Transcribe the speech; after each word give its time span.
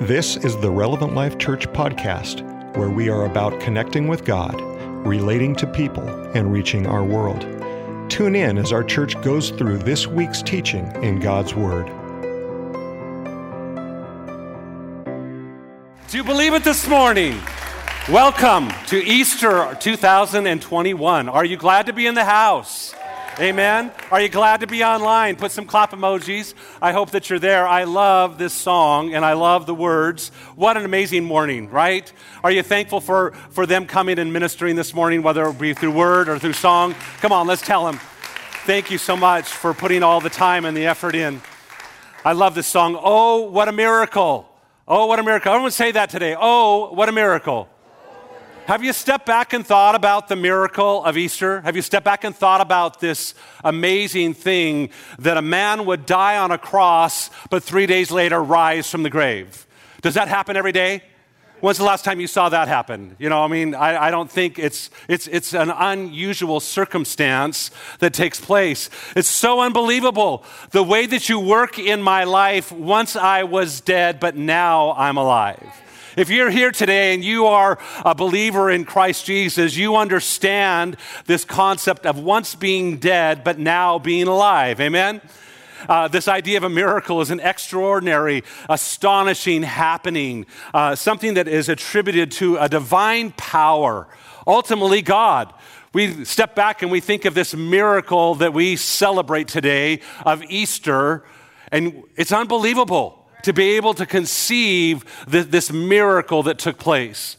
This 0.00 0.38
is 0.38 0.56
the 0.56 0.70
Relevant 0.70 1.14
Life 1.14 1.36
Church 1.36 1.68
podcast, 1.74 2.40
where 2.74 2.88
we 2.88 3.10
are 3.10 3.26
about 3.26 3.60
connecting 3.60 4.08
with 4.08 4.24
God, 4.24 4.58
relating 5.06 5.54
to 5.56 5.66
people, 5.66 6.08
and 6.34 6.50
reaching 6.50 6.86
our 6.86 7.04
world. 7.04 7.42
Tune 8.10 8.34
in 8.34 8.56
as 8.56 8.72
our 8.72 8.82
church 8.82 9.20
goes 9.20 9.50
through 9.50 9.76
this 9.76 10.06
week's 10.06 10.40
teaching 10.40 10.90
in 11.02 11.20
God's 11.20 11.54
Word. 11.54 11.84
Do 16.08 16.16
you 16.16 16.24
believe 16.24 16.54
it 16.54 16.64
this 16.64 16.88
morning? 16.88 17.38
Welcome 18.08 18.70
to 18.86 19.04
Easter 19.04 19.76
2021. 19.80 21.28
Are 21.28 21.44
you 21.44 21.58
glad 21.58 21.84
to 21.84 21.92
be 21.92 22.06
in 22.06 22.14
the 22.14 22.24
house? 22.24 22.94
Amen. 23.40 23.90
Are 24.10 24.20
you 24.20 24.28
glad 24.28 24.60
to 24.60 24.66
be 24.66 24.84
online? 24.84 25.34
Put 25.36 25.50
some 25.50 25.64
clap 25.64 25.92
emojis. 25.92 26.52
I 26.82 26.92
hope 26.92 27.12
that 27.12 27.30
you're 27.30 27.38
there. 27.38 27.66
I 27.66 27.84
love 27.84 28.36
this 28.36 28.52
song 28.52 29.14
and 29.14 29.24
I 29.24 29.32
love 29.32 29.64
the 29.64 29.74
words. 29.74 30.28
What 30.56 30.76
an 30.76 30.84
amazing 30.84 31.24
morning, 31.24 31.70
right? 31.70 32.12
Are 32.44 32.50
you 32.50 32.62
thankful 32.62 33.00
for, 33.00 33.30
for 33.48 33.64
them 33.64 33.86
coming 33.86 34.18
and 34.18 34.30
ministering 34.30 34.76
this 34.76 34.92
morning, 34.92 35.22
whether 35.22 35.48
it 35.48 35.58
be 35.58 35.72
through 35.72 35.92
word 35.92 36.28
or 36.28 36.38
through 36.38 36.52
song? 36.52 36.94
Come 37.22 37.32
on, 37.32 37.46
let's 37.46 37.62
tell 37.62 37.86
them. 37.86 37.98
Thank 38.66 38.90
you 38.90 38.98
so 38.98 39.16
much 39.16 39.46
for 39.46 39.72
putting 39.72 40.02
all 40.02 40.20
the 40.20 40.28
time 40.28 40.66
and 40.66 40.76
the 40.76 40.84
effort 40.84 41.14
in. 41.14 41.40
I 42.26 42.32
love 42.32 42.54
this 42.54 42.66
song. 42.66 42.94
Oh, 43.02 43.48
what 43.48 43.68
a 43.68 43.72
miracle. 43.72 44.54
Oh, 44.86 45.06
what 45.06 45.18
a 45.18 45.22
miracle. 45.22 45.50
Everyone 45.50 45.70
say 45.70 45.92
that 45.92 46.10
today. 46.10 46.36
Oh, 46.38 46.92
what 46.92 47.08
a 47.08 47.12
miracle. 47.12 47.69
Have 48.66 48.84
you 48.84 48.92
stepped 48.92 49.26
back 49.26 49.52
and 49.52 49.66
thought 49.66 49.94
about 49.94 50.28
the 50.28 50.36
miracle 50.36 51.04
of 51.04 51.16
Easter? 51.16 51.60
Have 51.62 51.74
you 51.74 51.82
stepped 51.82 52.04
back 52.04 52.22
and 52.22 52.34
thought 52.34 52.60
about 52.60 53.00
this 53.00 53.34
amazing 53.64 54.34
thing 54.34 54.90
that 55.18 55.36
a 55.36 55.42
man 55.42 55.86
would 55.86 56.06
die 56.06 56.36
on 56.36 56.52
a 56.52 56.58
cross, 56.58 57.30
but 57.48 57.64
three 57.64 57.86
days 57.86 58.10
later 58.12 58.42
rise 58.42 58.88
from 58.88 59.02
the 59.02 59.10
grave? 59.10 59.66
Does 60.02 60.14
that 60.14 60.28
happen 60.28 60.56
every 60.56 60.72
day? 60.72 61.02
When's 61.60 61.78
the 61.78 61.84
last 61.84 62.04
time 62.04 62.20
you 62.20 62.26
saw 62.26 62.48
that 62.48 62.68
happen? 62.68 63.16
You 63.18 63.28
know, 63.28 63.44
I 63.44 63.48
mean, 63.48 63.74
I, 63.74 64.06
I, 64.06 64.10
don't 64.10 64.30
think 64.30 64.58
it's, 64.58 64.88
it's, 65.08 65.26
it's 65.26 65.52
an 65.52 65.70
unusual 65.70 66.58
circumstance 66.58 67.70
that 67.98 68.14
takes 68.14 68.40
place. 68.40 68.88
It's 69.14 69.28
so 69.28 69.60
unbelievable. 69.60 70.44
The 70.70 70.82
way 70.82 71.04
that 71.06 71.28
you 71.28 71.38
work 71.38 71.78
in 71.78 72.00
my 72.00 72.24
life, 72.24 72.72
once 72.72 73.14
I 73.14 73.42
was 73.42 73.82
dead, 73.82 74.20
but 74.20 74.36
now 74.36 74.92
I'm 74.92 75.18
alive. 75.18 75.82
If 76.16 76.28
you're 76.28 76.50
here 76.50 76.72
today 76.72 77.14
and 77.14 77.22
you 77.24 77.46
are 77.46 77.78
a 78.04 78.16
believer 78.16 78.68
in 78.68 78.84
Christ 78.84 79.26
Jesus, 79.26 79.76
you 79.76 79.94
understand 79.94 80.96
this 81.26 81.44
concept 81.44 82.04
of 82.04 82.18
once 82.18 82.56
being 82.56 82.98
dead, 82.98 83.44
but 83.44 83.60
now 83.60 84.00
being 84.00 84.26
alive. 84.26 84.80
Amen? 84.80 85.20
Uh, 85.88 86.08
this 86.08 86.26
idea 86.26 86.56
of 86.56 86.64
a 86.64 86.68
miracle 86.68 87.20
is 87.20 87.30
an 87.30 87.38
extraordinary, 87.38 88.42
astonishing 88.68 89.62
happening, 89.62 90.46
uh, 90.74 90.96
something 90.96 91.34
that 91.34 91.46
is 91.46 91.68
attributed 91.68 92.32
to 92.32 92.56
a 92.56 92.68
divine 92.68 93.30
power, 93.32 94.08
ultimately, 94.48 95.02
God. 95.02 95.54
We 95.92 96.24
step 96.24 96.56
back 96.56 96.82
and 96.82 96.90
we 96.90 96.98
think 96.98 97.24
of 97.24 97.34
this 97.34 97.54
miracle 97.54 98.34
that 98.36 98.52
we 98.52 98.74
celebrate 98.74 99.46
today 99.46 100.00
of 100.26 100.42
Easter, 100.42 101.24
and 101.70 102.02
it's 102.16 102.32
unbelievable 102.32 103.19
to 103.42 103.52
be 103.52 103.76
able 103.76 103.94
to 103.94 104.06
conceive 104.06 105.04
this 105.26 105.72
miracle 105.72 106.42
that 106.44 106.58
took 106.58 106.78
place. 106.78 107.36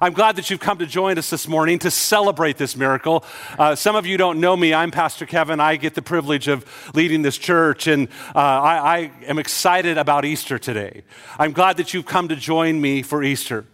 I'm 0.00 0.14
glad 0.14 0.36
that 0.36 0.48
you've 0.48 0.60
come 0.60 0.78
to 0.78 0.86
join 0.86 1.18
us 1.18 1.28
this 1.28 1.46
morning 1.46 1.78
to 1.80 1.90
celebrate 1.90 2.56
this 2.56 2.76
miracle. 2.76 3.24
Uh, 3.58 3.74
some 3.74 3.94
of 3.94 4.06
you 4.06 4.16
don't 4.16 4.40
know 4.40 4.56
me. 4.56 4.72
I'm 4.72 4.90
Pastor 4.90 5.26
Kevin. 5.26 5.60
I 5.60 5.76
get 5.76 5.94
the 5.94 6.00
privilege 6.00 6.48
of 6.48 6.64
leading 6.94 7.20
this 7.20 7.36
church, 7.36 7.86
and 7.86 8.08
uh, 8.34 8.38
I, 8.38 8.96
I, 8.96 8.98
am 9.26 9.38
excited 9.38 9.98
about 9.98 10.24
Easter 10.24 10.58
today. 10.58 11.02
I'm 11.38 11.52
glad 11.52 11.76
that 11.76 11.92
you've 11.92 12.06
come 12.06 12.28
to 12.28 12.36
join 12.36 12.80
me 12.80 13.02
for 13.02 13.22
Easter. 13.22 13.66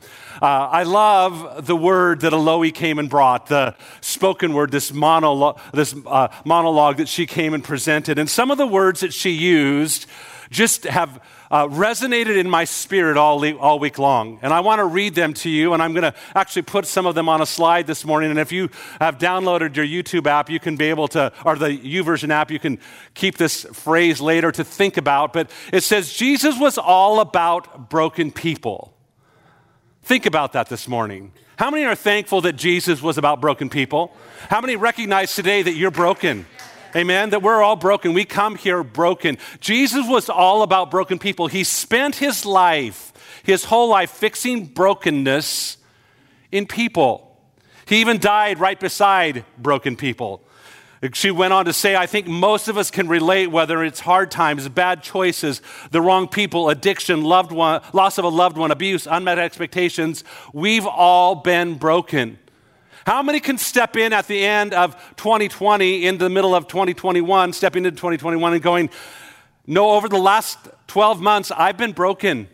Uh, 0.42 0.46
I 0.46 0.82
love 0.82 1.66
the 1.66 1.76
word 1.76 2.20
that 2.20 2.32
Allie 2.32 2.72
came 2.72 2.98
and 2.98 3.08
brought, 3.08 3.46
the 3.46 3.76
spoken 4.00 4.54
word, 4.54 4.72
this, 4.72 4.92
monologue, 4.92 5.60
this 5.72 5.94
uh, 6.04 6.28
monologue 6.44 6.96
that 6.96 7.08
she 7.08 7.26
came 7.26 7.54
and 7.54 7.62
presented. 7.62 8.18
And 8.18 8.28
some 8.28 8.50
of 8.50 8.58
the 8.58 8.66
words 8.66 9.00
that 9.00 9.12
she 9.12 9.30
used 9.30 10.06
just 10.50 10.84
have 10.84 11.20
uh, 11.50 11.66
resonated 11.66 12.36
in 12.36 12.48
my 12.48 12.64
spirit 12.64 13.16
all, 13.16 13.38
le- 13.38 13.56
all 13.56 13.78
week 13.78 13.98
long. 13.98 14.38
And 14.42 14.52
I 14.52 14.60
want 14.60 14.80
to 14.80 14.84
read 14.84 15.14
them 15.14 15.34
to 15.34 15.50
you, 15.50 15.72
and 15.72 15.82
I'm 15.82 15.92
going 15.92 16.10
to 16.10 16.14
actually 16.34 16.62
put 16.62 16.86
some 16.86 17.06
of 17.06 17.14
them 17.14 17.28
on 17.28 17.40
a 17.40 17.46
slide 17.46 17.86
this 17.86 18.04
morning. 18.04 18.30
And 18.30 18.38
if 18.38 18.52
you 18.52 18.68
have 19.00 19.18
downloaded 19.18 19.76
your 19.76 19.86
YouTube 19.86 20.26
app, 20.26 20.50
you 20.50 20.60
can 20.60 20.76
be 20.76 20.86
able 20.86 21.08
to, 21.08 21.32
or 21.44 21.56
the 21.56 21.68
YouVersion 21.68 22.30
app, 22.30 22.50
you 22.50 22.58
can 22.58 22.78
keep 23.14 23.36
this 23.36 23.64
phrase 23.72 24.20
later 24.20 24.52
to 24.52 24.64
think 24.64 24.96
about. 24.96 25.32
But 25.32 25.50
it 25.72 25.82
says, 25.82 26.12
Jesus 26.12 26.58
was 26.58 26.78
all 26.78 27.20
about 27.20 27.90
broken 27.90 28.30
people. 28.30 28.94
Think 30.02 30.26
about 30.26 30.54
that 30.54 30.68
this 30.68 30.88
morning. 30.88 31.32
How 31.58 31.70
many 31.70 31.84
are 31.84 31.96
thankful 31.96 32.40
that 32.42 32.54
Jesus 32.54 33.02
was 33.02 33.18
about 33.18 33.40
broken 33.40 33.68
people? 33.68 34.14
How 34.48 34.60
many 34.60 34.76
recognize 34.76 35.34
today 35.34 35.60
that 35.60 35.74
you're 35.74 35.90
broken? 35.90 36.46
Amen. 36.96 37.30
That 37.30 37.42
we're 37.42 37.62
all 37.62 37.76
broken. 37.76 38.14
We 38.14 38.24
come 38.24 38.56
here 38.56 38.82
broken. 38.82 39.38
Jesus 39.60 40.06
was 40.08 40.28
all 40.28 40.62
about 40.62 40.90
broken 40.90 41.18
people. 41.18 41.46
He 41.46 41.64
spent 41.64 42.16
his 42.16 42.46
life, 42.46 43.12
his 43.42 43.64
whole 43.64 43.88
life, 43.88 44.10
fixing 44.10 44.66
brokenness 44.66 45.76
in 46.50 46.66
people. 46.66 47.36
He 47.86 48.00
even 48.00 48.18
died 48.18 48.58
right 48.58 48.78
beside 48.78 49.44
broken 49.58 49.96
people. 49.96 50.42
She 51.12 51.30
went 51.30 51.52
on 51.52 51.66
to 51.66 51.72
say, 51.72 51.94
I 51.94 52.06
think 52.06 52.26
most 52.26 52.66
of 52.66 52.76
us 52.76 52.90
can 52.90 53.06
relate, 53.06 53.48
whether 53.48 53.84
it's 53.84 54.00
hard 54.00 54.32
times, 54.32 54.68
bad 54.68 55.02
choices, 55.02 55.62
the 55.92 56.00
wrong 56.00 56.26
people, 56.26 56.70
addiction, 56.70 57.22
loved 57.22 57.52
one, 57.52 57.82
loss 57.92 58.18
of 58.18 58.24
a 58.24 58.28
loved 58.28 58.56
one, 58.56 58.72
abuse, 58.72 59.06
unmet 59.08 59.38
expectations. 59.38 60.24
We've 60.52 60.86
all 60.86 61.36
been 61.36 61.74
broken. 61.74 62.38
How 63.08 63.22
many 63.22 63.40
can 63.40 63.56
step 63.56 63.96
in 63.96 64.12
at 64.12 64.26
the 64.26 64.44
end 64.44 64.74
of 64.74 64.94
2020, 65.16 66.06
in 66.06 66.18
the 66.18 66.28
middle 66.28 66.54
of 66.54 66.68
2021, 66.68 67.54
stepping 67.54 67.86
into 67.86 67.96
2021 67.96 68.52
and 68.52 68.62
going, 68.62 68.90
No, 69.66 69.92
over 69.92 70.10
the 70.10 70.18
last 70.18 70.58
12 70.88 71.18
months, 71.18 71.50
I've 71.50 71.78
been 71.78 71.92
broken. 71.92 72.48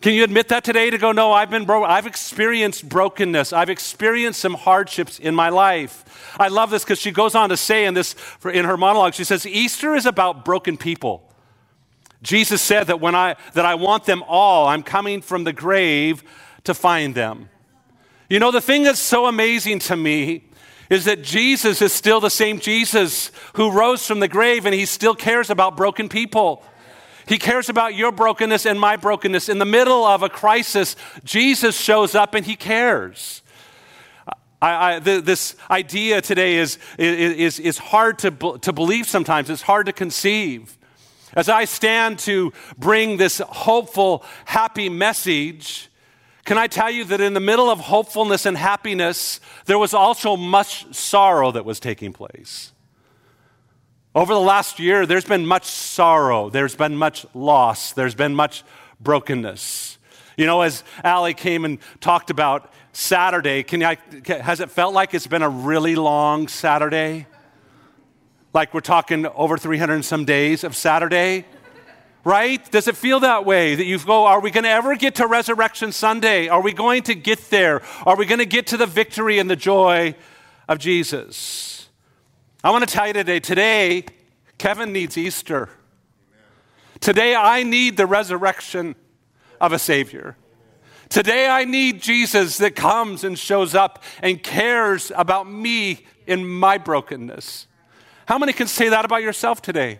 Can 0.00 0.14
you 0.14 0.24
admit 0.24 0.48
that 0.48 0.64
today 0.64 0.90
to 0.90 0.98
go, 0.98 1.12
No, 1.12 1.30
I've 1.30 1.50
been 1.50 1.66
broken. 1.66 1.88
I've 1.88 2.08
experienced 2.08 2.88
brokenness. 2.88 3.52
I've 3.52 3.70
experienced 3.70 4.40
some 4.40 4.54
hardships 4.54 5.20
in 5.20 5.36
my 5.36 5.50
life. 5.50 6.34
I 6.40 6.48
love 6.48 6.70
this 6.70 6.82
because 6.82 6.98
she 6.98 7.12
goes 7.12 7.36
on 7.36 7.50
to 7.50 7.56
say 7.56 7.84
in 7.84 7.94
this, 7.94 8.16
in 8.52 8.64
her 8.64 8.76
monologue, 8.76 9.14
she 9.14 9.22
says, 9.22 9.46
Easter 9.46 9.94
is 9.94 10.04
about 10.04 10.44
broken 10.44 10.76
people. 10.76 11.22
Jesus 12.24 12.60
said 12.60 12.88
that 12.88 12.98
when 13.00 13.14
I, 13.14 13.36
that 13.52 13.66
I 13.66 13.76
want 13.76 14.04
them 14.04 14.24
all, 14.26 14.66
I'm 14.66 14.82
coming 14.82 15.22
from 15.22 15.44
the 15.44 15.52
grave 15.52 16.24
to 16.64 16.74
find 16.74 17.14
them. 17.14 17.50
You 18.32 18.38
know, 18.38 18.50
the 18.50 18.62
thing 18.62 18.84
that's 18.84 18.98
so 18.98 19.26
amazing 19.26 19.80
to 19.80 19.94
me 19.94 20.44
is 20.88 21.04
that 21.04 21.20
Jesus 21.20 21.82
is 21.82 21.92
still 21.92 22.18
the 22.18 22.30
same 22.30 22.60
Jesus 22.60 23.30
who 23.56 23.70
rose 23.70 24.06
from 24.06 24.20
the 24.20 24.26
grave 24.26 24.64
and 24.64 24.74
he 24.74 24.86
still 24.86 25.14
cares 25.14 25.50
about 25.50 25.76
broken 25.76 26.08
people. 26.08 26.64
He 27.28 27.36
cares 27.36 27.68
about 27.68 27.94
your 27.94 28.10
brokenness 28.10 28.64
and 28.64 28.80
my 28.80 28.96
brokenness. 28.96 29.50
In 29.50 29.58
the 29.58 29.66
middle 29.66 30.06
of 30.06 30.22
a 30.22 30.30
crisis, 30.30 30.96
Jesus 31.24 31.78
shows 31.78 32.14
up 32.14 32.32
and 32.32 32.46
he 32.46 32.56
cares. 32.56 33.42
I, 34.62 34.94
I, 34.94 34.98
the, 34.98 35.20
this 35.20 35.54
idea 35.70 36.22
today 36.22 36.56
is, 36.56 36.78
is, 36.96 37.60
is 37.60 37.76
hard 37.76 38.18
to, 38.20 38.30
to 38.62 38.72
believe 38.72 39.06
sometimes, 39.06 39.50
it's 39.50 39.60
hard 39.60 39.84
to 39.84 39.92
conceive. 39.92 40.78
As 41.34 41.50
I 41.50 41.66
stand 41.66 42.18
to 42.20 42.54
bring 42.78 43.18
this 43.18 43.42
hopeful, 43.46 44.24
happy 44.46 44.88
message, 44.88 45.90
can 46.44 46.58
I 46.58 46.66
tell 46.66 46.90
you 46.90 47.04
that 47.04 47.20
in 47.20 47.34
the 47.34 47.40
middle 47.40 47.70
of 47.70 47.78
hopefulness 47.78 48.46
and 48.46 48.56
happiness, 48.56 49.40
there 49.66 49.78
was 49.78 49.94
also 49.94 50.36
much 50.36 50.92
sorrow 50.94 51.52
that 51.52 51.64
was 51.64 51.78
taking 51.78 52.12
place? 52.12 52.72
Over 54.14 54.34
the 54.34 54.40
last 54.40 54.78
year, 54.78 55.06
there's 55.06 55.24
been 55.24 55.46
much 55.46 55.64
sorrow, 55.64 56.50
there's 56.50 56.74
been 56.74 56.96
much 56.96 57.24
loss, 57.32 57.92
there's 57.92 58.14
been 58.14 58.34
much 58.34 58.64
brokenness. 59.00 59.98
You 60.36 60.46
know, 60.46 60.62
as 60.62 60.82
Allie 61.04 61.34
came 61.34 61.64
and 61.64 61.78
talked 62.00 62.30
about 62.30 62.72
Saturday, 62.92 63.62
can 63.62 63.82
I, 63.82 63.96
has 64.26 64.60
it 64.60 64.70
felt 64.70 64.92
like 64.92 65.14
it's 65.14 65.26
been 65.26 65.42
a 65.42 65.48
really 65.48 65.94
long 65.94 66.48
Saturday? 66.48 67.26
Like 68.52 68.74
we're 68.74 68.80
talking 68.80 69.26
over 69.26 69.56
300 69.56 69.94
and 69.94 70.04
some 70.04 70.24
days 70.24 70.64
of 70.64 70.76
Saturday? 70.76 71.46
Right? 72.24 72.70
Does 72.70 72.88
it 72.88 72.96
feel 72.96 73.20
that 73.20 73.44
way? 73.44 73.74
That 73.74 73.84
you 73.84 73.98
go, 73.98 74.26
are 74.26 74.40
we 74.40 74.50
going 74.50 74.64
to 74.64 74.70
ever 74.70 74.96
get 74.96 75.16
to 75.16 75.26
Resurrection 75.26 75.92
Sunday? 75.92 76.48
Are 76.48 76.60
we 76.60 76.72
going 76.72 77.02
to 77.04 77.14
get 77.14 77.50
there? 77.50 77.82
Are 78.06 78.16
we 78.16 78.26
going 78.26 78.38
to 78.38 78.46
get 78.46 78.68
to 78.68 78.76
the 78.76 78.86
victory 78.86 79.38
and 79.38 79.50
the 79.50 79.56
joy 79.56 80.14
of 80.68 80.78
Jesus? 80.78 81.88
I 82.62 82.70
want 82.70 82.86
to 82.86 82.92
tell 82.92 83.06
you 83.06 83.12
today, 83.12 83.40
today, 83.40 84.04
Kevin 84.58 84.92
needs 84.92 85.18
Easter. 85.18 85.68
Today, 87.00 87.34
I 87.34 87.64
need 87.64 87.96
the 87.96 88.06
resurrection 88.06 88.94
of 89.60 89.72
a 89.72 89.78
Savior. 89.78 90.36
Today, 91.08 91.48
I 91.48 91.64
need 91.64 92.00
Jesus 92.00 92.58
that 92.58 92.76
comes 92.76 93.24
and 93.24 93.36
shows 93.36 93.74
up 93.74 94.02
and 94.22 94.40
cares 94.42 95.10
about 95.16 95.50
me 95.50 96.06
in 96.26 96.48
my 96.48 96.78
brokenness. 96.78 97.66
How 98.26 98.38
many 98.38 98.52
can 98.52 98.68
say 98.68 98.88
that 98.88 99.04
about 99.04 99.22
yourself 99.22 99.60
today? 99.60 99.98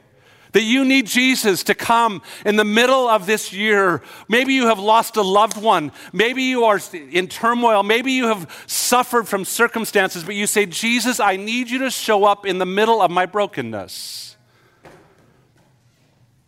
That 0.52 0.62
you 0.62 0.84
need 0.84 1.06
Jesus 1.06 1.62
to 1.64 1.74
come 1.74 2.20
in 2.44 2.56
the 2.56 2.64
middle 2.64 3.08
of 3.08 3.24
this 3.24 3.52
year. 3.52 4.02
Maybe 4.28 4.52
you 4.52 4.66
have 4.66 4.78
lost 4.78 5.16
a 5.16 5.22
loved 5.22 5.56
one. 5.56 5.92
Maybe 6.12 6.42
you 6.42 6.64
are 6.64 6.78
in 6.92 7.28
turmoil. 7.28 7.82
Maybe 7.82 8.12
you 8.12 8.28
have 8.28 8.64
suffered 8.66 9.26
from 9.26 9.46
circumstances, 9.46 10.24
but 10.24 10.34
you 10.34 10.46
say, 10.46 10.66
Jesus, 10.66 11.20
I 11.20 11.36
need 11.36 11.70
you 11.70 11.78
to 11.80 11.90
show 11.90 12.24
up 12.24 12.44
in 12.44 12.58
the 12.58 12.66
middle 12.66 13.00
of 13.00 13.10
my 13.10 13.24
brokenness. 13.24 14.36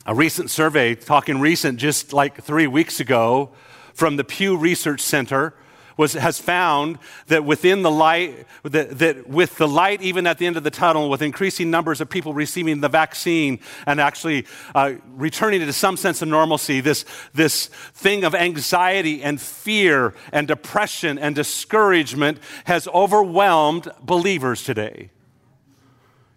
A 0.07 0.15
recent 0.15 0.51
survey, 0.51 0.95
talking 0.95 1.41
recent, 1.41 1.79
just 1.79 2.13
like 2.13 2.43
three 2.43 2.67
weeks 2.67 3.01
ago, 3.01 3.53
from 3.95 4.17
the 4.17 4.25
Pew 4.25 4.55
Research 4.55 5.01
Center, 5.01 5.55
was, 5.97 6.15
has 6.15 6.41
found 6.41 6.99
that 7.29 7.45
within 7.45 7.83
the 7.83 7.91
light, 7.91 8.47
that, 8.63 8.99
that 8.99 9.29
with 9.29 9.57
the 9.57 9.69
light 9.69 10.03
even 10.03 10.27
at 10.27 10.39
the 10.39 10.47
end 10.47 10.57
of 10.57 10.65
the 10.65 10.71
tunnel, 10.71 11.09
with 11.09 11.23
increasing 11.23 11.71
numbers 11.71 12.01
of 12.01 12.09
people 12.11 12.35
receiving 12.35 12.81
the 12.81 12.89
vaccine 12.89 13.61
and 13.87 14.01
actually 14.01 14.47
uh, 14.75 14.95
returning 15.15 15.61
to 15.61 15.73
some 15.73 15.97
sense 15.97 16.23
of 16.23 16.29
normalcy, 16.29 16.81
this, 16.81 17.05
this 17.33 17.67
thing 17.67 18.25
of 18.25 18.35
anxiety 18.35 19.23
and 19.23 19.41
fear 19.41 20.15
and 20.33 20.49
depression 20.49 21.19
and 21.19 21.35
discouragement 21.35 22.39
has 22.65 22.89
overwhelmed 22.89 23.89
believers 24.03 24.65
today. 24.65 25.11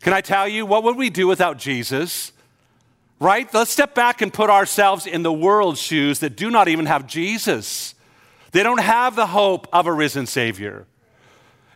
Can 0.01 0.13
I 0.13 0.21
tell 0.21 0.48
you, 0.48 0.65
what 0.65 0.83
would 0.83 0.95
we 0.95 1.09
do 1.09 1.27
without 1.27 1.57
Jesus? 1.57 2.31
Right? 3.19 3.51
Let's 3.51 3.71
step 3.71 3.95
back 3.95 4.21
and 4.21 4.31
put 4.31 4.50
ourselves 4.50 5.07
in 5.07 5.24
the 5.24 5.33
world's 5.33 5.81
shoes 5.81 6.19
that 6.19 6.36
do 6.36 6.51
not 6.51 6.68
even 6.68 6.86
have 6.86 7.07
Jesus. 7.07 7.95
They 8.57 8.63
don't 8.63 8.81
have 8.81 9.15
the 9.15 9.27
hope 9.27 9.68
of 9.71 9.86
a 9.86 9.94
risen 9.94 10.25
Savior. 10.25 10.88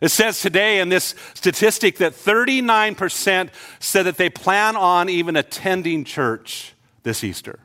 It 0.00 0.08
says 0.08 0.40
today 0.40 0.80
in 0.80 0.88
this 0.88 1.14
statistic 1.32 1.98
that 1.98 2.12
39% 2.12 3.50
said 3.78 4.02
that 4.02 4.16
they 4.16 4.28
plan 4.28 4.74
on 4.74 5.08
even 5.08 5.36
attending 5.36 6.02
church 6.02 6.74
this 7.04 7.22
Easter, 7.22 7.60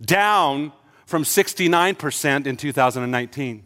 down 0.00 0.72
from 1.04 1.24
69% 1.24 2.46
in 2.46 2.56
2019. 2.56 3.64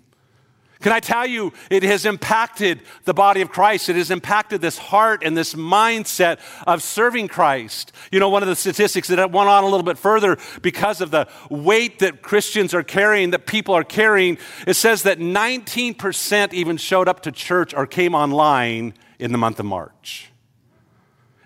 Can 0.83 0.91
I 0.91 0.99
tell 0.99 1.25
you, 1.25 1.53
it 1.71 1.85
has 1.85 2.05
impacted 2.05 2.83
the 3.05 3.15
body 3.15 3.41
of 3.41 3.51
Christ. 3.51 3.89
It 3.89 3.95
has 3.95 4.11
impacted 4.11 4.61
this 4.61 4.77
heart 4.77 5.23
and 5.25 5.37
this 5.37 5.55
mindset 5.55 6.41
of 6.67 6.83
serving 6.83 7.29
Christ. 7.29 7.93
You 8.11 8.19
know, 8.19 8.29
one 8.29 8.43
of 8.43 8.49
the 8.49 8.57
statistics 8.57 9.07
that 9.09 9.31
went 9.31 9.49
on 9.49 9.63
a 9.63 9.69
little 9.69 9.85
bit 9.85 9.97
further 9.97 10.39
because 10.61 11.01
of 11.01 11.13
the 11.13 11.29
weight 11.49 12.01
that 12.01 12.21
Christians 12.21 12.75
are 12.75 12.83
carrying, 12.83 13.31
that 13.31 13.47
people 13.47 13.75
are 13.75 13.85
carrying, 13.85 14.39
it 14.67 14.75
says 14.75 15.05
that 15.05 15.21
19% 15.21 16.53
even 16.53 16.77
showed 16.77 17.09
up 17.09 17.21
to 17.23 17.33
church 17.33 17.73
or 17.73 17.87
came 17.87 18.15
online 18.15 18.95
in 19.21 19.31
the 19.31 19.39
month 19.39 19.61
of 19.61 19.67
March. 19.67 20.33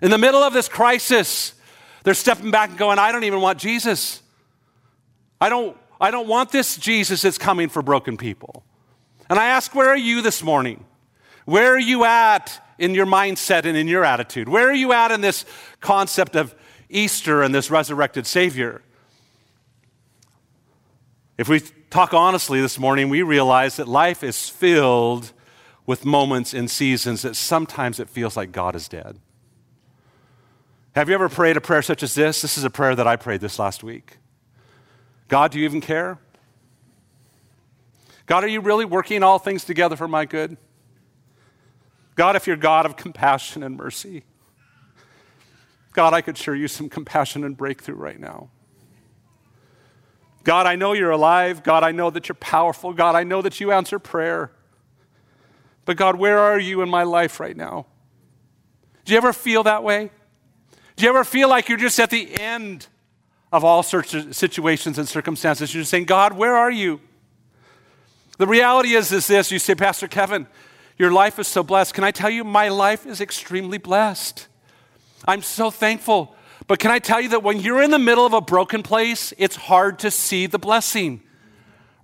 In 0.01 0.09
the 0.09 0.17
middle 0.17 0.41
of 0.41 0.51
this 0.51 0.67
crisis, 0.67 1.53
they're 2.03 2.15
stepping 2.15 2.49
back 2.49 2.69
and 2.69 2.77
going, 2.77 2.97
I 2.97 3.11
don't 3.11 3.23
even 3.23 3.41
want 3.41 3.59
Jesus. 3.59 4.23
I 5.39 5.49
don't, 5.49 5.77
I 6.01 6.09
don't 6.09 6.27
want 6.27 6.51
this 6.51 6.75
Jesus 6.75 7.21
that's 7.21 7.37
coming 7.37 7.69
for 7.69 7.83
broken 7.83 8.17
people. 8.17 8.63
And 9.29 9.37
I 9.39 9.47
ask, 9.47 9.75
where 9.75 9.89
are 9.89 9.97
you 9.97 10.21
this 10.21 10.41
morning? 10.41 10.85
Where 11.45 11.73
are 11.73 11.79
you 11.79 12.03
at 12.03 12.63
in 12.77 12.93
your 12.93 13.05
mindset 13.05 13.65
and 13.65 13.77
in 13.77 13.87
your 13.87 14.05
attitude? 14.05 14.47
Where 14.49 14.69
are 14.69 14.75
you 14.75 14.93
at 14.93 15.11
in 15.11 15.21
this 15.21 15.45
concept 15.79 16.35
of 16.35 16.55
Easter 16.89 17.41
and 17.41 17.53
this 17.53 17.69
resurrected 17.71 18.25
Savior? 18.25 18.81
If 21.37 21.47
we 21.47 21.61
talk 21.89 22.13
honestly 22.13 22.61
this 22.61 22.79
morning, 22.79 23.09
we 23.09 23.21
realize 23.21 23.75
that 23.77 23.87
life 23.87 24.23
is 24.23 24.49
filled 24.49 25.31
with 25.85 26.03
moments 26.03 26.53
and 26.53 26.69
seasons 26.69 27.21
that 27.21 27.35
sometimes 27.35 27.99
it 27.99 28.09
feels 28.09 28.35
like 28.35 28.51
God 28.51 28.75
is 28.75 28.87
dead. 28.87 29.19
Have 30.95 31.09
you 31.09 31.15
ever 31.15 31.29
prayed 31.29 31.57
a 31.57 31.61
prayer 31.61 31.81
such 31.81 32.03
as 32.03 32.15
this? 32.15 32.41
This 32.41 32.57
is 32.57 32.63
a 32.63 32.69
prayer 32.69 32.95
that 32.95 33.07
I 33.07 33.15
prayed 33.15 33.39
this 33.39 33.59
last 33.59 33.83
week. 33.83 34.17
God, 35.27 35.51
do 35.51 35.59
you 35.59 35.65
even 35.65 35.79
care? 35.79 36.17
God, 38.27 38.43
are 38.43 38.47
you 38.47 38.61
really 38.61 38.85
working 38.85 39.23
all 39.23 39.39
things 39.39 39.63
together 39.63 39.95
for 39.95 40.07
my 40.07 40.25
good? 40.25 40.57
God, 42.15 42.35
if 42.35 42.45
you're 42.45 42.57
God 42.57 42.85
of 42.85 42.97
compassion 42.97 43.63
and 43.63 43.77
mercy, 43.77 44.23
God, 45.93 46.13
I 46.13 46.21
could 46.21 46.37
sure 46.37 46.53
use 46.53 46.73
some 46.73 46.89
compassion 46.89 47.43
and 47.43 47.57
breakthrough 47.57 47.95
right 47.95 48.19
now. 48.19 48.49
God, 50.43 50.65
I 50.67 50.75
know 50.75 50.93
you're 50.93 51.11
alive. 51.11 51.63
God, 51.63 51.83
I 51.83 51.91
know 51.91 52.09
that 52.09 52.27
you're 52.27 52.35
powerful. 52.35 52.93
God, 52.93 53.15
I 53.15 53.23
know 53.23 53.41
that 53.41 53.59
you 53.59 53.71
answer 53.71 53.97
prayer. 53.97 54.51
But 55.85 55.97
God, 55.97 56.17
where 56.17 56.39
are 56.39 56.59
you 56.59 56.81
in 56.81 56.89
my 56.89 57.03
life 57.03 57.39
right 57.39 57.55
now? 57.55 57.85
Do 59.05 59.13
you 59.13 59.17
ever 59.17 59.31
feel 59.31 59.63
that 59.63 59.83
way? 59.83 60.11
Do 60.97 61.03
you 61.03 61.09
ever 61.09 61.23
feel 61.23 61.49
like 61.49 61.69
you're 61.69 61.77
just 61.77 61.99
at 61.99 62.09
the 62.09 62.39
end 62.39 62.87
of 63.51 63.63
all 63.63 63.83
sorts 63.83 64.13
of 64.13 64.35
situations 64.35 64.97
and 64.97 65.07
circumstances? 65.07 65.73
You're 65.73 65.81
just 65.81 65.91
saying, 65.91 66.05
God, 66.05 66.33
where 66.33 66.55
are 66.55 66.71
you? 66.71 66.99
The 68.37 68.47
reality 68.47 68.93
is, 68.93 69.11
is 69.11 69.27
this 69.27 69.51
you 69.51 69.59
say, 69.59 69.75
Pastor 69.75 70.07
Kevin, 70.07 70.47
your 70.97 71.11
life 71.11 71.39
is 71.39 71.47
so 71.47 71.63
blessed. 71.63 71.93
Can 71.93 72.03
I 72.03 72.11
tell 72.11 72.29
you, 72.29 72.43
my 72.43 72.69
life 72.69 73.05
is 73.05 73.21
extremely 73.21 73.77
blessed. 73.77 74.47
I'm 75.27 75.41
so 75.41 75.71
thankful. 75.71 76.35
But 76.67 76.79
can 76.79 76.91
I 76.91 76.99
tell 76.99 77.21
you 77.21 77.29
that 77.29 77.43
when 77.43 77.59
you're 77.59 77.81
in 77.81 77.91
the 77.91 77.99
middle 77.99 78.25
of 78.25 78.33
a 78.33 78.41
broken 78.41 78.83
place, 78.83 79.33
it's 79.37 79.55
hard 79.55 79.99
to 79.99 80.11
see 80.11 80.47
the 80.47 80.59
blessing, 80.59 81.21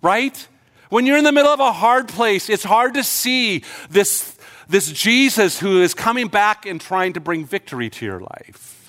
right? 0.02 0.48
When 0.90 1.06
you're 1.06 1.18
in 1.18 1.24
the 1.24 1.32
middle 1.32 1.52
of 1.52 1.60
a 1.60 1.72
hard 1.72 2.08
place, 2.08 2.50
it's 2.50 2.64
hard 2.64 2.94
to 2.94 3.04
see 3.04 3.64
this, 3.90 4.38
this 4.70 4.92
Jesus 4.92 5.60
who 5.60 5.82
is 5.82 5.94
coming 5.94 6.28
back 6.28 6.66
and 6.66 6.80
trying 6.80 7.14
to 7.14 7.20
bring 7.20 7.46
victory 7.46 7.90
to 7.90 8.06
your 8.06 8.20
life. 8.20 8.83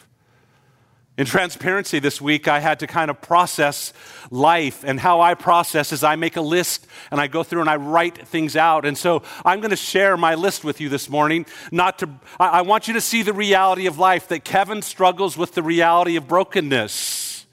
In 1.17 1.27
transparency 1.27 2.01
this 2.01 2.21
week, 2.21 2.49
I 2.49 2.59
had 2.59 2.81
to 2.81 2.89
kind 2.89 3.09
of 3.09 3.21
process 3.21 3.93
life. 4.33 4.83
And 4.83 4.99
how 4.99 5.21
I 5.21 5.35
process 5.35 5.93
is 5.93 6.03
I 6.03 6.17
make 6.17 6.37
a 6.37 6.41
list 6.41 6.89
and 7.13 7.21
I 7.21 7.29
go 7.29 7.45
through 7.45 7.61
and 7.61 7.71
I 7.71 7.77
write 7.77 8.27
things 8.27 8.57
out. 8.57 8.85
And 8.85 8.99
so 8.99 9.23
I'm 9.45 9.61
going 9.61 9.71
to 9.71 9.77
share 9.77 10.17
my 10.17 10.35
list 10.35 10.65
with 10.65 10.81
you 10.81 10.89
this 10.89 11.09
morning. 11.09 11.47
Not 11.71 12.01
to, 12.01 12.11
I 12.41 12.63
want 12.63 12.89
you 12.89 12.95
to 12.95 13.01
see 13.01 13.23
the 13.23 13.33
reality 13.33 13.87
of 13.87 13.97
life 13.97 14.27
that 14.29 14.43
Kevin 14.43 14.83
struggles 14.83 15.39
with 15.39 15.55
the 15.55 15.63
reality 15.63 16.17
of 16.17 16.27
brokenness. 16.27 17.47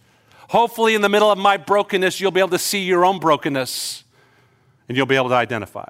Hopefully, 0.49 0.95
in 0.95 1.01
the 1.01 1.09
middle 1.09 1.31
of 1.31 1.37
my 1.37 1.57
brokenness, 1.57 2.19
you'll 2.19 2.31
be 2.31 2.39
able 2.39 2.49
to 2.49 2.59
see 2.59 2.83
your 2.83 3.05
own 3.05 3.19
brokenness 3.19 4.03
and 4.89 4.97
you'll 4.97 5.05
be 5.05 5.15
able 5.15 5.29
to 5.29 5.35
identify. 5.35 5.87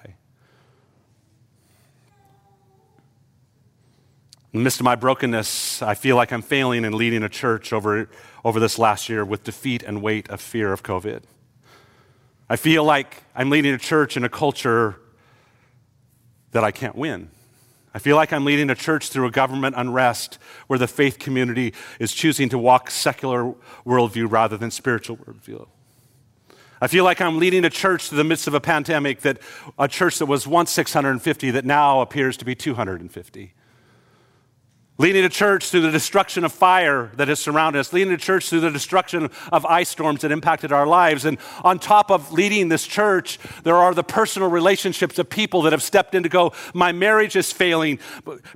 In 4.54 4.60
the 4.60 4.64
midst 4.66 4.82
of 4.82 4.84
my 4.84 4.96
brokenness, 4.96 5.82
I 5.82 5.94
feel 5.94 6.18
like 6.18 6.34
I'm 6.34 6.42
failing 6.42 6.84
in 6.84 6.92
leading 6.92 7.24
a 7.24 7.30
church 7.30 7.72
over, 7.72 8.10
over 8.44 8.60
this 8.60 8.78
last 8.78 9.08
year 9.08 9.24
with 9.24 9.46
defeat 9.46 9.82
and 9.82 10.02
weight 10.02 10.30
of 10.30 10.42
fear 10.42 10.74
of 10.74 10.84
COVID. 10.84 11.24
I 12.50 12.58
feel 12.58 12.84
like 12.84 13.24
I'm 13.34 13.50
leading 13.50 13.74
a 13.74 13.78
church 13.78 14.18
in 14.18 14.26
a 14.26 14.30
culture 14.30 14.98
that 16.52 16.66
I 16.66 16.72
can't 16.72 16.98
win. 16.98 17.30
I 17.94 18.00
feel 18.00 18.18
like 18.18 18.34
I'm 18.34 18.44
leading 18.44 18.70
a 18.70 18.76
church 18.76 19.08
through 19.08 19.26
a 19.26 19.32
government 19.32 19.76
unrest 19.78 20.38
where 20.68 20.78
the 20.78 20.88
faith 20.88 21.18
community 21.18 21.74
is 21.98 22.12
choosing 22.12 22.50
to 22.50 22.58
walk 22.58 22.92
secular 22.92 23.54
worldview 23.86 24.30
rather 24.30 24.58
than 24.58 24.70
spiritual 24.70 25.16
worldview. 25.16 25.66
I 26.82 26.88
feel 26.88 27.06
like 27.06 27.22
I'm 27.22 27.40
leading 27.40 27.64
a 27.64 27.70
church 27.70 28.10
through 28.10 28.18
the 28.18 28.26
midst 28.26 28.48
of 28.48 28.54
a 28.54 28.60
pandemic 28.60 29.22
that 29.22 29.38
a 29.80 29.88
church 29.88 30.20
that 30.20 30.26
was 30.26 30.46
once 30.46 30.72
650 30.72 31.52
that 31.52 31.64
now 31.64 32.02
appears 32.02 32.36
to 32.36 32.44
be 32.44 32.54
250 32.54 33.54
leading 35.02 35.26
a 35.26 35.30
church 35.30 35.70
through 35.70 35.82
the 35.82 35.90
destruction 35.90 36.44
of 36.44 36.52
fire 36.52 37.12
that 37.16 37.28
has 37.28 37.40
surrounded 37.40 37.80
us, 37.80 37.92
leading 37.92 38.14
a 38.14 38.18
church 38.18 38.50
through 38.50 38.60
the 38.60 38.70
destruction 38.70 39.32
of 39.52 39.66
ice 39.66 39.90
storms 39.90 40.22
that 40.22 40.32
impacted 40.32 40.72
our 40.72 40.86
lives. 40.86 41.26
And 41.26 41.40
on 41.64 41.80
top 41.80 42.12
of 42.12 42.32
leading 42.32 42.70
this 42.70 42.86
church, 42.86 43.40
there 43.64 43.76
are 43.76 43.96
the 43.96 44.04
personal 44.04 44.48
relationships 44.48 45.18
of 45.18 45.28
people 45.28 45.64
that 45.64 45.72
have 45.72 45.82
stepped 45.82 46.14
in 46.14 46.22
to 46.22 46.30
go, 46.30 46.54
My 46.76 46.92
marriage 46.92 47.36
is 47.36 47.52
failing. 47.52 47.98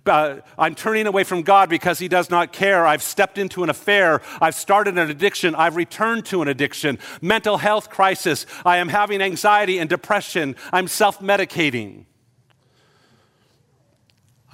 Uh, 0.06 0.36
I'm 0.56 0.76
turning 0.76 1.08
away 1.08 1.24
from 1.24 1.42
God 1.42 1.68
because 1.68 1.98
He 1.98 2.08
does 2.08 2.30
not 2.30 2.54
care. 2.54 2.86
I've 2.86 3.02
stepped 3.02 3.40
into 3.40 3.64
an 3.64 3.72
affair. 3.72 4.22
I've 4.40 4.54
started 4.54 5.00
an 5.00 5.10
addiction. 5.10 5.56
I've 5.56 5.76
returned 5.76 6.28
to 6.28 6.44
an 6.44 6.48
addiction. 6.48 7.00
Mental 7.24 7.58
health 7.58 7.90
crisis. 7.90 8.46
I 8.64 8.78
am 8.78 8.90
having 8.90 9.20
anxiety 9.20 9.80
and 9.80 9.90
depression. 9.90 10.56
I'm 10.72 10.88
self 10.88 11.20
medicating. 11.22 12.06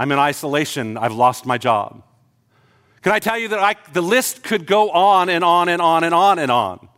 I'm 0.01 0.11
in 0.11 0.17
isolation. 0.17 0.97
I've 0.97 1.13
lost 1.13 1.45
my 1.45 1.59
job. 1.59 2.01
Can 3.03 3.11
I 3.11 3.19
tell 3.19 3.37
you 3.37 3.49
that 3.49 3.59
I, 3.59 3.75
the 3.93 4.01
list 4.01 4.43
could 4.43 4.65
go 4.65 4.89
on 4.89 5.29
and 5.29 5.43
on 5.43 5.69
and 5.69 5.79
on 5.79 6.03
and 6.03 6.11
on 6.11 6.39
and 6.39 6.51
on? 6.51 6.89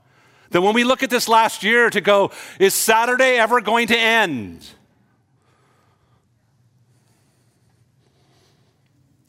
That 0.51 0.61
when 0.61 0.73
we 0.73 0.85
look 0.85 1.03
at 1.03 1.09
this 1.09 1.27
last 1.27 1.65
year 1.65 1.89
to 1.89 1.99
go, 1.99 2.31
is 2.59 2.73
Saturday 2.73 3.35
ever 3.37 3.59
going 3.59 3.87
to 3.87 3.99
end? 3.99 4.65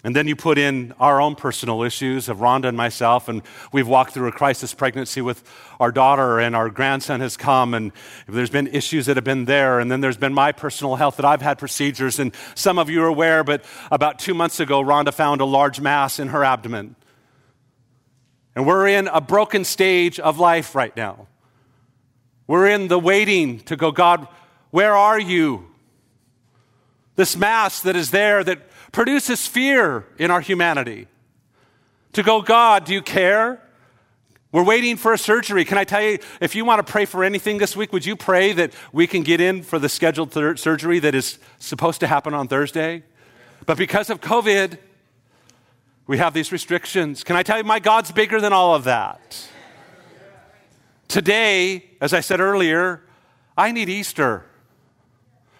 And 0.04 0.14
then 0.14 0.28
you 0.28 0.37
put 0.37 0.58
in 0.58 0.92
our 1.00 1.18
own 1.18 1.34
personal 1.34 1.82
issues 1.82 2.28
of 2.28 2.37
Rhonda 2.37 2.66
and 2.66 2.76
myself, 2.76 3.26
and 3.26 3.40
we've 3.73 3.88
walked 3.88 4.12
through 4.12 4.28
a 4.28 4.32
crisis 4.32 4.75
pregnancy 4.75 5.23
with 5.23 5.42
our 5.80 5.90
daughter, 5.90 6.38
and 6.38 6.54
our 6.54 6.68
grandson 6.68 7.20
has 7.23 7.38
come, 7.38 7.73
and 7.73 7.90
there's 8.28 8.50
been 8.50 8.66
issues 8.66 9.06
that 9.06 9.16
have 9.16 9.25
been 9.25 9.46
there. 9.46 9.80
And 9.80 9.90
then 9.90 10.02
there's 10.02 10.18
been 10.18 10.34
my 10.34 10.52
personal 10.52 10.96
health 10.96 11.16
that 11.16 11.25
I've 11.25 11.40
had 11.40 11.58
procedures, 11.58 12.18
and 12.18 12.34
some 12.54 12.78
of 12.78 12.90
you 12.90 13.02
are 13.02 13.06
aware, 13.06 13.42
but 13.42 13.64
about 13.90 14.18
two 14.18 14.34
months 14.34 14.61
ago, 14.61 14.82
Rhonda 14.82 15.12
found 15.12 15.40
a 15.40 15.46
large 15.46 15.80
mass 15.80 16.18
in 16.18 16.28
her 16.28 16.44
abdomen. 16.44 16.96
And 18.54 18.66
we're 18.66 18.87
in 18.87 19.08
a 19.08 19.23
broken 19.23 19.64
stage 19.64 20.20
of 20.20 20.38
life 20.38 20.75
right 20.75 20.94
now. 20.94 21.28
We're 22.46 22.68
in 22.68 22.88
the 22.88 22.99
waiting 22.99 23.61
to 23.61 23.75
go, 23.75 23.90
God, 23.90 24.28
where 24.70 24.94
are 24.94 25.18
you? 25.18 25.66
This 27.16 27.37
mass 27.37 27.80
that 27.80 27.96
is 27.96 28.11
there 28.11 28.44
that 28.44 28.58
produces 28.95 29.45
fear 29.45 30.07
in 30.19 30.31
our 30.31 30.41
humanity. 30.41 31.09
To 32.13 32.23
go, 32.23 32.41
God, 32.41 32.85
do 32.85 32.93
you 32.93 33.03
care? 33.03 33.61
We're 34.53 34.63
waiting 34.63 34.97
for 34.97 35.13
a 35.13 35.19
surgery. 35.19 35.65
Can 35.65 35.79
I 35.79 35.83
tell 35.83 36.01
you, 36.01 36.21
if 36.41 36.55
you 36.55 36.65
want 36.65 36.87
to 36.87 36.91
pray 36.91 37.05
for 37.05 37.25
anything 37.25 37.59
this 37.59 37.77
week, 37.77 37.93
would 37.93 38.07
you 38.07 38.15
pray 38.15 38.53
that 38.53 38.73
we 38.93 39.09
can 39.09 39.25
get 39.25 39.41
in 39.41 39.65
for 39.65 39.81
the 39.81 39.89
scheduled 39.89 40.31
thir- 40.31 40.55
surgery 40.55 41.01
that 41.01 41.13
is 41.13 41.41
supposed 41.59 41.99
to 42.01 42.07
happen 42.07 42.35
on 42.35 42.47
Thursday? 42.47 43.03
But 43.67 43.79
because 43.79 44.11
of 44.11 44.21
COVID, 44.21 44.79
we 46.07 46.19
have 46.19 46.33
these 46.33 46.53
restrictions. 46.53 47.25
Can 47.25 47.35
I 47.35 47.43
tell 47.43 47.59
you, 47.59 47.65
my 47.65 47.81
God's 47.81 48.13
bigger 48.13 48.41
than 48.41 48.53
all 48.53 48.77
of 48.77 48.85
that? 48.85 49.49
Today, 51.09 51.85
as 52.01 52.15
I 52.15 52.21
said 52.21 52.39
earlier, 52.39 53.03
I 53.59 53.73
need 53.73 53.89
Easter. 53.89 54.45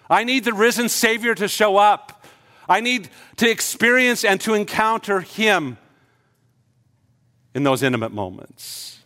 I 0.09 0.23
need 0.23 0.45
the 0.45 0.53
risen 0.53 0.87
Savior 0.87 1.35
to 1.35 1.49
show 1.49 1.75
up. 1.75 2.14
I 2.67 2.79
need 2.81 3.09
to 3.37 3.49
experience 3.49 4.23
and 4.23 4.39
to 4.41 4.53
encounter 4.53 5.21
Him 5.21 5.77
in 7.53 7.63
those 7.63 7.83
intimate 7.83 8.11
moments. 8.11 8.99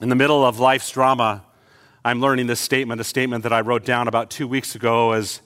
In 0.00 0.08
the 0.08 0.16
middle 0.16 0.44
of 0.44 0.58
life's 0.58 0.90
drama, 0.90 1.44
I'm 2.04 2.20
learning 2.20 2.48
this 2.48 2.58
statement, 2.58 3.00
a 3.00 3.04
statement 3.04 3.44
that 3.44 3.52
I 3.52 3.60
wrote 3.60 3.84
down 3.84 4.08
about 4.08 4.30
two 4.30 4.48
weeks 4.48 4.74
ago 4.74 5.12
as 5.12 5.40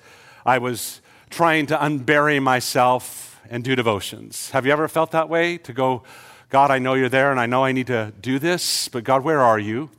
I 0.47 0.57
was 0.59 1.03
trying 1.29 1.67
to 1.67 1.77
unbury 1.77 2.43
myself 2.43 3.39
and 3.51 3.63
do 3.63 3.77
devotions. 3.77 4.51
Have 4.51 4.65
you 4.65 4.73
ever 4.73 4.89
felt 4.89 5.11
that 5.11 5.29
way? 5.29 5.59
To 5.59 5.73
go, 5.75 6.03
God, 6.49 6.71
I 6.71 6.79
know 6.79 6.95
you're 6.95 7.11
there 7.11 7.31
and 7.31 7.39
I 7.39 7.45
know 7.45 7.65
I 7.65 7.73
need 7.73 7.89
to 7.89 8.15
do 8.21 8.39
this, 8.39 8.89
but 8.89 9.05
God, 9.05 9.25
where 9.25 9.41
are 9.41 9.59
you? 9.59 9.91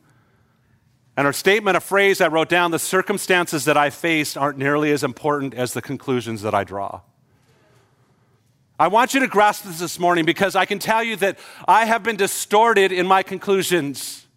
And 1.17 1.25
our 1.25 1.33
statement, 1.33 1.75
a 1.75 1.79
phrase 1.79 2.21
I 2.21 2.27
wrote 2.27 2.47
down 2.47 2.69
the 2.69 2.77
circumstances 2.77 3.65
that 3.65 3.75
I 3.75 3.89
faced 3.89 4.37
aren't 4.37 4.59
nearly 4.59 4.91
as 4.91 5.03
important 5.03 5.55
as 5.55 5.73
the 5.73 5.81
conclusions 5.81 6.43
that 6.43 6.53
I 6.53 6.63
draw. 6.63 7.01
I 8.79 8.87
want 8.89 9.15
you 9.15 9.21
to 9.21 9.27
grasp 9.27 9.63
this 9.63 9.79
this 9.79 9.97
morning 9.97 10.25
because 10.25 10.55
I 10.55 10.65
can 10.65 10.77
tell 10.77 11.03
you 11.03 11.15
that 11.15 11.39
I 11.67 11.85
have 11.85 12.03
been 12.03 12.17
distorted 12.17 12.91
in 12.91 13.07
my 13.07 13.23
conclusions. 13.23 14.27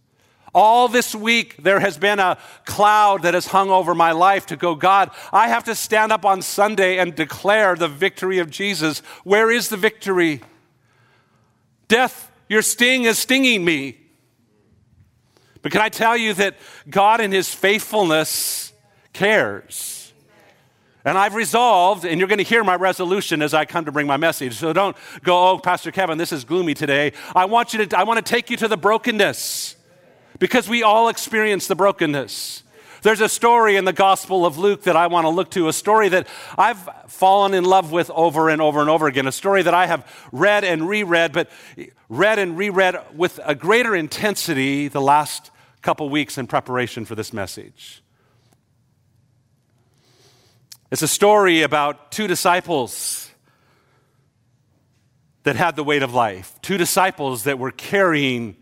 All 0.54 0.88
this 0.88 1.14
week, 1.14 1.62
there 1.62 1.80
has 1.80 1.98
been 1.98 2.18
a 2.18 2.38
cloud 2.64 3.22
that 3.22 3.34
has 3.34 3.48
hung 3.48 3.68
over 3.68 3.94
my 3.94 4.12
life 4.12 4.46
to 4.46 4.56
go, 4.56 4.74
God, 4.74 5.10
I 5.34 5.48
have 5.48 5.64
to 5.64 5.74
stand 5.74 6.10
up 6.12 6.24
on 6.24 6.40
Sunday 6.40 6.96
and 6.96 7.14
declare 7.14 7.76
the 7.76 7.88
victory 7.88 8.38
of 8.38 8.50
Jesus. 8.50 9.00
Where 9.22 9.50
is 9.50 9.68
the 9.68 9.76
victory? 9.76 10.40
Death, 11.88 12.32
your 12.48 12.62
sting 12.62 13.04
is 13.04 13.18
stinging 13.18 13.66
me. 13.66 13.98
But 15.62 15.72
can 15.72 15.80
I 15.80 15.88
tell 15.88 16.16
you 16.16 16.34
that 16.34 16.56
God, 16.88 17.20
in 17.20 17.32
His 17.32 17.52
faithfulness, 17.52 18.72
cares? 19.12 20.12
And 21.04 21.16
I've 21.16 21.34
resolved, 21.34 22.04
and 22.04 22.18
you're 22.18 22.28
going 22.28 22.38
to 22.38 22.44
hear 22.44 22.62
my 22.62 22.76
resolution 22.76 23.40
as 23.40 23.54
I 23.54 23.64
come 23.64 23.86
to 23.86 23.92
bring 23.92 24.06
my 24.06 24.18
message. 24.18 24.54
So 24.54 24.72
don't 24.72 24.96
go, 25.22 25.50
oh, 25.50 25.58
Pastor 25.58 25.90
Kevin, 25.90 26.18
this 26.18 26.30
is 26.30 26.44
gloomy 26.44 26.74
today. 26.74 27.12
I 27.34 27.46
want 27.46 27.72
you 27.72 27.86
to, 27.86 27.98
I 27.98 28.04
want 28.04 28.24
to 28.24 28.28
take 28.28 28.50
you 28.50 28.56
to 28.58 28.68
the 28.68 28.76
brokenness 28.76 29.76
because 30.38 30.68
we 30.68 30.82
all 30.82 31.08
experience 31.08 31.66
the 31.66 31.74
brokenness. 31.74 32.64
There's 33.02 33.22
a 33.22 33.30
story 33.30 33.76
in 33.76 33.86
the 33.86 33.94
Gospel 33.94 34.44
of 34.44 34.58
Luke 34.58 34.82
that 34.82 34.94
I 34.94 35.06
want 35.06 35.24
to 35.24 35.30
look 35.30 35.50
to, 35.52 35.68
a 35.68 35.72
story 35.72 36.10
that 36.10 36.28
I've 36.58 36.86
fallen 37.08 37.54
in 37.54 37.64
love 37.64 37.92
with 37.92 38.10
over 38.10 38.50
and 38.50 38.60
over 38.60 38.80
and 38.82 38.90
over 38.90 39.06
again, 39.06 39.26
a 39.26 39.32
story 39.32 39.62
that 39.62 39.72
I 39.72 39.86
have 39.86 40.06
read 40.32 40.64
and 40.64 40.86
reread, 40.86 41.32
but 41.32 41.48
read 42.10 42.38
and 42.38 42.58
reread 42.58 42.96
with 43.14 43.40
a 43.42 43.54
greater 43.54 43.96
intensity 43.96 44.88
the 44.88 45.00
last 45.00 45.49
couple 45.82 46.08
weeks 46.08 46.38
in 46.38 46.46
preparation 46.46 47.04
for 47.04 47.14
this 47.14 47.32
message. 47.32 48.02
It's 50.90 51.02
a 51.02 51.08
story 51.08 51.62
about 51.62 52.10
two 52.10 52.26
disciples 52.26 53.30
that 55.44 55.56
had 55.56 55.76
the 55.76 55.84
weight 55.84 56.02
of 56.02 56.12
life, 56.12 56.54
two 56.62 56.76
disciples 56.76 57.44
that 57.44 57.58
were 57.58 57.70
carrying 57.70 58.56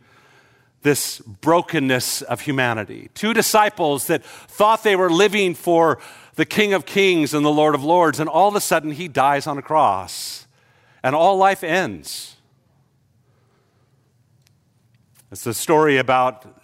this 0.82 1.18
brokenness 1.20 2.22
of 2.22 2.42
humanity. 2.42 3.10
Two 3.14 3.34
disciples 3.34 4.06
that 4.06 4.24
thought 4.24 4.84
they 4.84 4.94
were 4.94 5.10
living 5.10 5.54
for 5.54 5.98
the 6.36 6.44
King 6.44 6.72
of 6.72 6.86
Kings 6.86 7.34
and 7.34 7.44
the 7.44 7.50
Lord 7.50 7.74
of 7.74 7.82
Lords, 7.82 8.20
and 8.20 8.28
all 8.28 8.48
of 8.48 8.54
a 8.54 8.60
sudden 8.60 8.92
he 8.92 9.08
dies 9.08 9.46
on 9.46 9.58
a 9.58 9.62
cross, 9.62 10.46
and 11.02 11.16
all 11.16 11.36
life 11.36 11.64
ends. 11.64 12.36
It's 15.32 15.46
a 15.46 15.54
story 15.54 15.96
about 15.96 16.57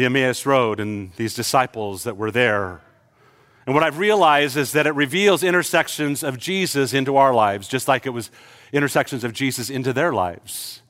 the 0.00 0.06
Emmaus 0.06 0.46
Road 0.46 0.80
and 0.80 1.12
these 1.16 1.34
disciples 1.34 2.04
that 2.04 2.16
were 2.16 2.30
there. 2.30 2.80
And 3.66 3.74
what 3.74 3.84
I've 3.84 3.98
realized 3.98 4.56
is 4.56 4.72
that 4.72 4.86
it 4.86 4.94
reveals 4.94 5.42
intersections 5.42 6.22
of 6.22 6.38
Jesus 6.38 6.94
into 6.94 7.18
our 7.18 7.34
lives, 7.34 7.68
just 7.68 7.86
like 7.86 8.06
it 8.06 8.10
was 8.10 8.30
intersections 8.72 9.24
of 9.24 9.34
Jesus 9.34 9.68
into 9.68 9.92
their 9.92 10.10
lives. 10.10 10.80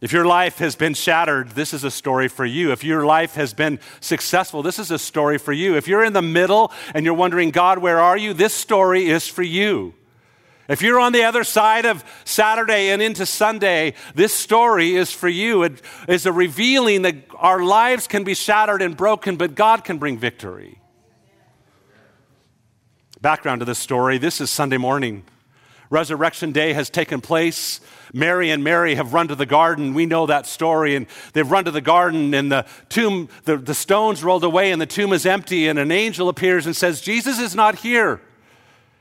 If 0.00 0.14
your 0.14 0.24
life 0.24 0.58
has 0.60 0.76
been 0.76 0.94
shattered, 0.94 1.50
this 1.50 1.74
is 1.74 1.84
a 1.84 1.90
story 1.90 2.28
for 2.28 2.46
you. 2.46 2.72
If 2.72 2.84
your 2.84 3.04
life 3.04 3.34
has 3.34 3.52
been 3.52 3.80
successful, 4.00 4.62
this 4.62 4.78
is 4.78 4.90
a 4.90 4.98
story 4.98 5.36
for 5.36 5.52
you. 5.52 5.76
If 5.76 5.88
you're 5.88 6.04
in 6.04 6.14
the 6.14 6.22
middle 6.22 6.72
and 6.94 7.04
you're 7.04 7.12
wondering, 7.12 7.50
God, 7.50 7.80
where 7.80 8.00
are 8.00 8.16
you? 8.16 8.32
This 8.32 8.54
story 8.54 9.10
is 9.10 9.28
for 9.28 9.42
you. 9.42 9.92
If 10.68 10.82
you're 10.82 11.00
on 11.00 11.12
the 11.12 11.24
other 11.24 11.44
side 11.44 11.86
of 11.86 12.04
Saturday 12.24 12.90
and 12.90 13.00
into 13.00 13.24
Sunday, 13.24 13.94
this 14.14 14.34
story 14.34 14.96
is 14.96 15.10
for 15.10 15.28
you. 15.28 15.62
It 15.62 15.80
is 16.06 16.26
a 16.26 16.32
revealing 16.32 17.02
that 17.02 17.16
our 17.36 17.62
lives 17.62 18.06
can 18.06 18.22
be 18.22 18.34
shattered 18.34 18.82
and 18.82 18.94
broken, 18.94 19.36
but 19.36 19.54
God 19.54 19.82
can 19.82 19.96
bring 19.96 20.18
victory. 20.18 20.78
Background 23.22 23.60
to 23.60 23.64
this 23.64 23.78
story 23.78 24.18
this 24.18 24.42
is 24.42 24.50
Sunday 24.50 24.76
morning. 24.76 25.24
Resurrection 25.90 26.52
Day 26.52 26.74
has 26.74 26.90
taken 26.90 27.22
place. 27.22 27.80
Mary 28.12 28.50
and 28.50 28.62
Mary 28.62 28.94
have 28.94 29.14
run 29.14 29.28
to 29.28 29.34
the 29.34 29.46
garden. 29.46 29.94
We 29.94 30.04
know 30.04 30.26
that 30.26 30.46
story. 30.46 30.96
And 30.96 31.06
they've 31.32 31.50
run 31.50 31.64
to 31.64 31.70
the 31.70 31.80
garden, 31.80 32.34
and 32.34 32.52
the 32.52 32.66
tomb, 32.90 33.30
the, 33.44 33.56
the 33.56 33.72
stones 33.72 34.22
rolled 34.22 34.44
away, 34.44 34.70
and 34.70 34.82
the 34.82 34.86
tomb 34.86 35.14
is 35.14 35.24
empty. 35.24 35.66
And 35.66 35.78
an 35.78 35.90
angel 35.90 36.28
appears 36.28 36.66
and 36.66 36.76
says, 36.76 37.00
Jesus 37.00 37.38
is 37.38 37.54
not 37.54 37.76
here. 37.76 38.20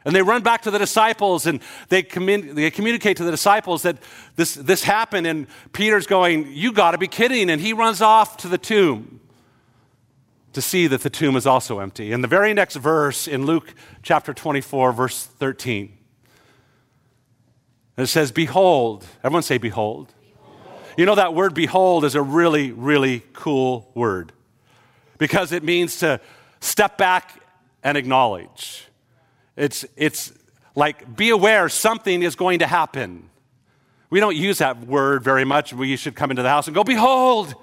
And 0.05 0.15
they 0.15 0.21
run 0.21 0.41
back 0.41 0.61
to 0.61 0.71
the 0.71 0.79
disciples 0.79 1.45
and 1.45 1.61
they, 1.89 2.01
commun- 2.01 2.55
they 2.55 2.71
communicate 2.71 3.17
to 3.17 3.23
the 3.23 3.31
disciples 3.31 3.81
that 3.81 3.97
this, 4.35 4.53
this 4.53 4.83
happened. 4.83 5.27
And 5.27 5.47
Peter's 5.73 6.07
going, 6.07 6.51
You 6.51 6.71
got 6.71 6.91
to 6.91 6.97
be 6.97 7.07
kidding. 7.07 7.49
And 7.49 7.59
he 7.59 7.73
runs 7.73 8.01
off 8.01 8.37
to 8.37 8.47
the 8.47 8.57
tomb 8.57 9.19
to 10.53 10.61
see 10.61 10.87
that 10.87 11.01
the 11.01 11.09
tomb 11.09 11.35
is 11.35 11.45
also 11.45 11.79
empty. 11.79 12.13
And 12.13 12.23
the 12.23 12.27
very 12.27 12.53
next 12.53 12.77
verse 12.77 13.27
in 13.27 13.45
Luke 13.45 13.73
chapter 14.01 14.33
24, 14.33 14.93
verse 14.93 15.25
13 15.25 15.97
it 17.97 18.07
says, 18.07 18.31
Behold. 18.31 19.05
Everyone 19.23 19.41
say, 19.41 19.57
behold. 19.57 20.13
behold. 20.21 20.81
You 20.97 21.05
know, 21.05 21.15
that 21.15 21.33
word 21.33 21.53
behold 21.53 22.05
is 22.05 22.15
a 22.15 22.21
really, 22.21 22.71
really 22.71 23.23
cool 23.33 23.91
word 23.95 24.31
because 25.17 25.51
it 25.51 25.63
means 25.63 25.97
to 25.99 26.21
step 26.59 26.97
back 26.97 27.41
and 27.83 27.97
acknowledge. 27.97 28.86
It's, 29.57 29.85
it's 29.97 30.31
like, 30.75 31.17
be 31.17 31.31
aware 31.31 31.67
something 31.67 32.23
is 32.23 32.35
going 32.35 32.59
to 32.59 32.67
happen. 32.67 33.29
We 34.09 34.21
don't 34.21 34.37
use 34.37 34.59
that 34.59 34.87
word 34.87 35.23
very 35.23 35.43
much. 35.43 35.73
We 35.73 35.97
should 35.97 36.15
come 36.15 36.29
into 36.29 36.43
the 36.43 36.49
house 36.49 36.67
and 36.67 36.75
go, 36.75 36.85
Behold! 36.85 37.53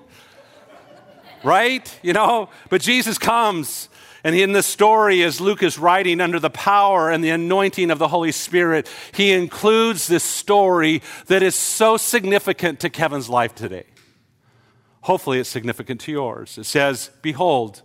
right? 1.42 1.98
You 2.02 2.12
know? 2.12 2.50
But 2.68 2.82
Jesus 2.82 3.16
comes 3.16 3.88
and 4.24 4.34
in 4.34 4.52
this 4.52 4.66
story, 4.66 5.22
as 5.22 5.38
Luke 5.38 5.62
is 5.62 5.78
writing 5.78 6.22
under 6.22 6.40
the 6.40 6.48
power 6.48 7.10
and 7.10 7.22
the 7.22 7.28
anointing 7.28 7.90
of 7.90 7.98
the 7.98 8.08
Holy 8.08 8.32
Spirit, 8.32 8.90
he 9.12 9.32
includes 9.32 10.06
this 10.06 10.24
story 10.24 11.02
that 11.26 11.42
is 11.42 11.54
so 11.54 11.98
significant 11.98 12.80
to 12.80 12.88
Kevin's 12.88 13.28
life 13.28 13.54
today. 13.54 13.84
Hopefully, 15.02 15.40
it's 15.40 15.50
significant 15.50 16.00
to 16.00 16.12
yours. 16.12 16.56
It 16.56 16.64
says, 16.64 17.10
Behold, 17.20 17.82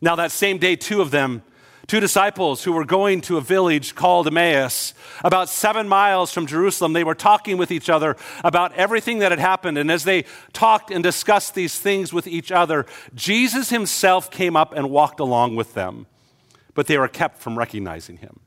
now 0.00 0.16
that 0.16 0.32
same 0.32 0.58
day, 0.58 0.74
two 0.74 1.00
of 1.00 1.12
them 1.12 1.44
Two 1.86 2.00
disciples 2.00 2.64
who 2.64 2.72
were 2.72 2.84
going 2.84 3.20
to 3.22 3.36
a 3.36 3.40
village 3.40 3.94
called 3.94 4.26
Emmaus, 4.26 4.94
about 5.22 5.48
seven 5.48 5.86
miles 5.86 6.32
from 6.32 6.46
Jerusalem, 6.46 6.94
they 6.94 7.04
were 7.04 7.14
talking 7.14 7.58
with 7.58 7.70
each 7.70 7.90
other 7.90 8.16
about 8.42 8.72
everything 8.74 9.18
that 9.18 9.32
had 9.32 9.38
happened. 9.38 9.76
And 9.76 9.90
as 9.90 10.04
they 10.04 10.24
talked 10.52 10.90
and 10.90 11.02
discussed 11.02 11.54
these 11.54 11.78
things 11.78 12.12
with 12.12 12.26
each 12.26 12.50
other, 12.50 12.86
Jesus 13.14 13.70
himself 13.70 14.30
came 14.30 14.56
up 14.56 14.72
and 14.72 14.90
walked 14.90 15.20
along 15.20 15.56
with 15.56 15.74
them, 15.74 16.06
but 16.74 16.86
they 16.86 16.96
were 16.96 17.08
kept 17.08 17.38
from 17.38 17.58
recognizing 17.58 18.16
him. 18.18 18.40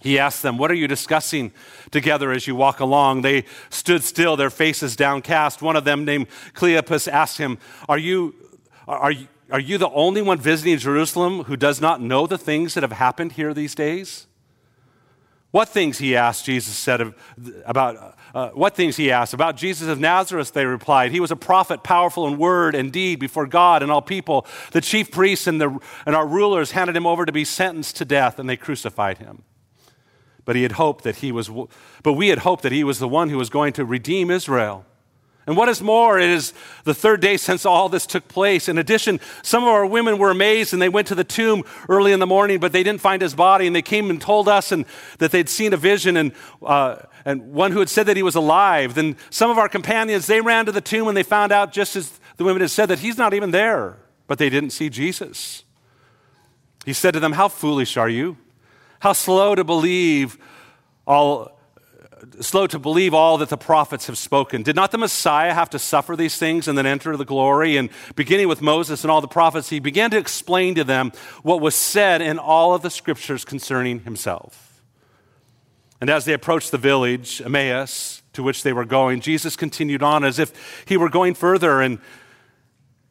He 0.00 0.18
asked 0.18 0.42
them, 0.42 0.56
What 0.56 0.70
are 0.70 0.74
you 0.74 0.88
discussing 0.88 1.52
together 1.90 2.32
as 2.32 2.46
you 2.46 2.54
walk 2.54 2.80
along? 2.80 3.22
They 3.22 3.44
stood 3.68 4.02
still, 4.02 4.36
their 4.36 4.50
faces 4.50 4.96
downcast. 4.96 5.60
One 5.60 5.76
of 5.76 5.84
them, 5.84 6.04
named 6.04 6.28
Cleopas, 6.54 7.06
asked 7.06 7.38
him, 7.38 7.58
Are 7.88 7.98
you, 7.98 8.34
are 8.88 9.10
you, 9.10 9.28
are 9.50 9.60
you 9.60 9.78
the 9.78 9.90
only 9.90 10.22
one 10.22 10.38
visiting 10.38 10.78
Jerusalem 10.78 11.44
who 11.44 11.56
does 11.56 11.80
not 11.80 12.00
know 12.00 12.26
the 12.26 12.38
things 12.38 12.74
that 12.74 12.82
have 12.82 12.92
happened 12.92 13.32
here 13.32 13.52
these 13.52 13.74
days? 13.74 14.26
What 15.50 15.68
things, 15.68 15.98
he 15.98 16.14
asked, 16.14 16.44
Jesus 16.44 16.76
said 16.76 17.00
of, 17.00 17.14
about, 17.66 18.16
uh, 18.32 18.50
what 18.50 18.76
things 18.76 18.96
he 18.96 19.10
asked? 19.10 19.34
About 19.34 19.56
Jesus 19.56 19.88
of 19.88 19.98
Nazareth, 19.98 20.52
they 20.52 20.64
replied. 20.64 21.10
He 21.10 21.18
was 21.18 21.32
a 21.32 21.36
prophet, 21.36 21.82
powerful 21.82 22.28
in 22.28 22.38
word 22.38 22.76
and 22.76 22.92
deed 22.92 23.18
before 23.18 23.46
God 23.46 23.82
and 23.82 23.90
all 23.90 24.02
people. 24.02 24.46
The 24.70 24.80
chief 24.80 25.10
priests 25.10 25.48
and, 25.48 25.60
the, 25.60 25.76
and 26.06 26.14
our 26.14 26.26
rulers 26.26 26.70
handed 26.70 26.94
him 26.94 27.06
over 27.06 27.26
to 27.26 27.32
be 27.32 27.44
sentenced 27.44 27.96
to 27.96 28.04
death, 28.04 28.38
and 28.38 28.48
they 28.48 28.56
crucified 28.56 29.18
him. 29.18 29.42
But 30.44 30.54
he 30.54 30.62
had 30.62 30.72
hoped 30.72 31.02
that 31.02 31.16
he 31.16 31.32
was, 31.32 31.50
but 32.02 32.12
we 32.12 32.28
had 32.28 32.38
hoped 32.38 32.62
that 32.62 32.72
he 32.72 32.84
was 32.84 33.00
the 33.00 33.08
one 33.08 33.28
who 33.28 33.36
was 33.36 33.50
going 33.50 33.72
to 33.74 33.84
redeem 33.84 34.30
Israel. 34.30 34.86
And 35.46 35.56
what 35.56 35.68
is 35.68 35.80
more, 35.80 36.18
it 36.18 36.30
is 36.30 36.52
the 36.84 36.94
third 36.94 37.20
day 37.20 37.36
since 37.36 37.64
all 37.64 37.88
this 37.88 38.06
took 38.06 38.28
place. 38.28 38.68
In 38.68 38.78
addition, 38.78 39.20
some 39.42 39.62
of 39.62 39.70
our 39.70 39.86
women 39.86 40.18
were 40.18 40.30
amazed 40.30 40.72
and 40.72 40.80
they 40.80 40.88
went 40.88 41.08
to 41.08 41.14
the 41.14 41.24
tomb 41.24 41.64
early 41.88 42.12
in 42.12 42.20
the 42.20 42.26
morning, 42.26 42.60
but 42.60 42.72
they 42.72 42.82
didn't 42.82 43.00
find 43.00 43.22
his 43.22 43.34
body. 43.34 43.66
And 43.66 43.74
they 43.74 43.82
came 43.82 44.10
and 44.10 44.20
told 44.20 44.48
us 44.48 44.70
and 44.70 44.84
that 45.18 45.32
they'd 45.32 45.48
seen 45.48 45.72
a 45.72 45.76
vision 45.76 46.16
and, 46.16 46.32
uh, 46.62 46.96
and 47.24 47.52
one 47.52 47.72
who 47.72 47.78
had 47.78 47.88
said 47.88 48.06
that 48.06 48.16
he 48.16 48.22
was 48.22 48.34
alive. 48.34 48.94
Then 48.94 49.16
some 49.30 49.50
of 49.50 49.58
our 49.58 49.68
companions, 49.68 50.26
they 50.26 50.40
ran 50.40 50.66
to 50.66 50.72
the 50.72 50.80
tomb 50.80 51.08
and 51.08 51.16
they 51.16 51.22
found 51.22 51.52
out, 51.52 51.72
just 51.72 51.96
as 51.96 52.20
the 52.36 52.44
women 52.44 52.60
had 52.60 52.70
said, 52.70 52.86
that 52.86 53.00
he's 53.00 53.18
not 53.18 53.34
even 53.34 53.50
there. 53.50 53.96
But 54.26 54.38
they 54.38 54.50
didn't 54.50 54.70
see 54.70 54.90
Jesus. 54.90 55.64
He 56.84 56.92
said 56.92 57.14
to 57.14 57.20
them, 57.20 57.32
How 57.32 57.48
foolish 57.48 57.96
are 57.96 58.08
you? 58.08 58.36
How 59.00 59.14
slow 59.14 59.54
to 59.54 59.64
believe 59.64 60.38
all 61.06 61.59
slow 62.40 62.66
to 62.66 62.78
believe 62.78 63.14
all 63.14 63.38
that 63.38 63.48
the 63.48 63.56
prophets 63.56 64.06
have 64.06 64.18
spoken. 64.18 64.62
Did 64.62 64.76
not 64.76 64.90
the 64.90 64.98
Messiah 64.98 65.54
have 65.54 65.70
to 65.70 65.78
suffer 65.78 66.16
these 66.16 66.36
things 66.36 66.68
and 66.68 66.76
then 66.76 66.86
enter 66.86 67.16
the 67.16 67.24
glory? 67.24 67.76
And 67.76 67.90
beginning 68.14 68.48
with 68.48 68.62
Moses 68.62 69.04
and 69.04 69.10
all 69.10 69.20
the 69.20 69.28
prophets, 69.28 69.68
he 69.68 69.80
began 69.80 70.10
to 70.10 70.18
explain 70.18 70.74
to 70.74 70.84
them 70.84 71.12
what 71.42 71.60
was 71.60 71.74
said 71.74 72.22
in 72.22 72.38
all 72.38 72.74
of 72.74 72.82
the 72.82 72.90
scriptures 72.90 73.44
concerning 73.44 74.00
himself. 74.00 74.82
And 76.00 76.08
as 76.08 76.24
they 76.24 76.32
approached 76.32 76.70
the 76.70 76.78
village, 76.78 77.42
Emmaus, 77.42 78.22
to 78.32 78.42
which 78.42 78.62
they 78.62 78.72
were 78.72 78.84
going, 78.84 79.20
Jesus 79.20 79.56
continued 79.56 80.02
on 80.02 80.24
as 80.24 80.38
if 80.38 80.84
he 80.86 80.96
were 80.96 81.10
going 81.10 81.34
further 81.34 81.80
and 81.80 81.98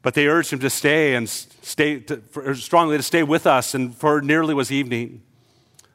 but 0.02 0.14
they 0.14 0.28
urged 0.28 0.54
him 0.54 0.60
to 0.60 0.70
stay 0.70 1.16
and 1.16 1.28
stay 1.28 2.00
to, 2.00 2.56
strongly 2.56 2.98
to 2.98 3.04
stay 3.04 3.24
with 3.24 3.46
us, 3.46 3.76
and 3.76 3.96
for 3.96 4.22
nearly 4.22 4.54
was 4.54 4.72
evening. 4.72 5.22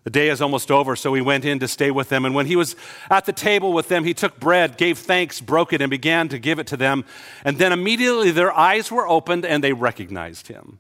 The 0.05 0.11
day 0.11 0.29
is 0.29 0.43
almost 0.43 0.71
over, 0.71 0.97
so 0.97 1.15
he 1.15 1.23
went 1.23 1.47
in 1.47 1.59
to 1.61 1.69
stay 1.69 1.91
with 1.91 2.11
them. 2.11 2.27
And 2.27 2.35
when 2.35 2.45
he 2.45 2.57
was 2.57 2.77
at 3.11 3.25
the 3.25 3.33
table 3.33 3.73
with 3.73 3.89
them, 3.89 4.05
he 4.05 4.13
took 4.13 4.39
bread, 4.39 4.77
gave 4.77 4.99
thanks, 4.99 5.41
broke 5.41 5.73
it, 5.73 5.81
and 5.81 5.91
began 5.91 6.29
to 6.29 6.39
give 6.39 6.59
it 6.59 6.67
to 6.69 6.77
them. 6.77 7.07
And 7.43 7.57
then 7.57 7.73
immediately 7.73 8.31
their 8.31 8.53
eyes 8.53 8.93
were 8.93 9.09
opened 9.09 9.47
and 9.47 9.65
they 9.65 9.73
recognized 9.73 10.49
him. 10.49 10.79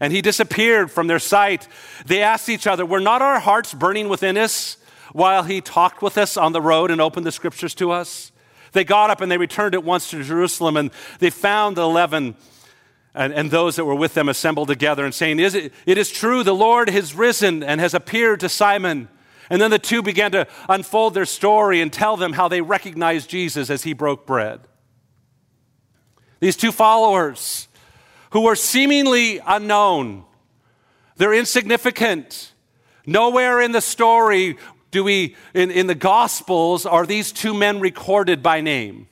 And 0.00 0.14
he 0.14 0.22
disappeared 0.22 0.90
from 0.90 1.06
their 1.06 1.18
sight. 1.18 1.68
They 2.06 2.22
asked 2.22 2.48
each 2.48 2.66
other, 2.66 2.86
Were 2.86 3.00
not 3.00 3.20
our 3.20 3.38
hearts 3.38 3.74
burning 3.74 4.08
within 4.08 4.38
us 4.38 4.78
while 5.12 5.42
he 5.42 5.60
talked 5.60 6.00
with 6.00 6.16
us 6.16 6.38
on 6.38 6.52
the 6.52 6.62
road 6.62 6.90
and 6.90 7.02
opened 7.02 7.26
the 7.26 7.32
scriptures 7.32 7.74
to 7.76 7.90
us? 7.90 8.32
They 8.72 8.82
got 8.82 9.10
up 9.10 9.20
and 9.20 9.30
they 9.30 9.38
returned 9.38 9.74
at 9.74 9.84
once 9.84 10.10
to 10.10 10.24
Jerusalem, 10.24 10.76
and 10.76 10.90
they 11.20 11.30
found 11.30 11.76
the 11.76 11.82
eleven 11.82 12.34
and, 13.14 13.32
and 13.32 13.50
those 13.50 13.76
that 13.76 13.84
were 13.84 13.94
with 13.94 14.14
them 14.14 14.28
assembled 14.28 14.68
together 14.68 15.04
and 15.04 15.14
saying, 15.14 15.38
is 15.38 15.54
it, 15.54 15.72
it 15.86 15.98
is 15.98 16.10
true, 16.10 16.42
the 16.42 16.54
Lord 16.54 16.88
has 16.88 17.14
risen 17.14 17.62
and 17.62 17.80
has 17.80 17.94
appeared 17.94 18.40
to 18.40 18.48
Simon. 18.48 19.08
And 19.50 19.60
then 19.60 19.70
the 19.70 19.78
two 19.78 20.02
began 20.02 20.32
to 20.32 20.48
unfold 20.68 21.14
their 21.14 21.26
story 21.26 21.80
and 21.80 21.92
tell 21.92 22.16
them 22.16 22.32
how 22.32 22.48
they 22.48 22.60
recognized 22.60 23.30
Jesus 23.30 23.70
as 23.70 23.82
he 23.82 23.92
broke 23.92 24.26
bread. 24.26 24.60
These 26.40 26.56
two 26.56 26.72
followers 26.72 27.68
who 28.30 28.40
were 28.40 28.56
seemingly 28.56 29.38
unknown, 29.46 30.24
they're 31.16 31.34
insignificant. 31.34 32.52
Nowhere 33.06 33.60
in 33.60 33.72
the 33.72 33.80
story 33.80 34.56
do 34.90 35.04
we, 35.04 35.36
in, 35.52 35.70
in 35.70 35.86
the 35.86 35.94
Gospels, 35.94 36.86
are 36.86 37.06
these 37.06 37.32
two 37.32 37.54
men 37.54 37.80
recorded 37.80 38.42
by 38.42 38.60
name. 38.60 39.08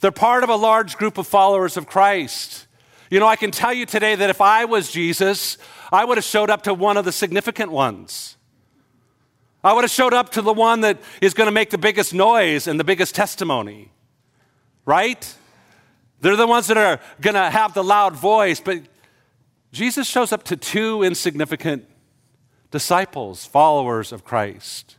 They're 0.00 0.12
part 0.12 0.44
of 0.44 0.48
a 0.48 0.56
large 0.56 0.96
group 0.96 1.18
of 1.18 1.26
followers 1.26 1.76
of 1.76 1.86
Christ. 1.86 2.67
You 3.10 3.20
know, 3.20 3.26
I 3.26 3.36
can 3.36 3.50
tell 3.50 3.72
you 3.72 3.86
today 3.86 4.14
that 4.14 4.28
if 4.28 4.40
I 4.40 4.66
was 4.66 4.90
Jesus, 4.90 5.56
I 5.90 6.04
would 6.04 6.18
have 6.18 6.24
showed 6.24 6.50
up 6.50 6.62
to 6.64 6.74
one 6.74 6.96
of 6.96 7.04
the 7.04 7.12
significant 7.12 7.72
ones. 7.72 8.36
I 9.64 9.72
would 9.72 9.82
have 9.82 9.90
showed 9.90 10.12
up 10.12 10.30
to 10.30 10.42
the 10.42 10.52
one 10.52 10.82
that 10.82 10.98
is 11.20 11.34
going 11.34 11.46
to 11.46 11.52
make 11.52 11.70
the 11.70 11.78
biggest 11.78 12.12
noise 12.12 12.66
and 12.66 12.78
the 12.78 12.84
biggest 12.84 13.14
testimony. 13.14 13.90
Right? 14.84 15.34
They're 16.20 16.36
the 16.36 16.46
ones 16.46 16.66
that 16.66 16.76
are 16.76 17.00
going 17.20 17.34
to 17.34 17.50
have 17.50 17.74
the 17.74 17.84
loud 17.84 18.14
voice, 18.14 18.60
but 18.60 18.82
Jesus 19.72 20.06
shows 20.06 20.32
up 20.32 20.42
to 20.44 20.56
two 20.56 21.02
insignificant 21.02 21.86
disciples, 22.70 23.46
followers 23.46 24.12
of 24.12 24.24
Christ. 24.24 24.96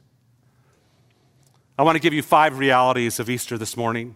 I 1.77 1.83
want 1.83 1.95
to 1.95 2.01
give 2.01 2.13
you 2.13 2.21
five 2.21 2.57
realities 2.57 3.19
of 3.19 3.29
Easter 3.29 3.57
this 3.57 3.77
morning. 3.77 4.15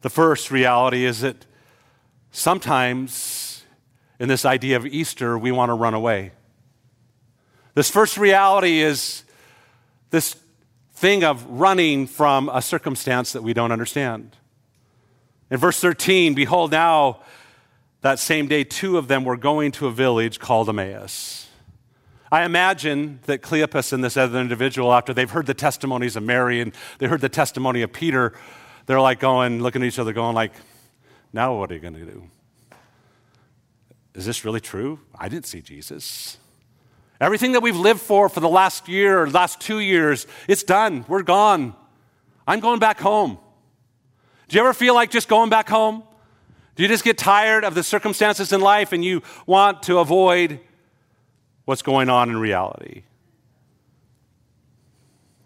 The 0.00 0.10
first 0.10 0.50
reality 0.50 1.04
is 1.04 1.20
that 1.20 1.44
Sometimes 2.38 3.64
in 4.20 4.28
this 4.28 4.44
idea 4.44 4.76
of 4.76 4.86
Easter, 4.86 5.36
we 5.36 5.50
want 5.50 5.70
to 5.70 5.74
run 5.74 5.92
away. 5.92 6.30
This 7.74 7.90
first 7.90 8.16
reality 8.16 8.78
is 8.78 9.24
this 10.10 10.36
thing 10.92 11.24
of 11.24 11.44
running 11.50 12.06
from 12.06 12.48
a 12.48 12.62
circumstance 12.62 13.32
that 13.32 13.42
we 13.42 13.54
don't 13.54 13.72
understand. 13.72 14.36
In 15.50 15.56
verse 15.56 15.80
13, 15.80 16.34
behold, 16.34 16.70
now 16.70 17.22
that 18.02 18.20
same 18.20 18.46
day, 18.46 18.62
two 18.62 18.98
of 18.98 19.08
them 19.08 19.24
were 19.24 19.36
going 19.36 19.72
to 19.72 19.88
a 19.88 19.90
village 19.90 20.38
called 20.38 20.68
Emmaus. 20.68 21.48
I 22.30 22.44
imagine 22.44 23.18
that 23.26 23.42
Cleopas 23.42 23.92
and 23.92 24.04
this 24.04 24.16
other 24.16 24.38
individual, 24.38 24.92
after 24.94 25.12
they've 25.12 25.28
heard 25.28 25.46
the 25.46 25.54
testimonies 25.54 26.14
of 26.14 26.22
Mary 26.22 26.60
and 26.60 26.72
they 26.98 27.08
heard 27.08 27.20
the 27.20 27.28
testimony 27.28 27.82
of 27.82 27.92
Peter, 27.92 28.32
they're 28.86 29.00
like 29.00 29.18
going, 29.18 29.60
looking 29.60 29.82
at 29.82 29.88
each 29.88 29.98
other, 29.98 30.12
going 30.12 30.36
like, 30.36 30.52
now 31.32 31.56
what 31.56 31.70
are 31.70 31.74
you 31.74 31.80
going 31.80 31.94
to 31.94 32.04
do? 32.04 32.30
Is 34.14 34.26
this 34.26 34.44
really 34.44 34.60
true? 34.60 35.00
I 35.16 35.28
didn't 35.28 35.46
see 35.46 35.60
Jesus. 35.60 36.38
Everything 37.20 37.52
that 37.52 37.62
we've 37.62 37.76
lived 37.76 38.00
for 38.00 38.28
for 38.28 38.40
the 38.40 38.48
last 38.48 38.88
year 38.88 39.22
or 39.22 39.30
last 39.30 39.60
two 39.60 39.80
years, 39.80 40.26
it's 40.46 40.62
done. 40.62 41.04
We're 41.08 41.22
gone. 41.22 41.74
I'm 42.46 42.60
going 42.60 42.78
back 42.78 43.00
home. 43.00 43.38
Do 44.48 44.56
you 44.56 44.62
ever 44.62 44.72
feel 44.72 44.94
like 44.94 45.10
just 45.10 45.28
going 45.28 45.50
back 45.50 45.68
home? 45.68 46.02
Do 46.74 46.82
you 46.82 46.88
just 46.88 47.04
get 47.04 47.18
tired 47.18 47.64
of 47.64 47.74
the 47.74 47.82
circumstances 47.82 48.52
in 48.52 48.60
life 48.60 48.92
and 48.92 49.04
you 49.04 49.22
want 49.46 49.82
to 49.84 49.98
avoid 49.98 50.60
what's 51.64 51.82
going 51.82 52.08
on 52.08 52.30
in 52.30 52.38
reality? 52.38 53.02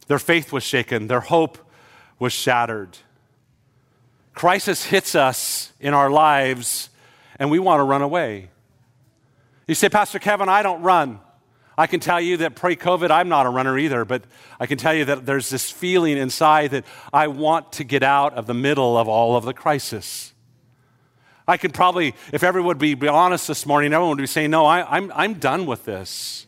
Their 0.09 0.19
faith 0.19 0.53
was 0.53 0.63
shaken, 0.63 1.07
their 1.07 1.21
hope 1.21 1.59
was 2.19 2.33
shattered. 2.33 2.99
Crisis 4.35 4.85
hits 4.85 5.15
us 5.15 5.73
in 5.81 5.95
our 5.95 6.11
lives 6.11 6.91
and 7.39 7.51
we 7.51 7.59
want 7.59 7.81
to 7.81 7.85
run 7.85 8.03
away. 8.03 8.51
You 9.67 9.75
say, 9.75 9.89
Pastor 9.89 10.19
Kevin, 10.19 10.49
I 10.49 10.63
don't 10.63 10.83
run. 10.83 11.21
I 11.77 11.87
can 11.87 12.01
tell 12.01 12.21
you 12.21 12.37
that 12.39 12.55
pre 12.55 12.77
COVID, 12.77 13.11
I'm 13.11 13.29
not 13.29 13.47
a 13.47 13.49
runner 13.49 13.79
either, 13.79 14.05
but 14.05 14.25
I 14.61 14.67
can 14.67 14.79
tell 14.79 14.95
you 14.95 15.05
that 15.07 15.25
there's 15.25 15.49
this 15.49 15.71
feeling 15.71 16.19
inside 16.19 16.73
that 16.73 16.85
I 17.13 17.29
want 17.29 17.73
to 17.73 17.85
get 17.85 18.03
out 18.03 18.35
of 18.35 18.47
the 18.47 18.55
middle 18.55 18.99
of 18.99 19.09
all 19.09 19.37
of 19.37 19.45
the 19.45 19.55
crisis. 19.55 20.33
I 21.49 21.57
could 21.57 21.75
probably, 21.75 22.15
if 22.33 22.43
everyone 22.43 22.69
would 22.69 22.79
be, 22.79 22.95
be 22.95 23.09
honest 23.09 23.49
this 23.49 23.67
morning, 23.67 23.93
everyone 23.93 24.17
would 24.17 24.23
be 24.23 24.27
saying, 24.27 24.51
No, 24.51 24.67
I, 24.67 24.97
I'm, 24.97 25.11
I'm 25.15 25.35
done 25.35 25.67
with 25.67 25.85
this. 25.85 26.47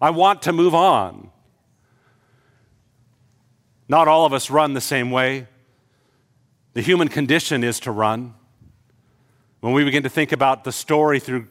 I 0.00 0.10
want 0.10 0.42
to 0.42 0.52
move 0.52 0.74
on. 0.74 1.30
Not 3.88 4.08
all 4.08 4.24
of 4.24 4.32
us 4.32 4.50
run 4.50 4.72
the 4.72 4.80
same 4.80 5.10
way. 5.10 5.46
The 6.74 6.80
human 6.80 7.08
condition 7.08 7.62
is 7.62 7.80
to 7.80 7.90
run. 7.90 8.34
When 9.60 9.72
we 9.72 9.84
begin 9.84 10.02
to 10.02 10.08
think 10.08 10.32
about 10.32 10.64
the 10.64 10.72
story 10.72 11.20
through 11.20 11.48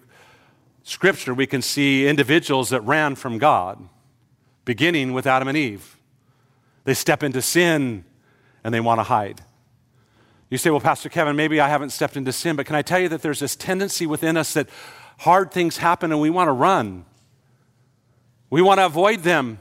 Scripture, 0.84 1.34
we 1.34 1.46
can 1.46 1.62
see 1.62 2.08
individuals 2.08 2.70
that 2.70 2.82
ran 2.82 3.16
from 3.16 3.38
God, 3.38 3.88
beginning 4.66 5.14
with 5.14 5.28
Adam 5.28 5.48
and 5.48 5.58
Eve. 5.58 5.98
They 6.84 6.96
step 6.96 7.22
into 7.22 7.42
sin 7.42 8.04
and 8.64 8.74
they 8.74 8.80
want 8.80 9.00
to 9.00 9.04
hide. 9.04 9.42
You 10.50 10.58
say, 10.58 10.70
Well, 10.70 10.82
Pastor 10.82 11.08
Kevin, 11.08 11.36
maybe 11.36 11.62
I 11.62 11.70
haven't 11.70 11.92
stepped 11.92 12.18
into 12.18 12.34
sin, 12.34 12.56
but 12.56 12.66
can 12.66 12.76
I 12.76 12.82
tell 12.82 13.00
you 13.00 13.10
that 13.10 13.22
there's 13.22 13.40
this 13.40 13.56
tendency 13.56 14.06
within 14.06 14.36
us 14.36 14.54
that 14.54 14.68
hard 15.20 15.52
things 15.52 15.78
happen 15.78 16.12
and 16.12 16.20
we 16.20 16.30
want 16.30 16.48
to 16.48 16.54
run? 16.54 17.06
We 18.50 18.62
want 18.62 18.80
to 18.80 18.86
avoid 18.86 19.20
them. 19.20 19.60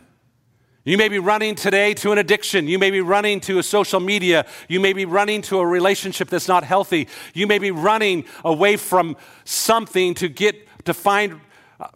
You 0.85 0.97
may 0.97 1.09
be 1.09 1.19
running 1.19 1.57
today 1.57 1.93
to 1.95 2.11
an 2.13 2.19
addiction. 2.19 2.67
You 2.67 2.79
may 2.79 2.91
be 2.91 3.03
running 3.03 3.41
to 3.41 3.59
a 3.59 3.63
social 3.63 4.01
media. 4.01 4.47
You 4.67 4.81
may 4.81 4.95
be 4.95 5.05
running 5.05 5.43
to 5.43 5.59
a 5.59 5.67
relationship 5.67 6.31
that's 6.31 6.49
not 6.49 6.65
healthy. 6.65 7.07
You 7.35 7.47
may 7.47 7.59
be 7.59 7.71
running 7.71 8.25
away 8.45 8.77
from 8.77 9.17
something 9.45 10.15
to 10.15 10.29
get 10.29 10.67
to 10.87 10.95
find 10.95 11.41
uh, 11.79 11.89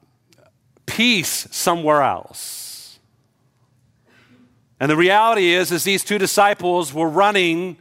peace 0.85 1.49
somewhere 1.51 2.03
else. 2.03 2.99
And 4.79 4.91
the 4.91 4.97
reality 4.97 5.55
is 5.55 5.73
is 5.73 5.85
these 5.85 6.05
two 6.05 6.19
disciples 6.19 6.93
were 6.93 7.09
running 7.09 7.79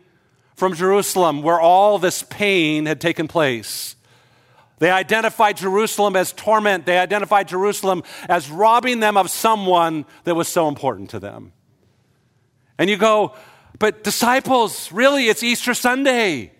from 0.56 0.74
Jerusalem 0.74 1.42
where 1.42 1.60
all 1.60 2.00
this 2.00 2.24
pain 2.24 2.86
had 2.86 3.02
taken 3.02 3.28
place. 3.28 3.98
They 4.84 4.92
identified 4.92 5.56
Jerusalem 5.56 6.18
as 6.18 6.34
torment. 6.34 6.86
They 6.86 6.98
identified 6.98 7.48
Jerusalem 7.48 8.04
as 8.28 8.50
robbing 8.50 9.00
them 9.00 9.16
of 9.16 9.30
someone 9.30 10.06
that 10.26 10.36
was 10.36 10.50
so 10.50 10.68
important 10.68 11.12
to 11.12 11.22
them. 11.22 11.54
And 12.78 12.90
you 12.90 12.98
go, 12.98 13.34
but 13.80 14.04
disciples, 14.04 14.92
really, 14.92 15.30
it's 15.30 15.42
Easter 15.42 15.74
Sunday. 15.74 16.52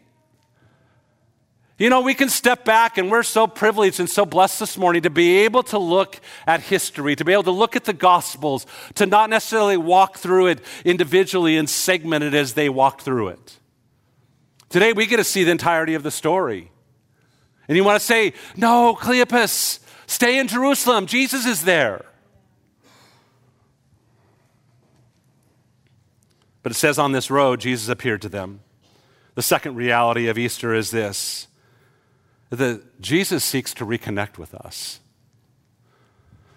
You 1.78 1.90
know, 1.90 2.00
we 2.00 2.14
can 2.14 2.30
step 2.30 2.64
back, 2.64 2.98
and 2.98 3.12
we're 3.12 3.24
so 3.24 3.46
privileged 3.46 4.00
and 4.00 4.10
so 4.10 4.26
blessed 4.26 4.58
this 4.58 4.78
morning 4.78 5.02
to 5.02 5.10
be 5.10 5.40
able 5.40 5.64
to 5.64 5.78
look 5.78 6.22
at 6.48 6.62
history, 6.62 7.18
to 7.18 7.26
be 7.26 7.34
able 7.34 7.44
to 7.44 7.52
look 7.52 7.76
at 7.76 7.84
the 7.84 7.92
Gospels, 7.92 8.66
to 8.96 9.06
not 9.06 9.30
necessarily 9.32 9.76
walk 9.76 10.18
through 10.18 10.48
it 10.48 10.60
individually 10.86 11.58
and 11.58 11.70
segment 11.70 12.24
it 12.24 12.34
as 12.34 12.54
they 12.54 12.70
walked 12.70 13.02
through 13.02 13.28
it. 13.28 13.60
Today, 14.70 14.94
we 14.94 15.08
get 15.08 15.18
to 15.18 15.26
see 15.26 15.44
the 15.44 15.52
entirety 15.52 15.94
of 15.94 16.04
the 16.04 16.10
story. 16.10 16.70
And 17.68 17.78
you 17.78 17.84
want 17.84 18.00
to 18.00 18.06
say, 18.06 18.34
no, 18.56 18.96
Cleopas, 19.00 19.80
stay 20.06 20.38
in 20.40 20.48
Jerusalem. 20.48 21.06
Jesus 21.06 21.46
is 21.46 21.64
there. 21.64 22.06
But 26.62 26.72
it 26.72 26.76
says 26.76 26.98
on 26.98 27.12
this 27.12 27.30
road, 27.30 27.60
Jesus 27.60 27.90
appeared 27.90 28.22
to 28.22 28.30
them. 28.30 28.62
The 29.36 29.42
second 29.42 29.76
reality 29.76 30.28
of 30.28 30.38
Easter 30.38 30.74
is 30.74 30.92
this 30.92 31.48
that 32.50 33.02
Jesus 33.02 33.44
seeks 33.44 33.74
to 33.74 33.86
reconnect 33.86 34.38
with 34.38 34.54
us. 34.54 35.00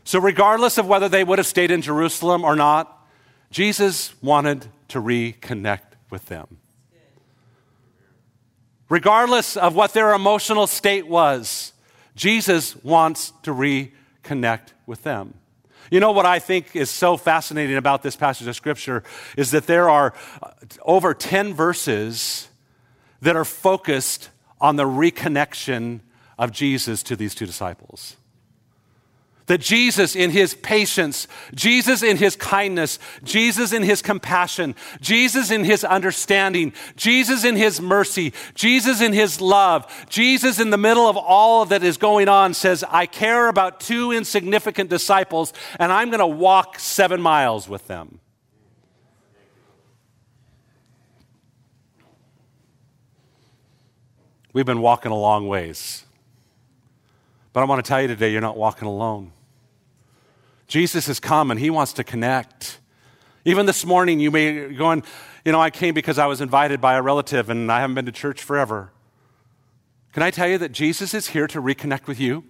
So, 0.04 0.20
regardless 0.20 0.76
of 0.76 0.86
whether 0.86 1.08
they 1.08 1.24
would 1.24 1.38
have 1.38 1.46
stayed 1.46 1.70
in 1.70 1.80
Jerusalem 1.80 2.44
or 2.44 2.54
not, 2.54 3.08
Jesus 3.50 4.14
wanted 4.22 4.66
to 4.88 5.00
reconnect 5.00 5.94
with 6.10 6.26
them. 6.26 6.58
Regardless 8.88 9.56
of 9.56 9.74
what 9.74 9.92
their 9.94 10.14
emotional 10.14 10.66
state 10.66 11.06
was, 11.06 11.72
Jesus 12.14 12.76
wants 12.84 13.32
to 13.42 13.52
reconnect 13.52 14.68
with 14.86 15.02
them. 15.02 15.34
You 15.90 16.00
know 16.00 16.12
what 16.12 16.26
I 16.26 16.38
think 16.38 16.74
is 16.74 16.90
so 16.90 17.16
fascinating 17.16 17.76
about 17.76 18.02
this 18.02 18.16
passage 18.16 18.46
of 18.46 18.56
Scripture 18.56 19.04
is 19.36 19.52
that 19.52 19.66
there 19.66 19.88
are 19.88 20.14
uh, 20.42 20.50
over 20.82 21.14
10 21.14 21.54
verses 21.54 22.48
that 23.22 23.36
are 23.36 23.44
focused 23.44 24.30
on 24.60 24.76
the 24.76 24.84
reconnection 24.84 26.00
of 26.38 26.50
Jesus 26.50 27.02
to 27.04 27.16
these 27.16 27.34
two 27.34 27.46
disciples. 27.46 28.16
That 29.46 29.60
Jesus, 29.60 30.16
in 30.16 30.30
his 30.30 30.54
patience, 30.54 31.28
Jesus, 31.54 32.02
in 32.02 32.16
his 32.16 32.34
kindness, 32.34 32.98
Jesus, 33.22 33.72
in 33.72 33.84
his 33.84 34.02
compassion, 34.02 34.74
Jesus, 35.00 35.52
in 35.52 35.62
his 35.64 35.84
understanding, 35.84 36.72
Jesus, 36.96 37.44
in 37.44 37.54
his 37.54 37.80
mercy, 37.80 38.32
Jesus, 38.54 39.00
in 39.00 39.12
his 39.12 39.40
love, 39.40 40.06
Jesus, 40.08 40.58
in 40.58 40.70
the 40.70 40.76
middle 40.76 41.06
of 41.06 41.16
all 41.16 41.64
that 41.66 41.84
is 41.84 41.96
going 41.96 42.28
on, 42.28 42.54
says, 42.54 42.82
I 42.88 43.06
care 43.06 43.46
about 43.46 43.78
two 43.78 44.10
insignificant 44.10 44.90
disciples, 44.90 45.52
and 45.78 45.92
I'm 45.92 46.10
going 46.10 46.18
to 46.18 46.26
walk 46.26 46.80
seven 46.80 47.22
miles 47.22 47.68
with 47.68 47.86
them. 47.86 48.18
We've 54.52 54.66
been 54.66 54.80
walking 54.80 55.12
a 55.12 55.16
long 55.16 55.46
ways. 55.46 56.04
But 57.52 57.60
I 57.60 57.64
want 57.64 57.84
to 57.84 57.88
tell 57.88 58.02
you 58.02 58.08
today, 58.08 58.32
you're 58.32 58.40
not 58.40 58.56
walking 58.56 58.88
alone. 58.88 59.32
Jesus 60.66 61.06
has 61.06 61.20
come 61.20 61.50
and 61.50 61.60
he 61.60 61.70
wants 61.70 61.92
to 61.94 62.04
connect. 62.04 62.80
Even 63.44 63.66
this 63.66 63.84
morning, 63.84 64.18
you 64.18 64.30
may 64.30 64.68
be 64.68 64.74
going, 64.74 65.04
you 65.44 65.52
know, 65.52 65.60
I 65.60 65.70
came 65.70 65.94
because 65.94 66.18
I 66.18 66.26
was 66.26 66.40
invited 66.40 66.80
by 66.80 66.94
a 66.94 67.02
relative 67.02 67.50
and 67.50 67.70
I 67.70 67.80
haven't 67.80 67.94
been 67.94 68.06
to 68.06 68.12
church 68.12 68.42
forever. 68.42 68.90
Can 70.12 70.22
I 70.22 70.30
tell 70.30 70.48
you 70.48 70.58
that 70.58 70.72
Jesus 70.72 71.14
is 71.14 71.28
here 71.28 71.46
to 71.48 71.60
reconnect 71.60 72.06
with 72.06 72.18
you? 72.18 72.44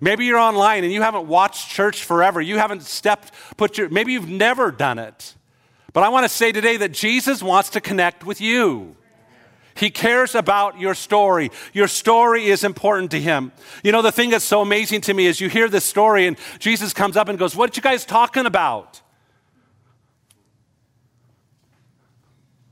Maybe 0.00 0.24
you're 0.24 0.38
online 0.38 0.84
and 0.84 0.92
you 0.92 1.02
haven't 1.02 1.28
watched 1.28 1.70
church 1.70 2.04
forever. 2.04 2.40
You 2.40 2.58
haven't 2.58 2.82
stepped, 2.82 3.32
put 3.56 3.78
your, 3.78 3.88
maybe 3.90 4.12
you've 4.12 4.28
never 4.28 4.70
done 4.70 4.98
it. 4.98 5.34
But 5.92 6.04
I 6.04 6.08
want 6.08 6.24
to 6.24 6.28
say 6.28 6.52
today 6.52 6.76
that 6.78 6.92
Jesus 6.92 7.42
wants 7.42 7.70
to 7.70 7.80
connect 7.80 8.24
with 8.24 8.40
you. 8.40 8.96
He 9.80 9.88
cares 9.88 10.34
about 10.34 10.78
your 10.78 10.94
story. 10.94 11.50
Your 11.72 11.88
story 11.88 12.48
is 12.48 12.64
important 12.64 13.12
to 13.12 13.18
him. 13.18 13.50
You 13.82 13.92
know, 13.92 14.02
the 14.02 14.12
thing 14.12 14.28
that's 14.28 14.44
so 14.44 14.60
amazing 14.60 15.00
to 15.02 15.14
me 15.14 15.24
is 15.24 15.40
you 15.40 15.48
hear 15.48 15.70
this 15.70 15.86
story 15.86 16.26
and 16.26 16.36
Jesus 16.58 16.92
comes 16.92 17.16
up 17.16 17.28
and 17.30 17.38
goes, 17.38 17.56
What 17.56 17.70
are 17.70 17.72
you 17.74 17.80
guys 17.80 18.04
talking 18.04 18.44
about? 18.44 19.00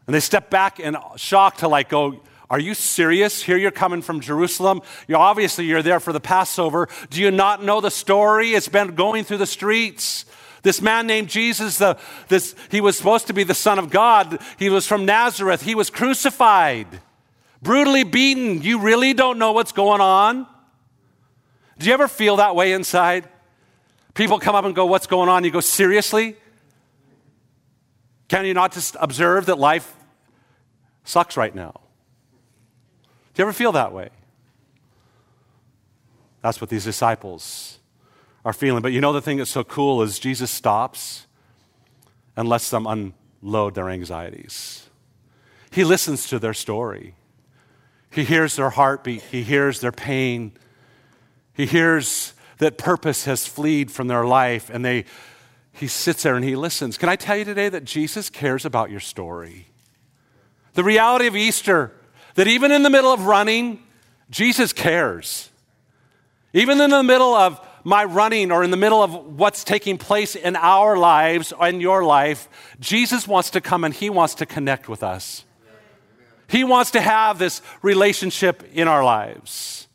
And 0.07 0.15
they 0.15 0.21
step 0.21 0.51
back 0.51 0.81
in 0.81 0.99
shock 1.17 1.57
to 1.59 1.69
like 1.69 1.89
go, 1.89 2.21
Are 2.51 2.61
you 2.61 2.75
serious? 2.75 3.43
Here 3.43 3.57
you're 3.57 3.71
coming 3.71 4.03
from 4.03 4.21
Jerusalem. 4.21 4.83
You're 5.07 5.17
obviously 5.17 5.65
you're 5.65 5.83
there 5.83 6.01
for 6.01 6.13
the 6.13 6.21
Passover. 6.21 6.91
Do 7.09 7.23
you 7.23 7.31
not 7.31 7.65
know 7.65 7.81
the 7.81 7.91
story? 7.91 8.51
It's 8.51 8.69
been 8.69 8.95
going 8.95 9.25
through 9.25 9.39
the 9.39 9.47
streets. 9.47 10.27
This 10.63 10.83
man 10.83 11.07
named 11.07 11.29
Jesus, 11.29 11.79
the, 11.79 11.97
this, 12.29 12.55
he 12.71 12.81
was 12.81 12.97
supposed 12.97 13.27
to 13.29 13.33
be 13.33 13.45
the 13.45 13.55
Son 13.55 13.79
of 13.79 13.91
God. 13.91 14.41
He 14.59 14.69
was 14.69 14.87
from 14.87 15.05
Nazareth. 15.05 15.63
He 15.63 15.75
was 15.75 15.91
crucified, 15.91 17.01
brutally 17.63 18.05
beaten. 18.05 18.63
You 18.63 18.81
really 18.81 19.15
don't 19.15 19.39
know 19.39 19.53
what's 19.53 19.73
going 19.73 20.01
on? 20.01 20.47
Do 21.79 21.87
you 21.87 21.93
ever 21.93 22.09
feel 22.09 22.37
that 22.37 22.57
way 22.57 22.73
inside? 22.73 23.29
People 24.15 24.41
come 24.41 24.57
up 24.57 24.65
and 24.65 24.75
go, 24.75 24.87
What's 24.87 25.07
going 25.07 25.29
on? 25.29 25.45
You 25.45 25.51
go, 25.51 25.61
Seriously? 25.61 26.37
Can 28.27 28.45
you 28.45 28.53
not 28.53 28.73
just 28.73 28.97
observe 29.01 29.47
that 29.47 29.59
life 29.59 29.95
sucks 31.05 31.37
right 31.37 31.55
now? 31.55 31.81
Do 33.35 33.43
you 33.43 33.45
ever 33.45 33.53
feel 33.53 33.73
that 33.73 33.93
way? 33.93 34.11
That's 36.43 36.61
what 36.61 36.69
these 36.69 36.85
disciples 36.85 37.78
are 38.45 38.53
feeling. 38.53 38.83
But 38.83 38.93
you 38.93 39.01
know, 39.01 39.13
the 39.13 39.23
thing 39.23 39.39
that's 39.39 39.51
so 39.51 39.65
cool 39.65 40.03
is 40.03 40.19
Jesus 40.19 40.51
stops 40.51 41.27
and 42.37 42.49
lets 42.49 42.71
them 42.71 42.87
unload 42.87 43.75
their 43.75 43.89
anxieties. 43.89 44.89
He 45.71 45.85
listens 45.85 46.29
to 46.29 46.39
their 46.39 46.55
story, 46.55 47.15
He 48.11 48.25
hears 48.25 48.57
their 48.57 48.71
heartbeat, 48.71 49.23
He 49.23 49.43
hears 49.43 49.81
their 49.81 49.93
pain, 49.93 50.53
He 51.53 51.67
hears 51.67 52.35
that 52.59 52.79
purpose 52.79 53.25
has 53.25 53.47
fled 53.47 53.91
from 53.91 54.09
their 54.09 54.25
life, 54.25 54.71
and 54.71 54.85
they, 54.85 55.05
He 55.73 55.87
sits 55.87 56.23
there 56.23 56.37
and 56.37 56.45
He 56.45 56.57
listens. 56.57 56.99
Can 56.99 57.09
I 57.09 57.17
tell 57.17 57.37
you 57.37 57.45
today 57.45 57.69
that 57.69 57.85
Jesus 57.85 58.31
cares 58.31 58.65
about 58.65 58.91
your 58.91 59.01
story? 59.01 59.69
The 60.75 60.85
reality 60.85 61.27
of 61.27 61.37
Easter, 61.37 61.93
that 62.35 62.47
even 62.47 62.71
in 62.71 62.83
the 62.83 62.91
middle 62.91 63.13
of 63.13 63.27
running, 63.27 63.83
Jesus 64.31 64.73
cares. 64.73 65.51
Even 66.53 66.81
in 66.81 66.91
the 66.91 67.03
middle 67.03 67.35
of 67.35 67.61
my 67.89 68.05
running 68.05 68.53
or 68.53 68.63
in 68.63 68.71
the 68.71 68.77
middle 68.77 69.03
of 69.03 69.39
what's 69.39 69.65
taking 69.65 69.97
place 69.97 70.37
in 70.37 70.57
our 70.57 70.99
lives 70.99 71.55
in 71.63 71.81
your 71.81 72.05
life, 72.05 72.47
Jesus 72.79 73.27
wants 73.27 73.49
to 73.51 73.63
come 73.63 73.83
and 73.83 73.95
he 73.95 74.11
wants 74.11 74.35
to 74.37 74.47
connect 74.47 74.91
with 74.91 75.03
us. 75.03 75.47
He 76.49 76.65
wants 76.65 76.91
to 76.91 77.01
have 77.01 77.39
this 77.39 77.63
relationship 77.81 78.63
in 78.75 78.89
our 78.89 79.03
lives. 79.03 79.89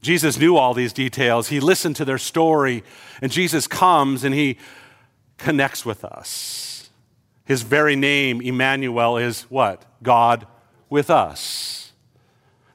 Jesus 0.00 0.38
knew 0.38 0.56
all 0.56 0.72
these 0.72 0.94
details. 0.94 1.48
He 1.48 1.60
listened 1.60 1.96
to 1.96 2.06
their 2.06 2.16
story, 2.16 2.82
and 3.20 3.30
Jesus 3.30 3.66
comes 3.66 4.24
and 4.24 4.34
he 4.34 4.56
connects 5.36 5.84
with 5.84 6.02
us. 6.02 6.88
His 7.44 7.60
very 7.60 7.94
name, 7.94 8.40
Emmanuel, 8.40 9.18
is 9.18 9.42
what? 9.50 9.84
God 10.02 10.46
with 10.88 11.10
us. 11.10 11.92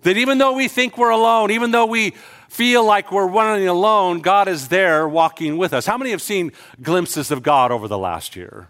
That 0.03 0.17
even 0.17 0.37
though 0.37 0.53
we 0.53 0.67
think 0.67 0.95
we're 0.95 1.09
alone, 1.09 1.49
even 1.49 1.71
though 1.71 1.87
we 1.87 2.13
feel 2.55 2.85
like 2.85 3.11
we're 3.11 3.27
running 3.27 3.67
alone, 3.67 4.21
God 4.21 4.47
is 4.47 4.69
there 4.69 5.09
walking 5.09 5.57
with 5.57 5.73
us. 5.73 5.85
How 5.85 5.97
many 5.97 6.11
have 6.11 6.21
seen 6.21 6.53
glimpses 6.81 7.29
of 7.29 7.43
God 7.43 7.69
over 7.69 7.89
the 7.89 7.97
last 7.97 8.37
year? 8.37 8.69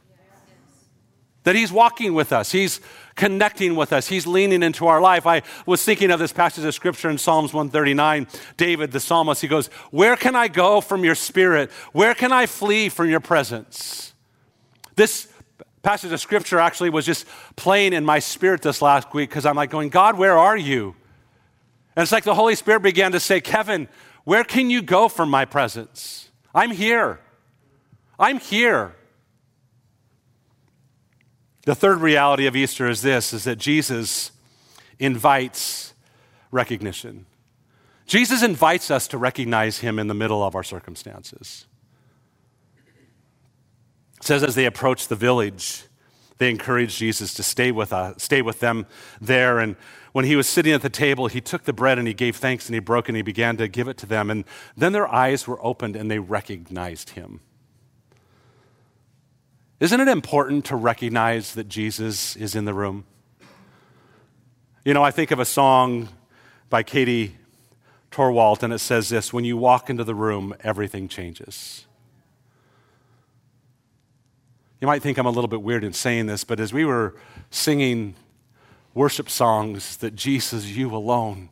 That 1.44 1.56
He's 1.56 1.72
walking 1.72 2.16
with 2.16 2.34
us, 2.34 2.52
He's 2.52 2.82
connecting 3.14 3.76
with 3.76 3.94
us, 3.94 4.08
He's 4.08 4.26
leaning 4.26 4.64
into 4.64 4.88
our 4.88 5.00
life. 5.00 5.28
I 5.28 5.44
was 5.68 5.84
thinking 5.84 6.10
of 6.10 6.18
this 6.20 6.34
passage 6.34 6.66
of 6.66 6.74
scripture 6.74 7.12
in 7.12 7.20
Psalms 7.20 7.54
139. 7.54 8.26
David, 8.58 8.92
the 8.92 9.00
psalmist, 9.00 9.42
he 9.42 9.48
goes, 9.48 9.68
Where 9.92 10.16
can 10.16 10.36
I 10.36 10.48
go 10.48 10.82
from 10.82 11.04
your 11.04 11.16
spirit? 11.16 11.70
Where 11.94 12.16
can 12.16 12.32
I 12.32 12.48
flee 12.48 12.90
from 12.90 13.08
your 13.08 13.20
presence? 13.20 14.16
This 14.96 15.28
passage 15.84 16.12
of 16.12 16.20
scripture 16.20 16.58
actually 16.58 16.90
was 16.90 17.06
just 17.06 17.28
playing 17.56 17.94
in 17.94 18.04
my 18.04 18.18
spirit 18.18 18.64
this 18.64 18.82
last 18.82 19.14
week 19.14 19.30
because 19.30 19.46
I'm 19.46 19.56
like 19.56 19.70
going, 19.70 19.90
God, 19.90 20.18
where 20.18 20.36
are 20.36 20.58
you? 20.58 20.96
And 21.96 22.04
it's 22.04 22.12
like 22.12 22.24
the 22.24 22.36
Holy 22.36 22.56
Spirit 22.56 22.82
began 22.82 23.12
to 23.14 23.20
say, 23.20 23.40
Kevin, 23.40 23.88
where 24.26 24.44
can 24.44 24.70
you 24.70 24.82
go 24.82 25.08
from 25.08 25.30
my 25.30 25.46
presence? 25.46 26.30
I'm 26.54 26.72
here. 26.72 27.20
I'm 28.20 28.40
here. 28.40 28.96
The 31.66 31.76
third 31.76 32.00
reality 32.00 32.48
of 32.48 32.56
Easter 32.56 32.90
is 32.90 33.02
this 33.02 33.34
is 33.34 33.46
that 33.46 33.58
Jesus 33.58 34.32
invites 35.00 35.94
recognition. 36.52 37.26
Jesus 38.06 38.44
invites 38.44 38.92
us 38.92 39.08
to 39.08 39.18
recognize 39.18 39.80
him 39.80 39.98
in 39.98 40.08
the 40.08 40.14
middle 40.14 40.44
of 40.44 40.56
our 40.56 40.64
circumstances. 40.64 41.66
It 44.18 44.24
says 44.24 44.44
as 44.44 44.56
they 44.56 44.66
approached 44.66 45.10
the 45.10 45.16
village, 45.16 45.86
They 46.38 46.50
encouraged 46.50 46.98
Jesus 46.98 47.34
to 47.36 47.44
stay 47.44 47.72
with, 47.72 47.94
us, 47.94 48.22
stay 48.22 48.42
with 48.42 48.60
them 48.60 48.86
there. 49.22 49.60
And 49.60 49.76
when 50.16 50.24
he 50.24 50.38
was 50.38 50.48
sitting 50.48 50.72
at 50.72 50.82
the 50.82 50.90
table, 50.90 51.28
he 51.28 51.42
took 51.42 51.66
the 51.66 51.74
bread 51.74 52.00
and 52.00 52.08
he 52.08 52.14
gave 52.14 52.38
thanks 52.38 52.68
and 52.68 52.74
he 52.74 52.80
broke 52.80 53.10
and 53.10 53.18
he 53.18 53.22
began 53.22 53.58
to 53.58 53.68
give 53.68 53.90
it 53.90 53.98
to 53.98 54.06
them. 54.06 54.30
And 54.30 54.46
then 54.78 54.94
their 54.94 55.14
eyes 55.14 55.46
were 55.46 55.60
opened 55.62 55.98
and 55.98 56.10
they 56.10 56.20
recognized 56.20 57.10
him. 57.10 57.42
Isn't 59.82 60.00
it 60.00 60.08
important 60.08 60.64
to 60.68 60.78
recognize 60.78 61.54
that 61.56 61.68
Jesus 61.68 62.38
is 62.38 62.56
in 62.56 62.64
the 62.64 62.74
room? 62.74 63.04
You 64.86 64.94
know, 64.94 65.04
I 65.04 65.12
think 65.12 65.32
of 65.32 65.40
a 65.40 65.44
song 65.44 66.08
by 66.70 66.82
Katie 66.82 67.36
Torwalt, 68.10 68.64
and 68.64 68.72
it 68.72 68.80
says 68.80 69.10
this 69.10 69.34
When 69.34 69.44
you 69.44 69.58
walk 69.58 69.90
into 69.90 70.06
the 70.06 70.16
room, 70.16 70.56
everything 70.62 71.10
changes. 71.10 71.86
You 74.80 74.88
might 74.88 75.02
think 75.02 75.18
I'm 75.18 75.26
a 75.26 75.30
little 75.30 75.50
bit 75.50 75.62
weird 75.62 75.84
in 75.84 75.92
saying 75.92 76.28
this, 76.28 76.46
but 76.46 76.62
as 76.62 76.72
we 76.72 76.86
were 76.86 77.18
singing 77.50 78.16
worship 78.96 79.30
songs 79.30 79.98
that 79.98 80.16
Jesus, 80.16 80.66
you 80.66 80.96
alone, 80.96 81.50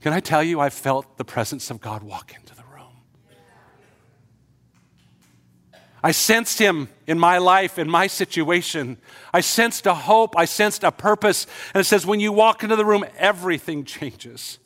can 0.00 0.12
I 0.12 0.20
tell 0.20 0.42
you, 0.42 0.60
I 0.60 0.70
felt 0.70 1.18
the 1.18 1.24
presence 1.24 1.70
of 1.70 1.80
God 1.80 2.02
walk 2.02 2.32
into 2.34 2.54
the 2.54 2.62
room. 2.72 2.92
I 6.02 6.12
sensed 6.12 6.60
him 6.60 6.88
in 7.08 7.18
my 7.18 7.38
life, 7.38 7.78
in 7.78 7.90
my 7.90 8.06
situation. 8.06 8.98
I 9.34 9.40
sensed 9.40 9.86
a 9.86 9.94
hope, 9.94 10.38
I 10.38 10.44
sensed 10.44 10.84
a 10.84 10.92
purpose. 10.92 11.48
And 11.74 11.80
it 11.80 11.84
says, 11.84 12.06
when 12.06 12.20
you 12.20 12.30
walk 12.30 12.62
into 12.62 12.76
the 12.76 12.84
room, 12.84 13.04
everything 13.18 13.84
changes. 13.84 14.60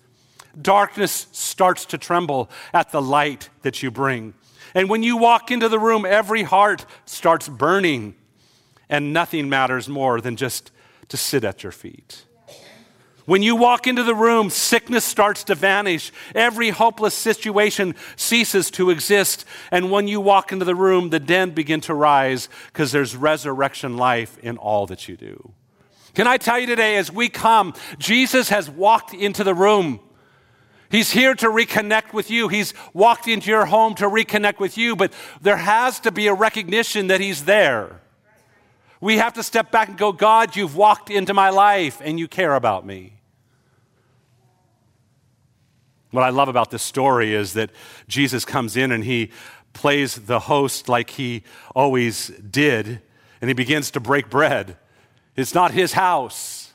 Darkness 0.60 1.28
starts 1.32 1.86
to 1.86 1.98
tremble 1.98 2.50
at 2.74 2.92
the 2.92 3.00
light 3.00 3.48
that 3.62 3.82
you 3.82 3.90
bring. 3.90 4.34
And 4.74 4.90
when 4.90 5.02
you 5.02 5.16
walk 5.16 5.50
into 5.50 5.70
the 5.70 5.78
room, 5.78 6.04
every 6.04 6.42
heart 6.42 6.84
starts 7.06 7.48
burning, 7.48 8.14
and 8.90 9.14
nothing 9.14 9.48
matters 9.48 9.88
more 9.88 10.20
than 10.20 10.36
just 10.36 10.70
to 11.10 11.16
sit 11.16 11.44
at 11.44 11.62
your 11.62 11.72
feet. 11.72 12.24
When 13.26 13.42
you 13.42 13.54
walk 13.54 13.86
into 13.86 14.02
the 14.02 14.14
room, 14.14 14.50
sickness 14.50 15.04
starts 15.04 15.44
to 15.44 15.54
vanish. 15.54 16.10
Every 16.34 16.70
hopeless 16.70 17.14
situation 17.14 17.94
ceases 18.16 18.72
to 18.72 18.90
exist. 18.90 19.44
And 19.70 19.92
when 19.92 20.08
you 20.08 20.20
walk 20.20 20.50
into 20.50 20.64
the 20.64 20.74
room, 20.74 21.10
the 21.10 21.20
dead 21.20 21.54
begin 21.54 21.80
to 21.82 21.94
rise 21.94 22.48
because 22.72 22.90
there's 22.90 23.14
resurrection 23.14 23.96
life 23.96 24.36
in 24.38 24.56
all 24.56 24.86
that 24.86 25.06
you 25.06 25.16
do. 25.16 25.52
Can 26.14 26.26
I 26.26 26.38
tell 26.38 26.58
you 26.58 26.66
today, 26.66 26.96
as 26.96 27.12
we 27.12 27.28
come, 27.28 27.74
Jesus 27.98 28.48
has 28.48 28.68
walked 28.68 29.14
into 29.14 29.44
the 29.44 29.54
room. 29.54 30.00
He's 30.90 31.12
here 31.12 31.36
to 31.36 31.46
reconnect 31.46 32.12
with 32.12 32.32
you. 32.32 32.48
He's 32.48 32.74
walked 32.92 33.28
into 33.28 33.48
your 33.48 33.66
home 33.66 33.94
to 33.96 34.06
reconnect 34.06 34.58
with 34.58 34.76
you, 34.76 34.96
but 34.96 35.12
there 35.40 35.56
has 35.56 36.00
to 36.00 36.10
be 36.10 36.26
a 36.26 36.34
recognition 36.34 37.06
that 37.06 37.20
He's 37.20 37.44
there. 37.44 38.00
We 39.00 39.16
have 39.16 39.34
to 39.34 39.42
step 39.42 39.70
back 39.70 39.88
and 39.88 39.96
go, 39.96 40.12
God, 40.12 40.56
you've 40.56 40.76
walked 40.76 41.10
into 41.10 41.32
my 41.32 41.50
life 41.50 42.00
and 42.04 42.18
you 42.18 42.28
care 42.28 42.54
about 42.54 42.84
me. 42.84 43.14
What 46.10 46.22
I 46.22 46.30
love 46.30 46.48
about 46.48 46.70
this 46.70 46.82
story 46.82 47.34
is 47.34 47.54
that 47.54 47.70
Jesus 48.08 48.44
comes 48.44 48.76
in 48.76 48.92
and 48.92 49.04
he 49.04 49.30
plays 49.72 50.16
the 50.16 50.40
host 50.40 50.88
like 50.88 51.10
he 51.10 51.44
always 51.74 52.28
did, 52.28 53.00
and 53.40 53.48
he 53.48 53.54
begins 53.54 53.92
to 53.92 54.00
break 54.00 54.28
bread. 54.28 54.76
It's 55.36 55.54
not 55.54 55.70
his 55.70 55.92
house, 55.92 56.72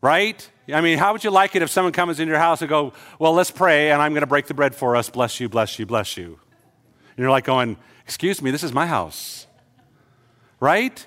right? 0.00 0.48
I 0.72 0.80
mean, 0.80 0.98
how 0.98 1.12
would 1.12 1.24
you 1.24 1.30
like 1.30 1.54
it 1.54 1.62
if 1.62 1.70
someone 1.70 1.92
comes 1.92 2.20
in 2.20 2.28
your 2.28 2.38
house 2.38 2.62
and 2.62 2.68
go, 2.68 2.92
Well, 3.18 3.34
let's 3.34 3.50
pray, 3.50 3.90
and 3.90 4.00
I'm 4.00 4.12
going 4.12 4.22
to 4.22 4.26
break 4.26 4.46
the 4.46 4.54
bread 4.54 4.74
for 4.74 4.96
us. 4.96 5.10
Bless 5.10 5.40
you, 5.40 5.48
bless 5.48 5.78
you, 5.78 5.86
bless 5.86 6.16
you. 6.16 6.38
And 7.10 7.18
you're 7.18 7.30
like 7.30 7.44
going, 7.44 7.76
Excuse 8.04 8.40
me, 8.40 8.50
this 8.50 8.62
is 8.62 8.72
my 8.72 8.86
house. 8.86 9.46
Right? 10.58 11.06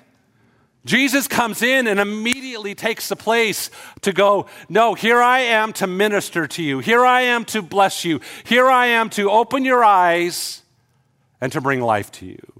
Jesus 0.84 1.26
comes 1.26 1.62
in 1.62 1.86
and 1.86 1.98
immediately 1.98 2.74
takes 2.74 3.08
the 3.08 3.16
place 3.16 3.70
to 4.02 4.12
go, 4.12 4.46
No, 4.68 4.94
here 4.94 5.20
I 5.20 5.40
am 5.40 5.72
to 5.74 5.86
minister 5.86 6.46
to 6.46 6.62
you. 6.62 6.80
Here 6.80 7.04
I 7.04 7.22
am 7.22 7.44
to 7.46 7.62
bless 7.62 8.04
you. 8.04 8.20
Here 8.44 8.68
I 8.68 8.86
am 8.86 9.08
to 9.10 9.30
open 9.30 9.64
your 9.64 9.82
eyes 9.82 10.62
and 11.40 11.50
to 11.52 11.60
bring 11.60 11.80
life 11.80 12.12
to 12.12 12.26
you. 12.26 12.52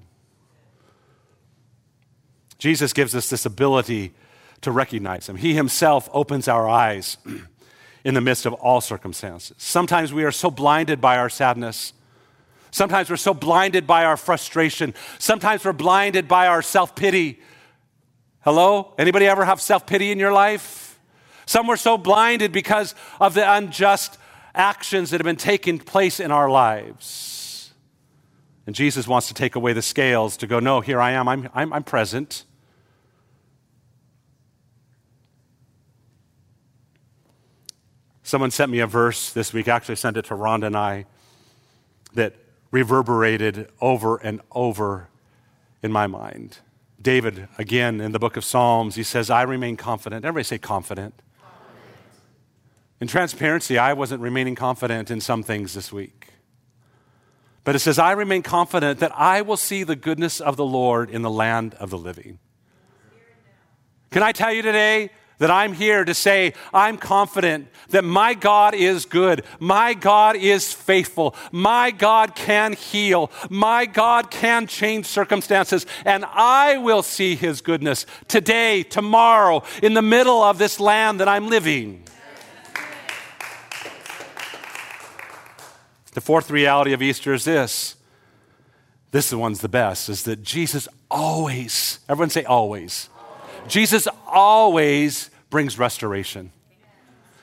Jesus 2.59 2.95
gives 2.95 3.15
us 3.15 3.29
this 3.29 3.45
ability 3.45 4.15
to 4.63 4.71
recognize 4.71 5.29
Him. 5.29 5.37
He 5.37 5.55
Himself 5.55 6.09
opens 6.13 6.49
our 6.49 6.67
eyes 6.67 7.19
in 8.05 8.15
the 8.15 8.23
midst 8.23 8.47
of 8.47 8.55
all 8.55 8.81
circumstances. 8.81 9.55
Sometimes 9.59 10.15
we 10.15 10.25
are 10.25 10.33
so 10.33 10.51
blinded 10.51 10.99
by 10.99 11.19
our 11.19 11.29
sadness. 11.29 11.93
Sometimes 12.71 13.11
we're 13.11 13.17
so 13.17 13.35
blinded 13.35 13.87
by 13.87 14.05
our 14.05 14.17
frustration. 14.17 14.95
Sometimes 15.19 15.63
we're 15.65 15.75
blinded 15.75 16.27
by 16.27 16.47
our 16.47 16.63
self 16.63 16.97
pity. 16.97 17.41
Hello? 18.45 18.93
Anybody 18.99 19.27
ever 19.27 19.47
have 19.47 19.59
self 19.59 19.87
pity 19.87 20.13
in 20.13 20.19
your 20.19 20.33
life? 20.33 21.01
Some 21.47 21.67
were 21.67 21.79
so 21.79 21.97
blinded 21.97 22.53
because 22.53 22.95
of 23.19 23.33
the 23.33 23.51
unjust 23.51 24.19
actions 24.55 25.11
that 25.11 25.21
have 25.21 25.25
been 25.25 25.37
taking 25.37 25.79
place 25.79 26.21
in 26.21 26.31
our 26.31 26.51
lives. 26.51 27.73
And 28.67 28.75
Jesus 28.75 29.09
wants 29.09 29.29
to 29.29 29.35
take 29.35 29.57
away 29.57 29.73
the 29.73 29.81
scales 29.81 30.37
to 30.39 30.47
go, 30.47 30.61
no, 30.61 30.83
here 30.83 31.01
I 31.01 31.13
am, 31.13 31.27
I'm, 31.27 31.49
I'm, 31.55 31.73
I'm 31.73 31.85
present. 31.85 32.45
Someone 38.23 38.51
sent 38.51 38.71
me 38.71 38.81
a 38.81 38.87
verse 38.87 39.33
this 39.33 39.55
week, 39.55 39.69
actually 39.69 39.97
sent 39.97 40.19
it 40.19 40.27
to 40.27 40.35
Rhonda 40.35 40.67
and 40.67 40.77
I, 40.77 41.07
that 42.13 42.35
reverberated 42.71 43.71
over 43.81 44.17
and 44.19 44.43
over 44.53 45.09
in 45.83 45.91
my 45.91 46.07
mind. 46.07 46.59
David, 47.01 47.49
again, 47.59 48.01
in 48.01 48.13
the 48.13 48.19
book 48.19 48.37
of 48.37 48.45
Psalms, 48.45 48.95
he 48.95 49.03
says, 49.03 49.31
I 49.31 49.43
remain 49.43 49.77
confident. 49.77 50.25
Everybody 50.25 50.45
say 50.45 50.59
confident. 50.59 51.15
confident. 51.41 51.85
In 53.01 53.09
transparency, 53.09 53.77
I 53.77 53.93
wasn't 53.93 54.23
remaining 54.23 54.55
confident 54.55 55.11
in 55.11 55.21
some 55.21 55.43
things 55.43 55.75
this 55.75 55.93
week. 55.93 56.29
But 57.65 57.75
it 57.75 57.79
says, 57.79 57.99
I 57.99 58.13
remain 58.13 58.43
confident 58.43 59.01
that 59.01 59.13
I 59.15 59.43
will 59.43 59.57
see 59.57 59.85
the 59.85 59.97
goodness 59.97 60.41
of 60.41 60.57
the 60.57 60.65
Lord 60.65 61.11
in 61.11 61.23
the 61.23 61.31
land 61.31 61.75
of 61.75 61.91
the 61.91 61.99
living. 61.99 62.39
Can 64.11 64.23
I 64.23 64.33
tell 64.33 64.53
you 64.53 64.63
today, 64.63 65.11
that 65.39 65.51
I'm 65.51 65.73
here 65.73 66.05
to 66.05 66.15
say, 66.15 66.55
I'm 66.73 66.97
confident 66.97 67.69
that 67.91 68.05
my 68.05 68.35
God 68.35 68.75
is 68.75 69.05
good. 69.05 69.45
My 69.59 69.95
God 69.95 70.37
is 70.37 70.73
faithful. 70.73 71.35
My 71.53 71.91
God 71.91 72.35
can 72.35 72.73
heal. 72.73 73.31
My 73.51 73.87
God 73.87 74.31
can 74.31 74.67
change 74.67 75.07
circumstances. 75.07 75.87
And 76.05 76.25
I 76.25 76.79
will 76.79 77.03
see 77.03 77.35
his 77.35 77.61
goodness 77.61 78.07
today, 78.29 78.83
tomorrow, 78.83 79.63
in 79.83 79.95
the 79.95 80.03
middle 80.03 80.43
of 80.43 80.59
this 80.59 80.79
land 80.81 81.21
that 81.21 81.29
I'm 81.29 81.49
living. 81.49 82.05
The 86.13 86.21
fourth 86.21 86.51
reality 86.51 86.93
of 86.93 87.03
Easter 87.03 87.35
is 87.35 87.45
this. 87.45 87.97
This 89.11 89.27
is 89.27 89.31
the 89.31 89.39
one's 89.39 89.61
the 89.61 89.69
best, 89.69 90.09
is 90.09 90.23
that 90.25 90.43
Jesus 90.43 90.89
always, 91.11 92.01
everyone 92.09 92.31
say 92.31 92.45
always 92.45 93.09
Jesus 93.69 94.07
always 94.27 95.31
brings 95.51 95.79
restoration. 95.79 96.53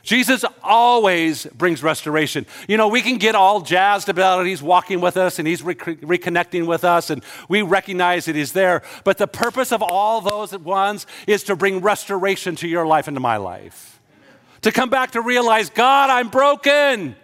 Jesus 0.03 0.43
always 0.63 1.45
brings 1.45 1.84
restoration. 1.84 2.45
You 2.67 2.77
know, 2.77 2.88
we 2.88 3.01
can 3.01 3.17
get 3.17 3.36
all 3.36 3.62
jazzed 3.62 4.10
about 4.10 4.41
it. 4.41 4.49
He's 4.49 4.62
walking 4.62 4.99
with 4.99 5.15
us 5.15 5.38
and 5.38 5.47
he's 5.47 5.62
re- 5.62 5.75
reconnecting 5.75 6.65
with 6.65 6.84
us, 6.84 7.10
and 7.10 7.23
we 7.47 7.62
recognize 7.62 8.25
that 8.25 8.36
he's 8.36 8.53
there. 8.53 8.81
But 9.03 9.17
the 9.17 9.27
purpose 9.27 9.71
of 9.71 9.84
all 9.84 10.21
those 10.21 10.57
once 10.57 11.05
is 11.27 11.43
to 11.43 11.55
bring 11.55 11.81
restoration 11.81 12.55
to 12.57 12.67
your 12.67 12.86
life 12.86 13.07
and 13.07 13.15
to 13.15 13.21
my 13.21 13.38
life. 13.38 13.99
To 14.62 14.71
come 14.71 14.89
back 14.89 15.12
to 15.12 15.21
realize, 15.21 15.69
God, 15.69 16.10
I'm 16.10 16.29
broken. 16.29 17.15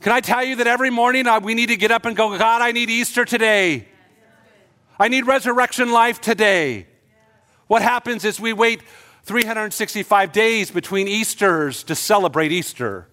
Can 0.00 0.12
I 0.12 0.20
tell 0.20 0.44
you 0.44 0.56
that 0.56 0.66
every 0.66 0.90
morning 0.90 1.26
uh, 1.26 1.40
we 1.40 1.54
need 1.54 1.68
to 1.68 1.76
get 1.76 1.90
up 1.90 2.06
and 2.06 2.16
go, 2.16 2.36
God, 2.38 2.62
I 2.62 2.72
need 2.72 2.88
Easter 2.88 3.24
today. 3.24 3.88
I 4.98 5.08
need 5.08 5.26
resurrection 5.26 5.90
life 5.92 6.20
today. 6.20 6.86
What 7.68 7.82
happens 7.82 8.24
is 8.24 8.40
we 8.40 8.52
wait 8.52 8.82
365 9.24 10.32
days 10.32 10.70
between 10.70 11.06
Easters 11.06 11.82
to 11.84 11.94
celebrate 11.94 12.50
Easter, 12.50 13.06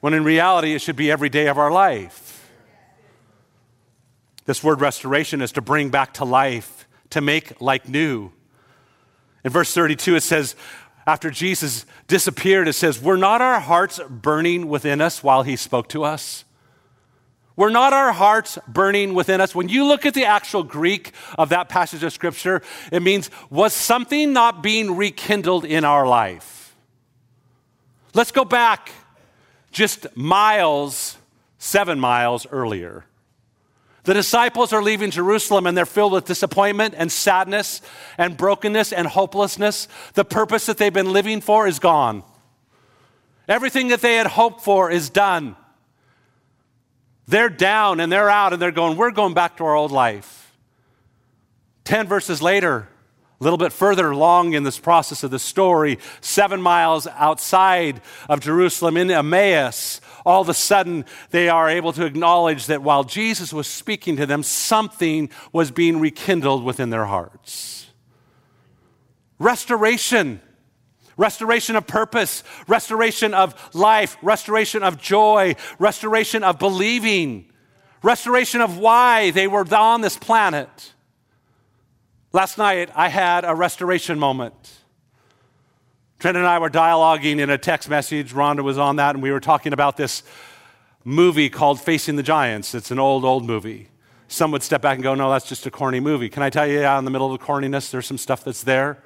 when 0.00 0.14
in 0.14 0.24
reality 0.24 0.74
it 0.74 0.80
should 0.80 0.96
be 0.96 1.10
every 1.10 1.28
day 1.28 1.46
of 1.46 1.58
our 1.58 1.70
life. 1.70 2.50
This 4.44 4.64
word 4.64 4.80
restoration 4.80 5.40
is 5.40 5.52
to 5.52 5.60
bring 5.60 5.90
back 5.90 6.14
to 6.14 6.24
life, 6.24 6.88
to 7.10 7.20
make 7.20 7.60
like 7.60 7.88
new. 7.88 8.32
In 9.44 9.50
verse 9.50 9.72
32, 9.72 10.16
it 10.16 10.22
says, 10.22 10.56
after 11.06 11.30
Jesus 11.30 11.84
disappeared, 12.06 12.68
it 12.68 12.74
says, 12.74 13.00
Were 13.00 13.16
not 13.16 13.40
our 13.40 13.60
hearts 13.60 14.00
burning 14.08 14.68
within 14.68 15.00
us 15.00 15.22
while 15.22 15.42
he 15.42 15.56
spoke 15.56 15.88
to 15.90 16.04
us? 16.04 16.44
Were 17.56 17.70
not 17.70 17.92
our 17.92 18.12
hearts 18.12 18.58
burning 18.66 19.14
within 19.14 19.40
us? 19.40 19.54
When 19.54 19.68
you 19.68 19.84
look 19.84 20.06
at 20.06 20.14
the 20.14 20.24
actual 20.24 20.62
Greek 20.62 21.12
of 21.38 21.50
that 21.50 21.68
passage 21.68 22.02
of 22.02 22.12
Scripture, 22.12 22.62
it 22.90 23.02
means, 23.02 23.30
was 23.50 23.74
something 23.74 24.32
not 24.32 24.62
being 24.62 24.96
rekindled 24.96 25.64
in 25.64 25.84
our 25.84 26.06
life? 26.06 26.74
Let's 28.14 28.32
go 28.32 28.44
back 28.44 28.90
just 29.70 30.06
miles, 30.16 31.16
seven 31.58 32.00
miles 32.00 32.46
earlier. 32.50 33.04
The 34.04 34.14
disciples 34.14 34.72
are 34.72 34.82
leaving 34.82 35.10
Jerusalem 35.10 35.66
and 35.66 35.76
they're 35.76 35.86
filled 35.86 36.12
with 36.12 36.24
disappointment 36.24 36.94
and 36.96 37.10
sadness 37.12 37.80
and 38.18 38.36
brokenness 38.36 38.92
and 38.92 39.06
hopelessness. 39.06 39.86
The 40.14 40.24
purpose 40.24 40.66
that 40.66 40.78
they've 40.78 40.92
been 40.92 41.12
living 41.12 41.40
for 41.40 41.66
is 41.68 41.78
gone. 41.78 42.24
Everything 43.46 43.88
that 43.88 44.00
they 44.00 44.16
had 44.16 44.26
hoped 44.26 44.62
for 44.62 44.90
is 44.90 45.08
done. 45.08 45.56
They're 47.26 47.48
down 47.48 48.00
and 48.00 48.10
they're 48.10 48.30
out 48.30 48.52
and 48.52 48.60
they're 48.60 48.72
going, 48.72 48.96
We're 48.96 49.10
going 49.10 49.34
back 49.34 49.56
to 49.58 49.64
our 49.64 49.74
old 49.74 49.92
life. 49.92 50.56
Ten 51.84 52.06
verses 52.06 52.42
later, 52.42 52.88
a 53.40 53.44
little 53.44 53.58
bit 53.58 53.72
further 53.72 54.10
along 54.10 54.52
in 54.52 54.62
this 54.62 54.78
process 54.78 55.24
of 55.24 55.32
the 55.32 55.38
story, 55.38 55.98
seven 56.20 56.62
miles 56.62 57.08
outside 57.08 58.00
of 58.28 58.38
Jerusalem 58.38 58.96
in 58.96 59.10
Emmaus, 59.10 60.00
all 60.24 60.42
of 60.42 60.48
a 60.48 60.54
sudden 60.54 61.04
they 61.30 61.48
are 61.48 61.68
able 61.68 61.92
to 61.94 62.06
acknowledge 62.06 62.66
that 62.66 62.82
while 62.82 63.02
Jesus 63.02 63.52
was 63.52 63.66
speaking 63.66 64.16
to 64.16 64.26
them, 64.26 64.44
something 64.44 65.28
was 65.52 65.72
being 65.72 65.98
rekindled 65.98 66.62
within 66.62 66.90
their 66.90 67.06
hearts. 67.06 67.90
Restoration. 69.40 70.40
Restoration 71.16 71.76
of 71.76 71.86
purpose, 71.86 72.42
restoration 72.66 73.34
of 73.34 73.54
life, 73.74 74.16
restoration 74.22 74.82
of 74.82 75.00
joy, 75.00 75.54
restoration 75.78 76.42
of 76.42 76.58
believing, 76.58 77.50
restoration 78.02 78.60
of 78.60 78.78
why 78.78 79.30
they 79.30 79.46
were 79.46 79.66
on 79.74 80.00
this 80.00 80.16
planet. 80.16 80.92
Last 82.32 82.56
night, 82.56 82.90
I 82.94 83.08
had 83.08 83.44
a 83.44 83.54
restoration 83.54 84.18
moment. 84.18 84.54
Trent 86.18 86.36
and 86.36 86.46
I 86.46 86.60
were 86.60 86.70
dialoguing 86.70 87.40
in 87.40 87.50
a 87.50 87.58
text 87.58 87.90
message. 87.90 88.32
Rhonda 88.32 88.62
was 88.62 88.78
on 88.78 88.96
that, 88.96 89.14
and 89.14 89.22
we 89.22 89.32
were 89.32 89.40
talking 89.40 89.72
about 89.72 89.96
this 89.96 90.22
movie 91.04 91.50
called 91.50 91.80
Facing 91.80 92.16
the 92.16 92.22
Giants. 92.22 92.74
It's 92.74 92.90
an 92.90 92.98
old, 92.98 93.24
old 93.24 93.44
movie. 93.44 93.88
Some 94.28 94.50
would 94.52 94.62
step 94.62 94.80
back 94.80 94.94
and 94.94 95.02
go, 95.02 95.14
No, 95.14 95.30
that's 95.30 95.46
just 95.46 95.66
a 95.66 95.70
corny 95.70 96.00
movie. 96.00 96.30
Can 96.30 96.42
I 96.42 96.48
tell 96.48 96.66
you, 96.66 96.84
out 96.84 96.98
in 96.98 97.04
the 97.04 97.10
middle 97.10 97.30
of 97.30 97.38
the 97.38 97.44
corniness, 97.44 97.90
there's 97.90 98.06
some 98.06 98.18
stuff 98.18 98.44
that's 98.44 98.62
there. 98.62 99.02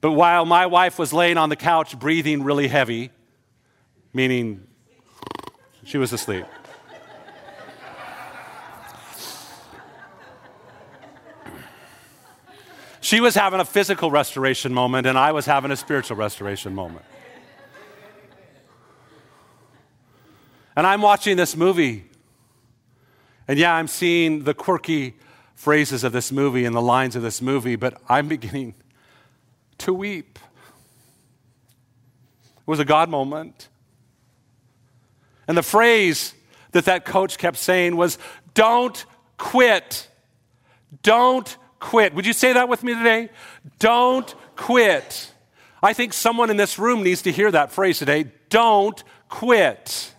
But 0.00 0.12
while 0.12 0.44
my 0.44 0.66
wife 0.66 0.98
was 0.98 1.12
laying 1.12 1.38
on 1.38 1.48
the 1.48 1.56
couch 1.56 1.98
breathing 1.98 2.44
really 2.44 2.68
heavy, 2.68 3.10
meaning 4.12 4.66
she 5.84 5.98
was 5.98 6.12
asleep. 6.12 6.46
She 13.00 13.20
was 13.20 13.34
having 13.34 13.58
a 13.58 13.64
physical 13.64 14.10
restoration 14.10 14.74
moment, 14.74 15.06
and 15.06 15.16
I 15.16 15.32
was 15.32 15.46
having 15.46 15.70
a 15.70 15.76
spiritual 15.76 16.18
restoration 16.18 16.74
moment. 16.74 17.06
And 20.76 20.86
I'm 20.86 21.00
watching 21.00 21.36
this 21.36 21.56
movie. 21.56 22.04
And 23.48 23.58
yeah, 23.58 23.74
I'm 23.74 23.88
seeing 23.88 24.44
the 24.44 24.52
quirky 24.52 25.16
phrases 25.54 26.04
of 26.04 26.12
this 26.12 26.30
movie 26.30 26.66
and 26.66 26.76
the 26.76 26.82
lines 26.82 27.16
of 27.16 27.22
this 27.22 27.40
movie, 27.40 27.76
but 27.76 28.00
I'm 28.08 28.28
beginning 28.28 28.74
to 29.78 29.94
weep. 29.94 30.38
It 32.56 32.66
was 32.66 32.80
a 32.80 32.84
God 32.84 33.08
moment. 33.08 33.68
And 35.46 35.56
the 35.56 35.62
phrase 35.62 36.34
that 36.72 36.84
that 36.84 37.04
coach 37.04 37.38
kept 37.38 37.56
saying 37.56 37.96
was, 37.96 38.18
Don't 38.54 39.04
quit. 39.38 40.08
Don't 41.02 41.56
quit. 41.80 42.14
Would 42.14 42.26
you 42.26 42.32
say 42.32 42.52
that 42.52 42.68
with 42.68 42.82
me 42.82 42.94
today? 42.94 43.30
Don't 43.78 44.32
quit. 44.56 45.32
I 45.82 45.92
think 45.92 46.12
someone 46.12 46.50
in 46.50 46.56
this 46.56 46.78
room 46.78 47.02
needs 47.02 47.22
to 47.22 47.32
hear 47.32 47.50
that 47.50 47.72
phrase 47.72 47.98
today. 47.98 48.26
Don't 48.50 49.02
quit. 49.28 50.12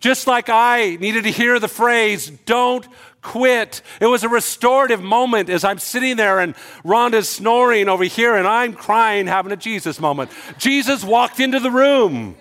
Just 0.00 0.26
like 0.26 0.48
I 0.48 0.96
needed 1.00 1.24
to 1.24 1.30
hear 1.30 1.58
the 1.58 1.68
phrase, 1.68 2.30
don't 2.44 2.86
quit. 3.24 3.82
It 4.00 4.06
was 4.06 4.22
a 4.22 4.28
restorative 4.28 5.02
moment 5.02 5.50
as 5.50 5.64
I'm 5.64 5.78
sitting 5.78 6.16
there 6.16 6.38
and 6.38 6.54
Rhonda's 6.84 7.28
snoring 7.28 7.88
over 7.88 8.04
here 8.04 8.36
and 8.36 8.46
I'm 8.46 8.74
crying, 8.74 9.26
having 9.26 9.50
a 9.50 9.56
Jesus 9.56 9.98
moment. 9.98 10.30
Jesus 10.58 11.02
walked 11.02 11.40
into 11.40 11.58
the 11.58 11.70
room. 11.70 12.36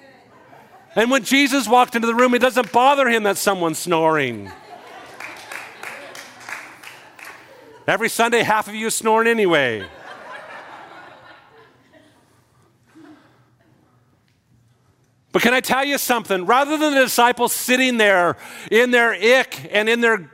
And 0.95 1.09
when 1.09 1.23
Jesus 1.23 1.67
walked 1.67 1.95
into 1.95 2.05
the 2.05 2.13
room, 2.13 2.35
it 2.35 2.39
doesn't 2.39 2.71
bother 2.71 3.09
him 3.09 3.23
that 3.23 3.37
someone's 3.37 3.79
snoring. 3.79 4.51
Every 7.87 8.09
Sunday, 8.09 8.43
half 8.43 8.67
of 8.67 8.75
you 8.75 8.87
is 8.87 8.95
snoring 8.95 9.27
anyway. 9.27 9.87
But 15.31 15.41
can 15.41 15.55
I 15.55 15.61
tell 15.61 15.83
you 15.83 15.97
something? 15.97 16.45
Rather 16.45 16.77
than 16.77 16.93
the 16.93 17.01
disciples 17.01 17.53
sitting 17.53 17.97
there 17.97 18.37
in 18.69 18.91
their 18.91 19.13
ick 19.13 19.67
and 19.73 19.89
in 19.89 19.99
their 19.99 20.29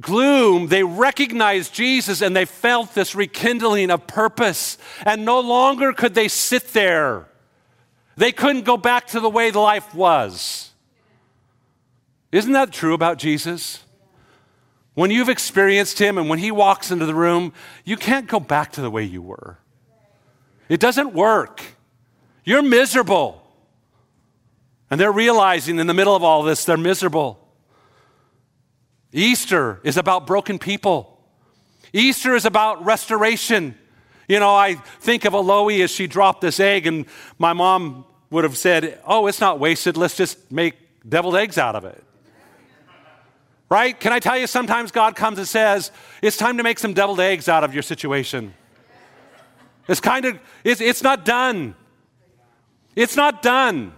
gloom, 0.00 0.68
they 0.68 0.82
recognized 0.82 1.74
Jesus 1.74 2.20
and 2.22 2.34
they 2.34 2.44
felt 2.44 2.94
this 2.94 3.14
rekindling 3.14 3.90
of 3.90 4.06
purpose. 4.06 4.78
And 5.04 5.24
no 5.24 5.40
longer 5.40 5.92
could 5.92 6.14
they 6.14 6.28
sit 6.28 6.68
there. 6.72 7.26
They 8.16 8.32
couldn't 8.32 8.64
go 8.64 8.76
back 8.76 9.08
to 9.08 9.20
the 9.20 9.30
way 9.30 9.50
life 9.50 9.94
was. 9.94 10.70
Isn't 12.32 12.52
that 12.52 12.72
true 12.72 12.94
about 12.94 13.18
Jesus? 13.18 13.84
When 14.94 15.10
you've 15.10 15.28
experienced 15.28 15.98
Him 15.98 16.16
and 16.16 16.28
when 16.28 16.38
He 16.38 16.50
walks 16.50 16.90
into 16.90 17.06
the 17.06 17.14
room, 17.14 17.52
you 17.84 17.96
can't 17.96 18.26
go 18.26 18.40
back 18.40 18.72
to 18.72 18.80
the 18.80 18.90
way 18.90 19.04
you 19.04 19.20
were. 19.20 19.58
It 20.68 20.80
doesn't 20.80 21.12
work. 21.12 21.62
You're 22.44 22.62
miserable. 22.62 23.42
And 24.90 25.00
they're 25.00 25.12
realizing 25.12 25.78
in 25.78 25.86
the 25.86 25.94
middle 25.94 26.16
of 26.16 26.22
all 26.22 26.42
this, 26.42 26.64
they're 26.64 26.76
miserable. 26.76 27.45
Easter 29.16 29.80
is 29.82 29.96
about 29.96 30.26
broken 30.26 30.58
people. 30.58 31.18
Easter 31.92 32.34
is 32.34 32.44
about 32.44 32.84
restoration. 32.84 33.74
You 34.28 34.38
know, 34.40 34.54
I 34.54 34.74
think 35.00 35.24
of 35.24 35.32
Allie 35.32 35.80
as 35.80 35.90
she 35.90 36.06
dropped 36.06 36.42
this 36.42 36.60
egg, 36.60 36.86
and 36.86 37.06
my 37.38 37.54
mom 37.54 38.04
would 38.28 38.44
have 38.44 38.58
said, 38.58 39.00
Oh, 39.06 39.26
it's 39.26 39.40
not 39.40 39.58
wasted. 39.58 39.96
Let's 39.96 40.16
just 40.16 40.52
make 40.52 40.74
deviled 41.08 41.34
eggs 41.34 41.56
out 41.56 41.74
of 41.74 41.86
it. 41.86 42.04
Right? 43.70 43.98
Can 43.98 44.12
I 44.12 44.18
tell 44.18 44.36
you, 44.36 44.46
sometimes 44.46 44.92
God 44.92 45.16
comes 45.16 45.38
and 45.38 45.48
says, 45.48 45.90
it's 46.22 46.36
time 46.36 46.58
to 46.58 46.62
make 46.62 46.78
some 46.78 46.92
deviled 46.92 47.18
eggs 47.18 47.48
out 47.48 47.64
of 47.64 47.74
your 47.74 47.82
situation. 47.82 48.54
It's 49.88 49.98
kind 49.98 50.24
of, 50.24 50.38
it's, 50.62 50.80
it's 50.80 51.02
not 51.02 51.24
done. 51.24 51.74
It's 52.94 53.16
not 53.16 53.42
done. 53.42 53.92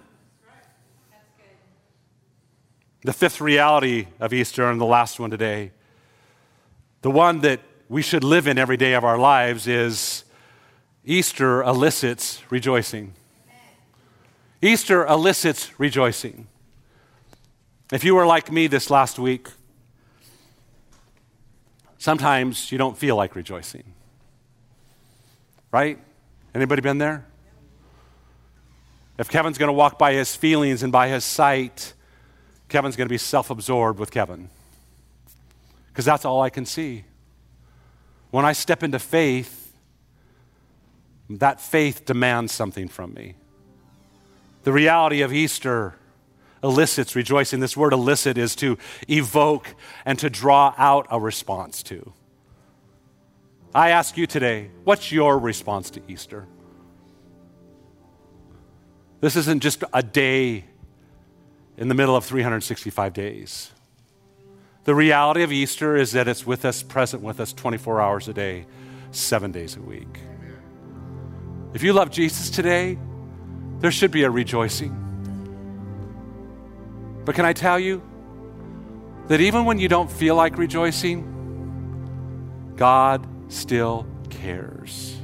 The 3.08 3.14
fifth 3.14 3.40
reality 3.40 4.06
of 4.20 4.34
Easter 4.34 4.70
and 4.70 4.78
the 4.78 4.84
last 4.84 5.18
one 5.18 5.30
today, 5.30 5.70
the 7.00 7.10
one 7.10 7.40
that 7.40 7.60
we 7.88 8.02
should 8.02 8.22
live 8.22 8.46
in 8.46 8.58
every 8.58 8.76
day 8.76 8.92
of 8.92 9.02
our 9.02 9.16
lives 9.16 9.66
is 9.66 10.24
Easter 11.06 11.62
elicits 11.62 12.42
rejoicing. 12.50 13.14
Easter 14.60 15.06
elicits 15.06 15.80
rejoicing. 15.80 16.48
If 17.90 18.04
you 18.04 18.14
were 18.14 18.26
like 18.26 18.52
me 18.52 18.66
this 18.66 18.90
last 18.90 19.18
week, 19.18 19.48
sometimes 21.96 22.70
you 22.70 22.76
don't 22.76 22.98
feel 22.98 23.16
like 23.16 23.34
rejoicing. 23.34 23.94
Right? 25.72 25.98
Anybody 26.54 26.82
been 26.82 26.98
there? 26.98 27.24
If 29.18 29.30
Kevin's 29.30 29.56
going 29.56 29.68
to 29.68 29.72
walk 29.72 29.98
by 29.98 30.12
his 30.12 30.36
feelings 30.36 30.82
and 30.82 30.92
by 30.92 31.08
his 31.08 31.24
sight, 31.24 31.94
Kevin's 32.68 32.96
going 32.96 33.06
to 33.06 33.12
be 33.12 33.18
self 33.18 33.50
absorbed 33.50 33.98
with 33.98 34.10
Kevin. 34.10 34.50
Because 35.88 36.04
that's 36.04 36.24
all 36.24 36.42
I 36.42 36.50
can 36.50 36.66
see. 36.66 37.04
When 38.30 38.44
I 38.44 38.52
step 38.52 38.82
into 38.82 38.98
faith, 38.98 39.72
that 41.30 41.60
faith 41.60 42.04
demands 42.04 42.52
something 42.52 42.88
from 42.88 43.14
me. 43.14 43.34
The 44.64 44.72
reality 44.72 45.22
of 45.22 45.32
Easter 45.32 45.94
elicits 46.62 47.14
rejoicing. 47.16 47.60
This 47.60 47.76
word 47.76 47.92
elicit 47.92 48.36
is 48.36 48.54
to 48.56 48.78
evoke 49.08 49.74
and 50.04 50.18
to 50.18 50.28
draw 50.28 50.74
out 50.76 51.06
a 51.10 51.18
response 51.18 51.82
to. 51.84 52.12
I 53.74 53.90
ask 53.90 54.16
you 54.16 54.26
today, 54.26 54.70
what's 54.84 55.12
your 55.12 55.38
response 55.38 55.90
to 55.90 56.02
Easter? 56.08 56.46
This 59.20 59.36
isn't 59.36 59.62
just 59.62 59.84
a 59.92 60.02
day 60.02 60.64
in 61.78 61.88
the 61.88 61.94
middle 61.94 62.16
of 62.16 62.24
365 62.24 63.12
days. 63.12 63.70
The 64.84 64.94
reality 64.94 65.42
of 65.42 65.52
Easter 65.52 65.96
is 65.96 66.12
that 66.12 66.26
it's 66.26 66.44
with 66.44 66.64
us, 66.64 66.82
present 66.82 67.22
with 67.22 67.40
us 67.40 67.52
24 67.52 68.00
hours 68.00 68.26
a 68.26 68.32
day, 68.32 68.66
seven 69.12 69.52
days 69.52 69.76
a 69.76 69.80
week. 69.80 70.18
If 71.74 71.82
you 71.84 71.92
love 71.92 72.10
Jesus 72.10 72.50
today, 72.50 72.98
there 73.78 73.92
should 73.92 74.10
be 74.10 74.24
a 74.24 74.30
rejoicing. 74.30 75.04
But 77.24 77.36
can 77.36 77.44
I 77.44 77.52
tell 77.52 77.78
you 77.78 78.02
that 79.28 79.40
even 79.40 79.64
when 79.64 79.78
you 79.78 79.88
don't 79.88 80.10
feel 80.10 80.34
like 80.34 80.58
rejoicing, 80.58 81.22
God 82.76 83.24
still 83.48 84.06
cares. 84.30 85.16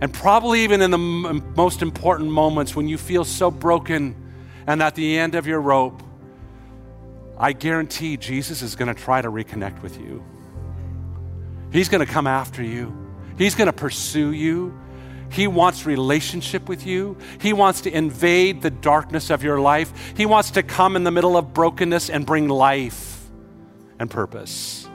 And 0.00 0.12
probably 0.12 0.64
even 0.64 0.82
in 0.82 0.90
the 0.90 0.98
m- 0.98 1.54
most 1.54 1.80
important 1.80 2.30
moments 2.30 2.74
when 2.74 2.88
you 2.88 2.98
feel 2.98 3.24
so 3.24 3.50
broken 3.50 4.16
and 4.66 4.82
at 4.82 4.94
the 4.94 5.18
end 5.18 5.34
of 5.34 5.46
your 5.46 5.60
rope, 5.60 6.02
I 7.38 7.52
guarantee 7.52 8.16
Jesus 8.16 8.62
is 8.62 8.76
going 8.76 8.94
to 8.94 9.00
try 9.00 9.20
to 9.20 9.30
reconnect 9.30 9.82
with 9.82 9.98
you. 9.98 10.24
He's 11.72 11.88
going 11.88 12.04
to 12.04 12.12
come 12.12 12.26
after 12.26 12.62
you, 12.62 12.96
He's 13.36 13.54
going 13.54 13.66
to 13.66 13.72
pursue 13.72 14.32
you. 14.32 14.78
He 15.30 15.46
wants 15.46 15.86
relationship 15.86 16.68
with 16.68 16.86
you. 16.86 17.16
He 17.40 17.54
wants 17.54 17.80
to 17.82 17.90
invade 17.90 18.60
the 18.60 18.68
darkness 18.68 19.30
of 19.30 19.42
your 19.42 19.58
life. 19.60 20.12
He 20.14 20.26
wants 20.26 20.50
to 20.52 20.62
come 20.62 20.94
in 20.94 21.04
the 21.04 21.10
middle 21.10 21.38
of 21.38 21.54
brokenness 21.54 22.10
and 22.10 22.26
bring 22.26 22.48
life 22.48 23.30
and 23.98 24.10
purpose. 24.10 24.86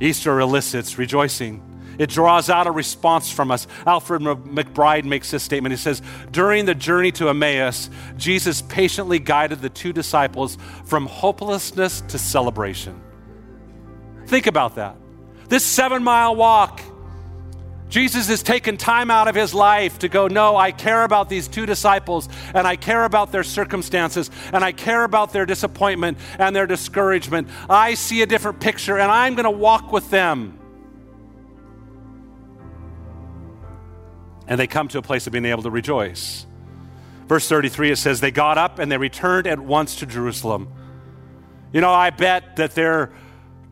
Easter 0.00 0.40
elicits 0.40 0.98
rejoicing. 0.98 1.62
It 1.98 2.10
draws 2.10 2.50
out 2.50 2.66
a 2.66 2.70
response 2.70 3.30
from 3.30 3.50
us. 3.50 3.66
Alfred 3.86 4.22
McBride 4.22 5.04
makes 5.04 5.30
this 5.30 5.42
statement. 5.42 5.72
He 5.72 5.76
says, 5.76 6.02
During 6.30 6.64
the 6.66 6.74
journey 6.74 7.12
to 7.12 7.28
Emmaus, 7.28 7.90
Jesus 8.16 8.62
patiently 8.62 9.18
guided 9.18 9.60
the 9.60 9.70
two 9.70 9.92
disciples 9.92 10.58
from 10.84 11.06
hopelessness 11.06 12.02
to 12.02 12.18
celebration. 12.18 13.00
Think 14.26 14.46
about 14.46 14.76
that. 14.76 14.96
This 15.48 15.64
seven 15.64 16.02
mile 16.02 16.34
walk, 16.34 16.80
Jesus 17.88 18.28
has 18.28 18.42
taken 18.42 18.76
time 18.76 19.12
out 19.12 19.28
of 19.28 19.36
his 19.36 19.54
life 19.54 20.00
to 20.00 20.08
go, 20.08 20.26
No, 20.26 20.56
I 20.56 20.72
care 20.72 21.04
about 21.04 21.28
these 21.28 21.46
two 21.46 21.66
disciples, 21.66 22.28
and 22.52 22.66
I 22.66 22.76
care 22.76 23.04
about 23.04 23.30
their 23.30 23.44
circumstances, 23.44 24.30
and 24.52 24.64
I 24.64 24.72
care 24.72 25.04
about 25.04 25.32
their 25.32 25.46
disappointment 25.46 26.18
and 26.38 26.54
their 26.54 26.66
discouragement. 26.66 27.48
I 27.70 27.94
see 27.94 28.22
a 28.22 28.26
different 28.26 28.60
picture, 28.60 28.98
and 28.98 29.10
I'm 29.10 29.34
going 29.34 29.44
to 29.44 29.50
walk 29.50 29.92
with 29.92 30.10
them. 30.10 30.58
And 34.48 34.60
they 34.60 34.66
come 34.66 34.88
to 34.88 34.98
a 34.98 35.02
place 35.02 35.26
of 35.26 35.32
being 35.32 35.44
able 35.44 35.62
to 35.64 35.70
rejoice. 35.70 36.46
Verse 37.26 37.48
33, 37.48 37.90
it 37.90 37.96
says, 37.96 38.20
They 38.20 38.30
got 38.30 38.58
up 38.58 38.78
and 38.78 38.90
they 38.90 38.98
returned 38.98 39.46
at 39.46 39.58
once 39.58 39.96
to 39.96 40.06
Jerusalem. 40.06 40.72
You 41.72 41.80
know, 41.80 41.92
I 41.92 42.10
bet 42.10 42.56
that 42.56 42.74
their 42.74 43.12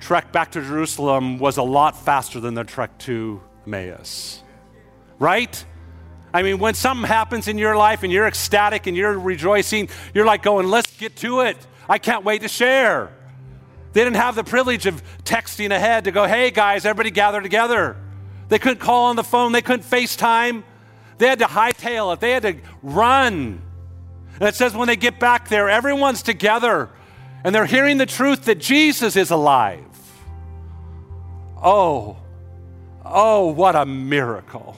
trek 0.00 0.32
back 0.32 0.52
to 0.52 0.60
Jerusalem 0.60 1.38
was 1.38 1.56
a 1.56 1.62
lot 1.62 2.04
faster 2.04 2.40
than 2.40 2.54
their 2.54 2.64
trek 2.64 2.98
to 3.00 3.40
Emmaus. 3.66 4.42
Right? 5.18 5.64
I 6.32 6.42
mean, 6.42 6.58
when 6.58 6.74
something 6.74 7.06
happens 7.06 7.46
in 7.46 7.58
your 7.58 7.76
life 7.76 8.02
and 8.02 8.12
you're 8.12 8.26
ecstatic 8.26 8.88
and 8.88 8.96
you're 8.96 9.16
rejoicing, 9.16 9.88
you're 10.12 10.26
like 10.26 10.42
going, 10.42 10.68
let's 10.68 10.94
get 10.96 11.14
to 11.18 11.42
it. 11.42 11.56
I 11.88 11.98
can't 11.98 12.24
wait 12.24 12.42
to 12.42 12.48
share. 12.48 13.12
They 13.92 14.02
didn't 14.02 14.16
have 14.16 14.34
the 14.34 14.42
privilege 14.42 14.86
of 14.86 15.00
texting 15.22 15.70
ahead 15.70 16.04
to 16.04 16.10
go, 16.10 16.26
hey 16.26 16.50
guys, 16.50 16.84
everybody 16.84 17.12
gather 17.12 17.40
together. 17.40 17.96
They 18.48 18.58
couldn't 18.58 18.80
call 18.80 19.06
on 19.06 19.16
the 19.16 19.24
phone, 19.24 19.52
they 19.52 19.62
couldn't 19.62 19.84
FaceTime. 19.84 20.62
They 21.18 21.28
had 21.28 21.38
to 21.38 21.46
hightail 21.46 22.12
it, 22.14 22.20
they 22.20 22.32
had 22.32 22.42
to 22.42 22.56
run. 22.82 23.62
And 24.40 24.48
it 24.48 24.54
says 24.54 24.74
when 24.74 24.88
they 24.88 24.96
get 24.96 25.20
back 25.20 25.48
there, 25.48 25.68
everyone's 25.68 26.22
together 26.22 26.90
and 27.44 27.54
they're 27.54 27.66
hearing 27.66 27.98
the 27.98 28.06
truth 28.06 28.46
that 28.46 28.58
Jesus 28.58 29.16
is 29.16 29.30
alive. 29.30 29.84
Oh, 31.62 32.16
oh, 33.04 33.48
what 33.48 33.76
a 33.76 33.84
miracle. 33.84 34.76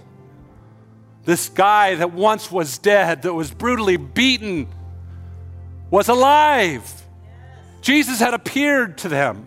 This 1.24 1.48
guy 1.48 1.94
that 1.94 2.12
once 2.12 2.50
was 2.50 2.78
dead, 2.78 3.22
that 3.22 3.32
was 3.32 3.52
brutally 3.52 3.96
beaten, 3.96 4.68
was 5.90 6.08
alive. 6.08 7.04
Jesus 7.80 8.18
had 8.18 8.34
appeared 8.34 8.98
to 8.98 9.08
them. 9.08 9.46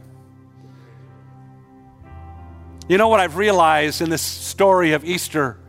You 2.90 2.98
know 2.98 3.08
what 3.08 3.20
I've 3.20 3.38
realized 3.38 4.02
in 4.02 4.10
this 4.10 4.24
story 4.24 4.94
of 4.94 5.06
Easter? 5.06 5.60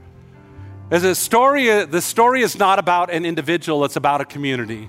Is 0.91 1.05
a 1.05 1.15
story, 1.15 1.85
the 1.85 2.01
story 2.01 2.41
is 2.41 2.59
not 2.59 2.79
about 2.79 3.13
an 3.13 3.27
individual, 3.27 3.85
it's 3.85 3.97
about 3.97 4.23
a 4.23 4.25
community. 4.25 4.89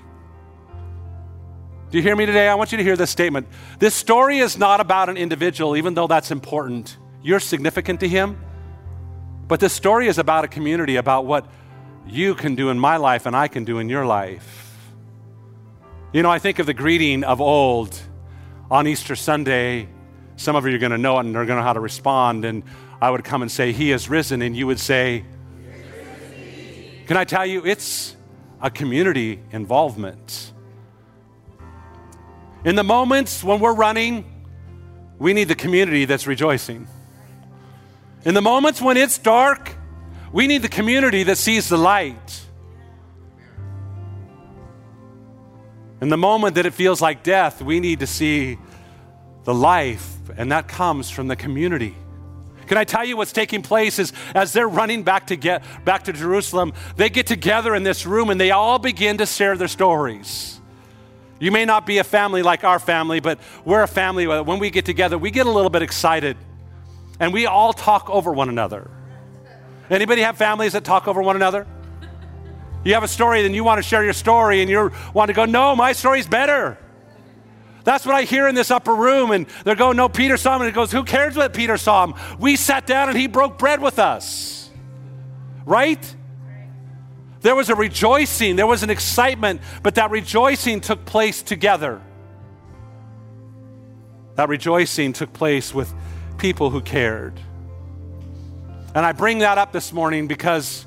Do 1.90 1.98
you 1.98 2.02
hear 2.02 2.16
me 2.16 2.24
today? 2.24 2.48
I 2.48 2.54
want 2.54 2.72
you 2.72 2.78
to 2.78 2.84
hear 2.84 2.96
this 2.96 3.10
statement. 3.10 3.48
This 3.78 3.94
story 3.94 4.38
is 4.38 4.56
not 4.56 4.80
about 4.80 5.10
an 5.10 5.18
individual, 5.18 5.76
even 5.76 5.92
though 5.92 6.06
that's 6.06 6.30
important. 6.30 6.96
You're 7.22 7.38
significant 7.38 8.00
to 8.00 8.08
him. 8.08 8.42
But 9.46 9.60
this 9.60 9.74
story 9.74 10.08
is 10.08 10.16
about 10.16 10.42
a 10.42 10.48
community, 10.48 10.96
about 10.96 11.26
what 11.26 11.46
you 12.06 12.34
can 12.34 12.54
do 12.54 12.70
in 12.70 12.78
my 12.78 12.96
life 12.96 13.26
and 13.26 13.36
I 13.36 13.46
can 13.46 13.64
do 13.64 13.78
in 13.78 13.90
your 13.90 14.06
life. 14.06 14.80
You 16.14 16.22
know, 16.22 16.30
I 16.30 16.38
think 16.38 16.60
of 16.60 16.64
the 16.64 16.72
greeting 16.72 17.24
of 17.24 17.42
old 17.42 18.00
on 18.70 18.86
Easter 18.86 19.16
Sunday. 19.16 19.86
Some 20.42 20.56
of 20.56 20.66
you 20.66 20.74
are 20.74 20.78
going 20.78 20.90
to 20.90 20.98
know 20.98 21.18
it 21.18 21.20
and 21.20 21.32
they're 21.32 21.46
going 21.46 21.56
to 21.56 21.60
know 21.60 21.66
how 21.66 21.72
to 21.72 21.78
respond. 21.78 22.44
And 22.44 22.64
I 23.00 23.10
would 23.10 23.22
come 23.22 23.42
and 23.42 23.50
say, 23.50 23.70
He 23.70 23.92
is 23.92 24.08
risen. 24.08 24.42
And 24.42 24.56
you 24.56 24.66
would 24.66 24.80
say, 24.80 25.24
Can 27.06 27.16
I 27.16 27.22
tell 27.22 27.46
you, 27.46 27.64
it's 27.64 28.16
a 28.60 28.68
community 28.68 29.40
involvement. 29.52 30.52
In 32.64 32.74
the 32.74 32.82
moments 32.82 33.44
when 33.44 33.60
we're 33.60 33.72
running, 33.72 34.24
we 35.20 35.32
need 35.32 35.44
the 35.44 35.54
community 35.54 36.06
that's 36.06 36.26
rejoicing. 36.26 36.88
In 38.24 38.34
the 38.34 38.42
moments 38.42 38.82
when 38.82 38.96
it's 38.96 39.18
dark, 39.18 39.76
we 40.32 40.48
need 40.48 40.62
the 40.62 40.68
community 40.68 41.22
that 41.22 41.38
sees 41.38 41.68
the 41.68 41.78
light. 41.78 42.40
In 46.00 46.08
the 46.08 46.16
moment 46.16 46.56
that 46.56 46.66
it 46.66 46.74
feels 46.74 47.00
like 47.00 47.22
death, 47.22 47.62
we 47.62 47.78
need 47.78 48.00
to 48.00 48.08
see 48.08 48.58
the 49.44 49.54
life, 49.54 50.16
and 50.36 50.52
that 50.52 50.68
comes 50.68 51.10
from 51.10 51.28
the 51.28 51.36
community. 51.36 51.96
Can 52.66 52.78
I 52.78 52.84
tell 52.84 53.04
you 53.04 53.16
what's 53.16 53.32
taking 53.32 53.60
place 53.60 53.98
is 53.98 54.12
as 54.34 54.52
they're 54.52 54.68
running 54.68 55.02
back 55.02 55.26
to 55.26 55.36
get 55.36 55.62
back 55.84 56.04
to 56.04 56.12
Jerusalem, 56.12 56.72
they 56.96 57.10
get 57.10 57.26
together 57.26 57.74
in 57.74 57.82
this 57.82 58.06
room 58.06 58.30
and 58.30 58.40
they 58.40 58.50
all 58.50 58.78
begin 58.78 59.18
to 59.18 59.26
share 59.26 59.56
their 59.56 59.68
stories. 59.68 60.60
You 61.38 61.50
may 61.50 61.64
not 61.64 61.86
be 61.86 61.98
a 61.98 62.04
family 62.04 62.42
like 62.42 62.62
our 62.62 62.78
family, 62.78 63.18
but 63.20 63.40
we're 63.64 63.82
a 63.82 63.88
family. 63.88 64.26
When 64.26 64.58
we 64.60 64.70
get 64.70 64.84
together, 64.84 65.18
we 65.18 65.32
get 65.32 65.46
a 65.46 65.50
little 65.50 65.70
bit 65.70 65.82
excited 65.82 66.36
and 67.18 67.32
we 67.32 67.46
all 67.46 67.72
talk 67.72 68.08
over 68.08 68.32
one 68.32 68.48
another. 68.48 68.88
Anybody 69.90 70.22
have 70.22 70.38
families 70.38 70.72
that 70.72 70.84
talk 70.84 71.08
over 71.08 71.20
one 71.20 71.36
another? 71.36 71.66
You 72.84 72.94
have 72.94 73.02
a 73.02 73.08
story, 73.08 73.42
then 73.42 73.54
you 73.54 73.64
want 73.64 73.78
to 73.78 73.82
share 73.82 74.02
your 74.02 74.12
story, 74.12 74.60
and 74.60 74.68
you 74.68 74.90
want 75.14 75.28
to 75.28 75.34
go, 75.34 75.44
no, 75.44 75.76
my 75.76 75.92
story's 75.92 76.26
better. 76.26 76.78
That's 77.84 78.06
what 78.06 78.14
I 78.14 78.22
hear 78.22 78.48
in 78.48 78.54
this 78.54 78.70
upper 78.70 78.94
room. 78.94 79.30
And 79.30 79.46
they're 79.64 79.74
going, 79.74 79.96
no, 79.96 80.08
Peter 80.08 80.36
saw 80.36 80.56
him. 80.56 80.62
And 80.62 80.68
it 80.68 80.74
goes, 80.74 80.92
who 80.92 81.04
cares 81.04 81.36
what 81.36 81.52
Peter 81.52 81.76
saw 81.76 82.06
him? 82.06 82.14
We 82.38 82.56
sat 82.56 82.86
down 82.86 83.08
and 83.08 83.18
he 83.18 83.26
broke 83.26 83.58
bread 83.58 83.80
with 83.80 83.98
us. 83.98 84.70
Right? 85.64 86.16
There 87.40 87.56
was 87.56 87.70
a 87.70 87.74
rejoicing, 87.74 88.54
there 88.54 88.68
was 88.68 88.84
an 88.84 88.90
excitement, 88.90 89.60
but 89.82 89.96
that 89.96 90.10
rejoicing 90.10 90.80
took 90.80 91.04
place 91.04 91.42
together. 91.42 92.00
That 94.36 94.48
rejoicing 94.48 95.12
took 95.12 95.32
place 95.32 95.74
with 95.74 95.92
people 96.38 96.70
who 96.70 96.80
cared. 96.80 97.38
And 98.94 99.04
I 99.04 99.12
bring 99.12 99.38
that 99.38 99.58
up 99.58 99.72
this 99.72 99.92
morning 99.92 100.28
because 100.28 100.86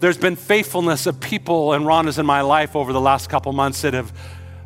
there's 0.00 0.18
been 0.18 0.36
faithfulness 0.36 1.06
of 1.06 1.18
people 1.18 1.72
and 1.72 1.84
Rhonda's 1.84 2.18
in 2.18 2.26
my 2.26 2.42
life 2.42 2.76
over 2.76 2.92
the 2.92 3.00
last 3.00 3.28
couple 3.28 3.52
months 3.52 3.82
that 3.82 3.94
have 3.94 4.12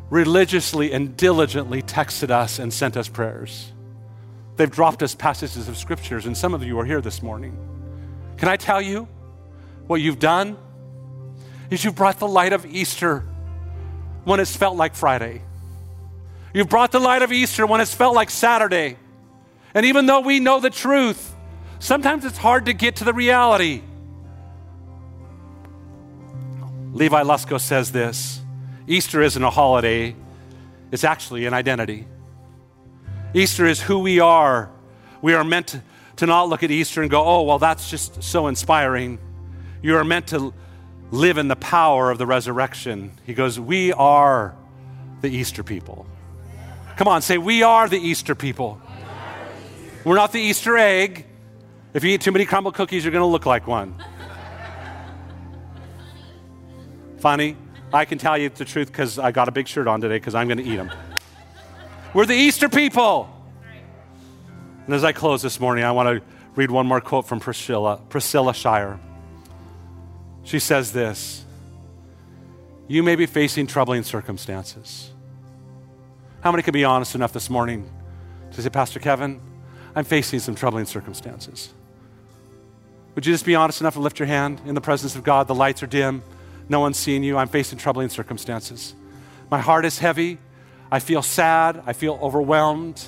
religiously 0.09 0.91
and 0.91 1.17
diligently 1.17 1.81
texted 1.81 2.29
us 2.29 2.59
and 2.59 2.73
sent 2.73 2.97
us 2.97 3.07
prayers. 3.07 3.71
They've 4.57 4.71
dropped 4.71 5.03
us 5.03 5.15
passages 5.15 5.67
of 5.67 5.77
scriptures, 5.77 6.25
and 6.25 6.37
some 6.37 6.53
of 6.53 6.63
you 6.63 6.79
are 6.79 6.85
here 6.85 7.01
this 7.01 7.21
morning. 7.21 7.57
Can 8.37 8.47
I 8.47 8.57
tell 8.57 8.81
you 8.81 9.07
what 9.87 10.01
you've 10.01 10.19
done? 10.19 10.57
is 11.69 11.83
you've 11.83 11.95
brought 11.95 12.19
the 12.19 12.27
light 12.27 12.53
of 12.53 12.65
Easter 12.65 13.23
when 14.23 14.39
it's 14.39 14.55
felt 14.55 14.75
like 14.75 14.95
Friday. 14.95 15.41
You've 16.53 16.69
brought 16.69 16.91
the 16.91 16.99
light 16.99 17.21
of 17.21 17.31
Easter 17.31 17.65
when 17.65 17.81
it's 17.81 17.93
felt 17.93 18.15
like 18.15 18.29
Saturday. 18.29 18.97
And 19.73 19.85
even 19.85 20.05
though 20.05 20.21
we 20.21 20.39
know 20.39 20.59
the 20.59 20.69
truth, 20.69 21.35
sometimes 21.79 22.23
it's 22.23 22.37
hard 22.37 22.67
to 22.67 22.73
get 22.73 22.97
to 22.97 23.03
the 23.03 23.13
reality. 23.13 23.81
Levi 26.93 27.23
Lusko 27.23 27.59
says 27.59 27.91
this 27.91 28.41
Easter 28.87 29.21
isn't 29.21 29.41
a 29.43 29.49
holiday, 29.49 30.15
it's 30.91 31.03
actually 31.03 31.45
an 31.45 31.53
identity. 31.53 32.07
Easter 33.33 33.65
is 33.65 33.81
who 33.81 33.99
we 33.99 34.19
are. 34.19 34.69
We 35.21 35.33
are 35.33 35.43
meant 35.43 35.79
to, 36.17 36.25
not 36.25 36.49
look 36.49 36.63
at 36.63 36.71
Easter 36.71 37.01
and 37.01 37.11
go, 37.11 37.23
oh, 37.23 37.41
well, 37.41 37.59
that's 37.59 37.89
just 37.89 38.23
so 38.23 38.47
inspiring. 38.47 39.19
You 39.81 39.97
are 39.97 40.03
meant 40.03 40.27
to 40.27 40.53
live 41.11 41.37
in 41.37 41.47
the 41.47 41.55
power 41.55 42.11
of 42.11 42.17
the 42.17 42.25
resurrection. 42.25 43.11
He 43.25 43.33
goes, 43.33 43.59
We 43.59 43.91
are 43.93 44.55
the 45.21 45.29
Easter 45.29 45.63
people. 45.63 46.05
Come 46.97 47.07
on, 47.07 47.21
say, 47.21 47.37
We 47.37 47.63
are 47.63 47.87
the 47.89 47.99
Easter 47.99 48.35
people. 48.35 48.81
We're 50.03 50.15
not 50.15 50.31
the 50.31 50.39
Easter 50.39 50.77
egg. 50.77 51.25
If 51.93 52.03
you 52.03 52.11
eat 52.11 52.21
too 52.21 52.31
many 52.31 52.45
Crumbl 52.45 52.73
cookies, 52.73 53.03
you're 53.03 53.11
going 53.11 53.21
to 53.21 53.27
look 53.27 53.45
like 53.45 53.67
one. 53.67 53.95
Funny? 57.17 57.57
I 57.95 58.03
can 58.03 58.17
tell 58.17 58.37
you 58.37 58.49
the 58.49 58.65
truth 58.65 58.87
because 58.87 59.17
I 59.17 59.31
got 59.31 59.47
a 59.47 59.51
big 59.51 59.67
shirt 59.69 59.87
on 59.87 60.01
today 60.01 60.17
because 60.17 60.35
I'm 60.35 60.47
going 60.47 60.57
to 60.57 60.65
eat 60.65 60.75
them. 60.75 60.91
We're 62.13 62.25
the 62.25 62.35
Easter 62.35 62.67
people. 62.67 63.29
And 64.85 64.93
as 64.93 65.05
I 65.05 65.13
close 65.13 65.41
this 65.41 65.59
morning, 65.61 65.85
I 65.85 65.91
want 65.91 66.19
to 66.19 66.25
read 66.55 66.71
one 66.71 66.85
more 66.85 66.99
quote 66.99 67.25
from 67.25 67.39
Priscilla, 67.39 68.01
Priscilla 68.09 68.53
Shirer. 68.53 68.99
She 70.43 70.59
says 70.59 70.91
this 70.91 71.45
You 72.87 73.01
may 73.01 73.15
be 73.15 73.25
facing 73.25 73.65
troubling 73.65 74.03
circumstances. 74.03 75.09
How 76.41 76.51
many 76.51 76.63
can 76.63 76.73
be 76.73 76.83
honest 76.83 77.15
enough 77.15 77.31
this 77.31 77.49
morning 77.49 77.89
to 78.51 78.61
say, 78.61 78.69
Pastor 78.69 78.99
Kevin, 78.99 79.39
I'm 79.95 80.03
facing 80.03 80.39
some 80.39 80.53
troubling 80.53 80.85
circumstances? 80.85 81.73
Would 83.15 83.25
you 83.25 83.33
just 83.33 83.45
be 83.45 83.55
honest 83.55 83.79
enough 83.79 83.93
to 83.93 84.01
lift 84.01 84.19
your 84.19 84.27
hand 84.27 84.59
in 84.65 84.75
the 84.75 84.81
presence 84.81 85.15
of 85.15 85.23
God? 85.23 85.47
The 85.47 85.55
lights 85.55 85.81
are 85.81 85.87
dim. 85.87 86.21
No 86.67 86.79
one's 86.79 86.97
seeing 86.97 87.23
you. 87.23 87.37
I'm 87.37 87.47
facing 87.47 87.77
troubling 87.77 88.09
circumstances. 88.09 88.95
My 89.49 89.59
heart 89.59 89.85
is 89.85 89.99
heavy. 89.99 90.39
I 90.91 90.99
feel 90.99 91.21
sad. 91.21 91.83
I 91.85 91.93
feel 91.93 92.19
overwhelmed. 92.21 93.03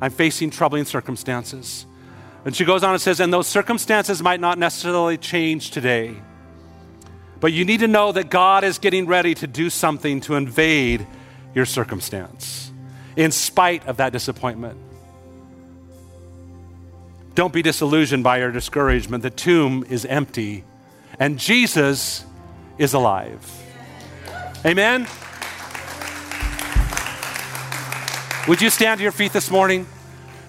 I'm 0.00 0.10
facing 0.10 0.50
troubling 0.50 0.84
circumstances. 0.84 1.86
And 2.44 2.56
she 2.56 2.64
goes 2.64 2.82
on 2.82 2.92
and 2.92 3.00
says, 3.00 3.20
and 3.20 3.32
those 3.32 3.46
circumstances 3.46 4.22
might 4.22 4.40
not 4.40 4.58
necessarily 4.58 5.16
change 5.16 5.70
today. 5.70 6.16
But 7.38 7.52
you 7.52 7.64
need 7.64 7.80
to 7.80 7.88
know 7.88 8.12
that 8.12 8.30
God 8.30 8.64
is 8.64 8.78
getting 8.78 9.06
ready 9.06 9.34
to 9.34 9.46
do 9.46 9.70
something 9.70 10.20
to 10.22 10.34
invade 10.34 11.06
your 11.54 11.66
circumstance 11.66 12.72
in 13.16 13.30
spite 13.30 13.86
of 13.86 13.98
that 13.98 14.12
disappointment. 14.12 14.78
Don't 17.34 17.52
be 17.52 17.62
disillusioned 17.62 18.24
by 18.24 18.38
your 18.38 18.50
discouragement. 18.50 19.22
The 19.22 19.30
tomb 19.30 19.84
is 19.88 20.04
empty 20.04 20.64
and 21.18 21.38
Jesus 21.38 22.24
is 22.78 22.94
alive. 22.94 23.40
Amen? 24.64 25.06
Would 28.48 28.60
you 28.60 28.70
stand 28.70 28.98
to 28.98 29.02
your 29.02 29.12
feet 29.12 29.32
this 29.32 29.50
morning? 29.50 29.86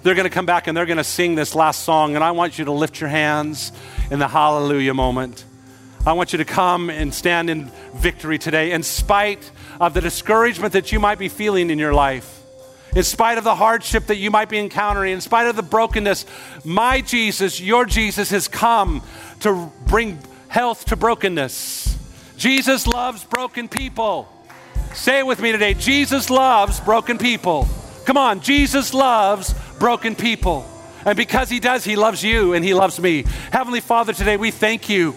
They're 0.01 0.15
going 0.15 0.27
to 0.27 0.33
come 0.33 0.45
back 0.45 0.67
and 0.67 0.75
they're 0.75 0.85
going 0.85 0.97
to 0.97 1.03
sing 1.03 1.35
this 1.35 1.55
last 1.55 1.83
song, 1.83 2.15
and 2.15 2.23
I 2.23 2.31
want 2.31 2.59
you 2.59 2.65
to 2.65 2.71
lift 2.71 2.99
your 2.99 3.09
hands 3.09 3.71
in 4.11 4.19
the 4.19 4.27
hallelujah 4.27 4.93
moment. 4.93 5.45
I 6.05 6.13
want 6.13 6.33
you 6.33 6.37
to 6.37 6.45
come 6.45 6.89
and 6.89 7.13
stand 7.13 7.49
in 7.49 7.71
victory 7.95 8.37
today 8.37 8.71
in 8.71 8.83
spite 8.83 9.51
of 9.79 9.93
the 9.93 10.01
discouragement 10.01 10.73
that 10.73 10.91
you 10.91 10.99
might 10.99 11.19
be 11.19 11.29
feeling 11.29 11.69
in 11.69 11.79
your 11.79 11.93
life 11.93 12.43
in 12.95 13.03
spite 13.03 13.37
of 13.37 13.43
the 13.43 13.55
hardship 13.55 14.05
that 14.07 14.17
you 14.17 14.29
might 14.29 14.49
be 14.49 14.59
encountering, 14.59 15.13
in 15.13 15.21
spite 15.21 15.47
of 15.47 15.55
the 15.55 15.63
brokenness, 15.63 16.25
my 16.63 17.01
Jesus, 17.01 17.59
your 17.59 17.85
Jesus, 17.85 18.29
has 18.29 18.47
come 18.47 19.01
to 19.39 19.71
bring 19.87 20.19
health 20.47 20.85
to 20.85 20.95
brokenness. 20.95 21.92
Jesus 22.43 22.85
loves 22.85 23.23
broken 23.23 23.69
people. 23.69 24.27
Say 24.93 25.19
it 25.19 25.25
with 25.25 25.39
me 25.39 25.53
today 25.53 25.75
Jesus 25.75 26.29
loves 26.29 26.81
broken 26.81 27.17
people. 27.17 27.69
Come 28.05 28.17
on, 28.17 28.41
Jesus 28.41 28.93
loves 28.93 29.53
broken 29.79 30.13
people. 30.13 30.65
And 31.05 31.15
because 31.15 31.49
He 31.49 31.61
does, 31.61 31.85
He 31.85 31.95
loves 31.95 32.21
you 32.21 32.51
and 32.51 32.65
He 32.65 32.73
loves 32.73 32.99
me. 32.99 33.23
Heavenly 33.53 33.79
Father, 33.79 34.11
today 34.11 34.35
we 34.35 34.51
thank 34.51 34.89
you 34.89 35.15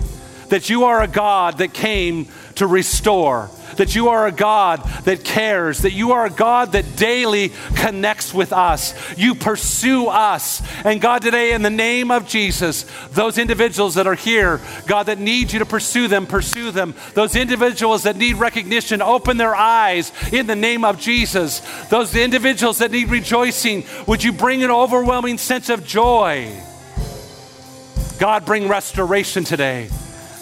that 0.51 0.70
you 0.70 0.85
are 0.85 1.03
a 1.03 1.09
God 1.09 1.59
that 1.59 1.74
came 1.74 2.29
to 2.55 2.66
restore 2.68 3.51
that 3.77 3.95
you 3.95 4.09
are 4.09 4.27
a 4.27 4.33
God 4.33 4.83
that 5.05 5.24
cares, 5.24 5.81
that 5.81 5.93
you 5.93 6.12
are 6.12 6.27
a 6.27 6.31
God 6.31 6.72
that 6.72 6.97
daily 6.97 7.53
connects 7.77 8.33
with 8.33 8.53
us. 8.53 8.95
You 9.18 9.35
pursue 9.35 10.09
us. 10.09 10.62
And 10.85 11.01
God, 11.01 11.22
today, 11.22 11.53
in 11.53 11.62
the 11.62 11.70
name 11.70 12.11
of 12.11 12.27
Jesus, 12.27 12.85
those 13.12 13.39
individuals 13.39 13.95
that 13.95 14.07
are 14.07 14.14
here, 14.14 14.61
God, 14.87 15.05
that 15.05 15.18
need 15.18 15.53
you 15.53 15.59
to 15.61 15.66
pursue 15.66 16.09
them, 16.09 16.27
pursue 16.27 16.70
them. 16.70 16.95
Those 17.14 17.37
individuals 17.37 18.05
that 18.05 18.16
need 18.16 18.37
recognition, 18.37 19.03
open 19.03 19.37
their 19.37 19.55
eyes 19.55 20.12
in 20.33 20.47
the 20.47 20.57
name 20.57 20.85
of 20.85 21.01
Jesus. 21.01 21.61
Those 21.89 22.14
individuals 22.14 22.79
that 22.79 22.91
need 22.91 23.09
rejoicing, 23.11 23.85
would 24.07 24.22
you 24.22 24.33
bring 24.33 24.62
an 24.62 24.70
overwhelming 24.70 25.39
sense 25.39 25.68
of 25.68 25.87
joy? 25.87 26.51
God, 28.18 28.47
bring 28.47 28.68
restoration 28.68 29.45
today. 29.45 29.91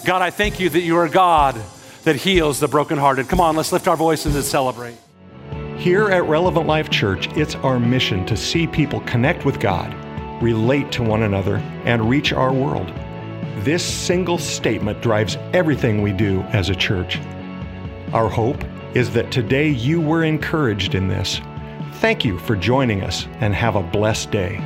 God, 0.05 0.21
I 0.21 0.29
thank 0.29 0.59
you 0.59 0.69
that 0.69 0.81
you 0.81 0.97
are 0.97 1.09
God 1.09 1.61
that 2.05 2.15
heals 2.15 2.59
the 2.59 2.67
brokenhearted. 2.67 3.27
Come 3.27 3.41
on, 3.41 3.55
let's 3.55 3.71
lift 3.71 3.87
our 3.87 3.97
voices 3.97 4.35
and 4.35 4.43
celebrate. 4.43 4.95
Here 5.77 6.09
at 6.09 6.23
Relevant 6.23 6.65
Life 6.65 6.89
Church, 6.89 7.27
it's 7.35 7.55
our 7.55 7.79
mission 7.79 8.25
to 8.27 8.37
see 8.37 8.65
people 8.65 9.01
connect 9.01 9.43
with 9.43 9.59
God, 9.59 9.93
relate 10.41 10.91
to 10.93 11.03
one 11.03 11.23
another, 11.23 11.57
and 11.83 12.09
reach 12.09 12.31
our 12.31 12.53
world. 12.53 12.91
This 13.57 13.83
single 13.83 14.37
statement 14.37 15.01
drives 15.01 15.37
everything 15.53 16.01
we 16.01 16.13
do 16.13 16.41
as 16.53 16.69
a 16.69 16.75
church. 16.75 17.19
Our 18.13 18.29
hope 18.29 18.63
is 18.93 19.11
that 19.13 19.31
today 19.31 19.69
you 19.69 19.99
were 19.99 20.23
encouraged 20.23 20.95
in 20.95 21.07
this. 21.07 21.41
Thank 21.95 22.23
you 22.23 22.39
for 22.39 22.55
joining 22.55 23.01
us 23.01 23.27
and 23.39 23.53
have 23.53 23.75
a 23.75 23.83
blessed 23.83 24.31
day. 24.31 24.61